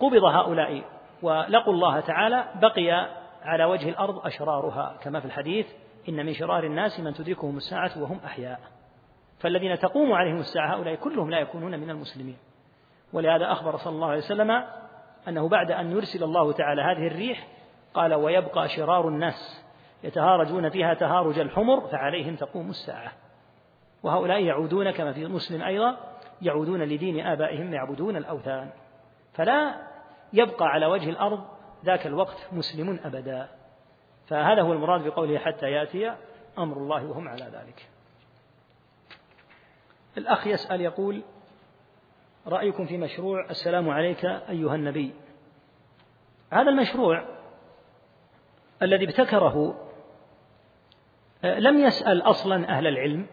[0.00, 0.82] قبض هؤلاء
[1.22, 3.08] ولقوا الله تعالى بقي
[3.42, 4.96] على وجه الأرض أشرارها.
[5.02, 5.66] كما في الحديث
[6.08, 8.60] إن من شرار الناس من تدركهم الساعة وهم أحياء.
[9.38, 12.36] فالذين تقوم عليهم الساعة هؤلاء كلهم لا يكونون من المسلمين.
[13.12, 14.64] ولهذا أخبر صلى الله عليه وسلم
[15.28, 17.46] أنه بعد أن يرسل الله تعالى هذه الريح
[17.94, 19.66] قال ويبقى شرار الناس
[20.04, 23.12] يتهارجون فيها تهارج الحمر فعليهم تقوم الساعة.
[24.06, 25.96] وهؤلاء يعودون كما في مسلم أيضا
[26.42, 28.70] يعودون لدين آبائهم يعبدون الأوثان.
[29.34, 29.86] فلا
[30.32, 31.44] يبقى على وجه الأرض
[31.84, 33.48] ذاك الوقت مسلم أبدا.
[34.26, 36.14] فهذا هو المراد بقوله حتى يأتي
[36.58, 37.88] أمر الله وهم على ذلك.
[40.18, 41.22] الأخ يسأل يقول
[42.46, 45.14] رأيكم في مشروع؟ السلام عليك أيها النبي.
[46.50, 47.24] هذا المشروع
[48.82, 49.86] الذي ابتكره
[51.44, 53.26] لم يسأل أصلا أهل العلم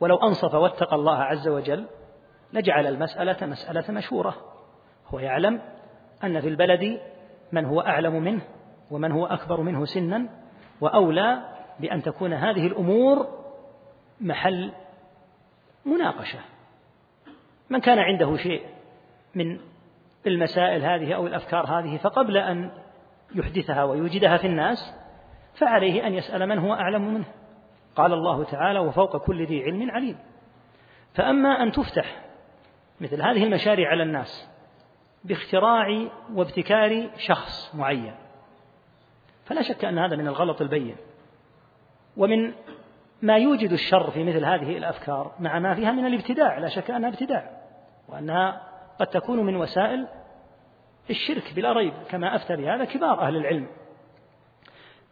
[0.00, 1.86] ولو أنصف واتقى الله عز وجل
[2.52, 4.36] لجعل المسألة مسألة مشهورة.
[5.06, 5.60] هو يعلم
[6.24, 7.00] أن في البلد
[7.52, 8.42] من هو أعلم منه
[8.90, 10.28] ومن هو أكبر منه سنا
[10.80, 11.38] وأولى
[11.80, 13.26] بأن تكون هذه الأمور
[14.20, 14.72] محل
[15.86, 16.38] مناقشة.
[17.70, 18.62] من كان عنده شيء
[19.34, 19.60] من
[20.26, 22.70] المسائل هذه أو الأفكار هذه فقبل أن
[23.34, 24.94] يحدثها ويوجدها في الناس
[25.54, 27.24] فعليه أن يسأل من هو أعلم منه.
[27.96, 30.18] قال الله تعالى وفوق كل ذي علم عليم.
[31.14, 32.24] فأما أن تفتح
[33.00, 34.48] مثل هذه المشاريع على الناس
[35.24, 38.14] باختراع وابتكار شخص معين
[39.44, 40.96] فلا شك أن هذا من الغلط البين.
[42.16, 42.52] ومن
[43.22, 47.08] ما يوجد الشر في مثل هذه الأفكار مع ما فيها من الابتداع لا شك أنها
[47.08, 47.50] ابتداع
[48.08, 48.62] وأنها
[49.00, 50.06] قد تكون من وسائل
[51.10, 53.66] الشرك بلا ريب كما أفتى بهذا كبار أهل العلم.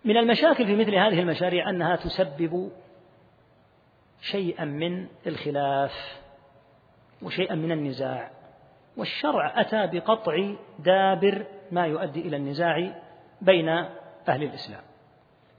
[0.04, 2.70] من المشاكل في مثل هذه المشاريع أنها تسبب
[4.20, 6.20] شيئا من الخلاف
[7.22, 8.30] وشيئا من النزاع.
[8.96, 13.02] والشرع أتى بقطع دابر ما يؤدي إلى النزاع
[13.40, 13.68] بين
[14.28, 14.82] أهل الإسلام.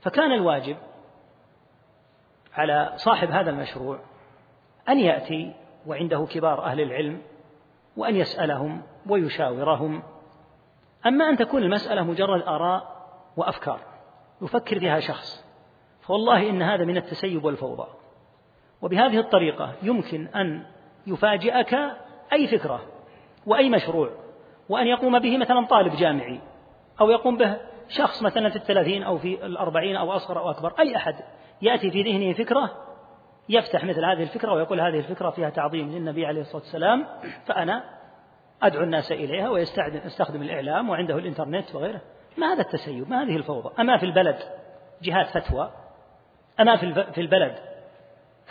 [0.00, 0.76] فكان الواجب
[2.54, 4.00] على صاحب هذا المشروع
[4.88, 5.54] أن يأتي
[5.86, 7.22] وعنده كبار أهل العلم
[7.96, 10.02] وأن يسألهم ويشاورهم.
[11.06, 12.96] أما أن تكون المسألة مجرد آراء
[13.36, 13.95] وأفكار.
[14.42, 15.46] يفكر فيها شخص.
[16.00, 17.88] فوالله إن هذا من التسيب والفوضى.
[18.82, 20.66] وبهذه الطريقة يمكن أن
[21.06, 21.74] يفاجئك
[22.32, 22.80] أي فكرة
[23.46, 24.10] وأي مشروع
[24.68, 26.40] وأن يقوم به مثلا طالب جامعي
[27.00, 27.56] أو يقوم به
[27.88, 31.14] شخص مثلا في الثلاثين أو في الأربعين أو أصغر أو أكبر أي أحد
[31.62, 32.70] يأتي في ذهنه فكرة
[33.48, 37.06] يفتح مثل هذه الفكرة ويقول هذه الفكرة فيها تعظيم للنبي عليه الصلاة والسلام
[37.46, 37.84] فأنا
[38.62, 42.00] أدعو الناس إليها ويستخدم الإعلام وعنده الإنترنت وغيره.
[42.36, 44.36] ما هذا التسيب؟ ما هذه الفوضى؟ أما في البلد
[45.02, 45.70] جهات فتوى.
[46.60, 46.76] أما
[47.12, 47.54] في البلد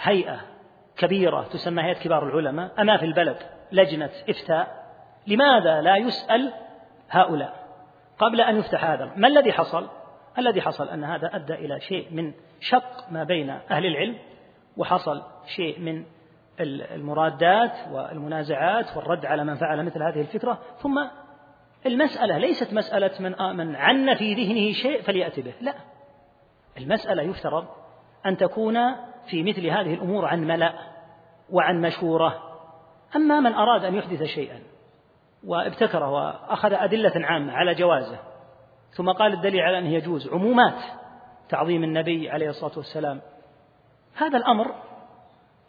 [0.02, 0.41] هيئة
[0.98, 2.72] كبيرة تسمى هيئة كبار العلماء.
[2.80, 3.38] أما في البلد
[3.72, 4.86] لجنة إفتاء.
[5.28, 6.53] لماذا لا يسأل
[7.10, 7.66] هؤلاء؟
[8.18, 9.88] قبل أن يفتح هذا ما الذي حصل؟
[10.38, 14.16] الذي حصل أن هذا أدى إلى شيء من شق ما بين أهل العلم
[14.78, 15.22] وحصل
[15.56, 16.06] شيء من
[16.60, 21.07] المرادات والمنازعات والرد على من فعل مثل هذه الفكرة ثم
[21.86, 25.53] المسألة ليست مسألة من من عن في ذهنه شيء فليأتي به.
[25.62, 25.74] لا.
[26.78, 27.66] المسألة يفترض
[28.26, 28.95] أن تكون
[29.28, 30.74] في مثل هذه الأمور عن ملأ
[31.49, 32.41] وعن مشورة.
[33.16, 34.60] أما من أراد أن يحدث شيئا
[35.44, 38.20] وابتكره وأخذ أدلة عامة على جوازه
[38.91, 40.84] ثم قال الدليل على أنه يجوز عمومات
[41.49, 43.22] تعظيم النبي عليه الصلاة والسلام
[44.16, 44.76] هذا الأمر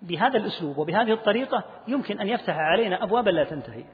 [0.02, 3.84] بهذا الأسلوب وبهذه الطريقة يمكن أن يفتح علينا أبوابا لا تنتهي.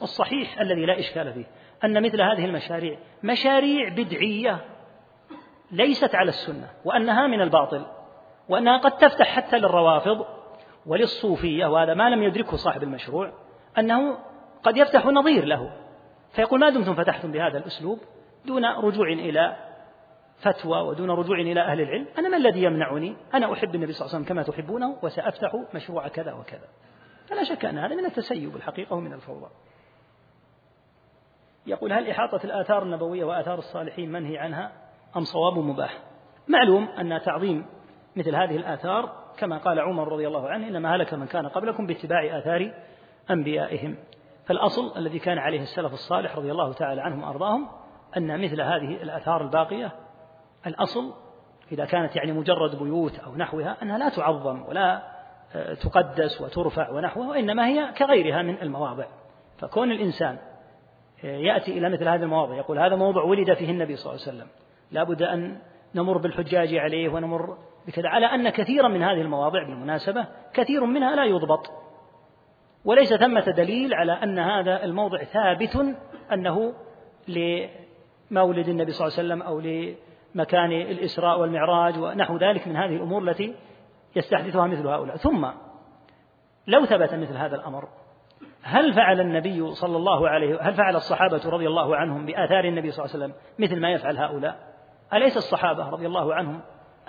[0.00, 1.46] والصحيح الذي لا إشكال فيه.
[1.84, 4.64] أن مثل هذه المشاريع مشاريع بدعية
[5.70, 7.86] ليست على السنة وأنها من الباطل
[8.48, 10.26] وأنها قد تفتح حتى للروافض
[10.86, 13.32] وللصوفية وهذا ما لم يدركه صاحب المشروع
[13.78, 14.18] أنه
[14.62, 15.72] قد يفتح نظير له.
[16.32, 17.98] فيقول ما دمتم فتحتم بهذا الأسلوب
[18.44, 19.56] دون رجوع إلى
[20.38, 24.14] فتوى ودون رجوع إلى أهل العلم؟ أنا ما الذي يمنعني؟ أنا أحب النبي صلى الله
[24.14, 26.68] عليه وسلم كما تحبونه وسأفتح مشروع كذا وكذا.
[27.28, 29.50] فلا شك أن هذا من التسيب الحقيقة ومن الفوضى.
[31.68, 34.72] يقول هل إحاطة الآثار النبوية وآثار الصالحين منهي عنها
[35.16, 35.98] أم صواب مباح؟
[36.48, 37.66] معلوم أن تعظيم
[38.16, 42.38] مثل هذه الآثار كما قال عمر رضي الله عنه إنما هلك من كان قبلكم باتباع
[42.38, 42.72] آثار
[43.30, 43.96] أنبيائهم.
[44.46, 47.68] فالأصل الذي كان عليه السلف الصالح رضي الله تعالى عنهم وأرضاهم
[48.16, 49.92] أن مثل هذه الآثار الباقية
[50.66, 51.14] الأصل
[51.72, 55.02] إذا كانت يعني مجرد بيوت أو نحوها أنها لا تعظم ولا
[55.54, 59.06] آه، تقدس وترفع ونحوها وإنما هي كغيرها من المواضع.
[59.58, 60.38] فكون الإنسان
[61.22, 62.54] يأتي إلى مثل هذه المواضع.
[62.54, 64.48] يقول هذا موضع ولد فيه النبي صلى الله عليه وسلم.
[64.90, 65.58] لا بد أن
[65.94, 71.24] نمر بالحجاج عليه ونمر بكذا على أن كثيرا من هذه المواضع بالمناسبة كثير منها لا
[71.24, 71.70] يضبط.
[72.84, 75.96] وليس ثمة دليل على أن هذا الموضع ثابت
[76.32, 76.74] أنه
[77.28, 83.22] لمولد النبي صلى الله عليه وسلم أو لمكان الإسراء والمعراج ونحو ذلك من هذه الأمور
[83.22, 83.54] التي
[84.16, 85.16] يستحدثها مثل هؤلاء.
[85.16, 85.46] ثم
[86.66, 87.88] لو ثبت مثل هذا الأمر
[88.62, 93.04] هل فعل النبي صلى الله عليه هل فعل الصحابة رضي الله عنهم بآثار النبي صلى
[93.04, 94.56] الله عليه وسلم مثل ما يفعل هؤلاء؟
[95.12, 96.60] أليس الصحابة رضي الله عنهم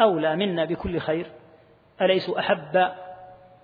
[0.01, 1.25] أولى منا بكل خير؟
[2.01, 2.91] أليسوا أحب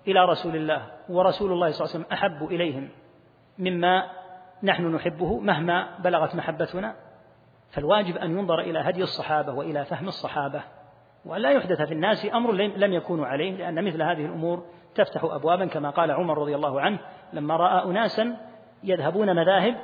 [0.08, 2.88] إلى رسول الله ورسول الله صلى الله عليه وسلم أحب إليهم
[3.58, 4.10] مما
[4.62, 6.94] نحن نحبه مهما بلغت محبتنا؟
[7.70, 10.62] فالواجب أن ينظر إلى هدي الصحابة وإلى فهم الصحابة.
[11.24, 14.64] وأن لا يحدث في الناس أمر لم يكونوا عليه لأن مثل هذه الأمور
[14.96, 16.98] تفتح أبوابا كما قال عمر رضي الله عنه
[17.32, 18.36] لما رأى أناسا
[18.84, 19.76] يذهبون مذاهب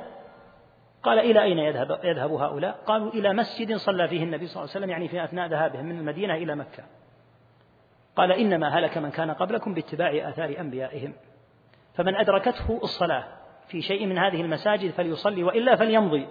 [1.03, 4.79] قال إلى أين يذهب, يذهب هؤلاء؟ قالوا إلى مسجد صلى فيه النبي صلى الله عليه
[4.79, 6.83] وسلم يعني في أثناء ذهابهم من المدينة إلى مكة.
[8.15, 11.13] قال إنما هلك من كان قبلكم باتباع آثار أنبيائهم.
[11.95, 13.23] فمن أدركته الصلاة
[13.67, 16.27] في شيء من هذه المساجد فليصلي وإلا فليمضي.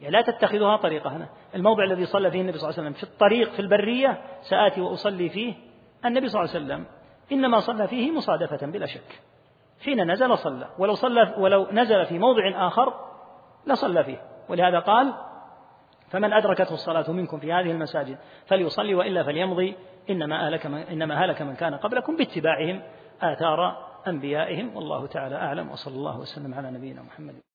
[0.00, 1.16] يعني لا تتخذها طريقة.
[1.16, 4.80] هنا الموضع الذي صلى فيه النبي صلى الله عليه وسلم في الطريق في البرية سآتي
[4.80, 5.54] وأصلي فيه
[6.04, 6.84] النبي صلى الله عليه وسلم.
[7.32, 9.20] إنما صلى فيه مصادفة بلا شك.
[9.84, 10.68] حين نزل صلى.
[10.78, 12.94] ولو صلى ولو نزل في موضع آخر
[13.66, 14.22] لصلى فيه.
[14.48, 15.14] ولهذا قال
[16.10, 19.76] فمن أدركته الصلاة منكم في هذه المساجد فليصلي وإلا فليمضي.
[20.10, 22.82] إنما أهلك إنما هلك من كان قبلكم باتباعهم
[23.22, 23.76] آثار
[24.08, 24.76] أنبيائهم.
[24.76, 25.70] والله تعالى أعلم.
[25.70, 27.44] وصلى الله وسلم على نبينا محمد.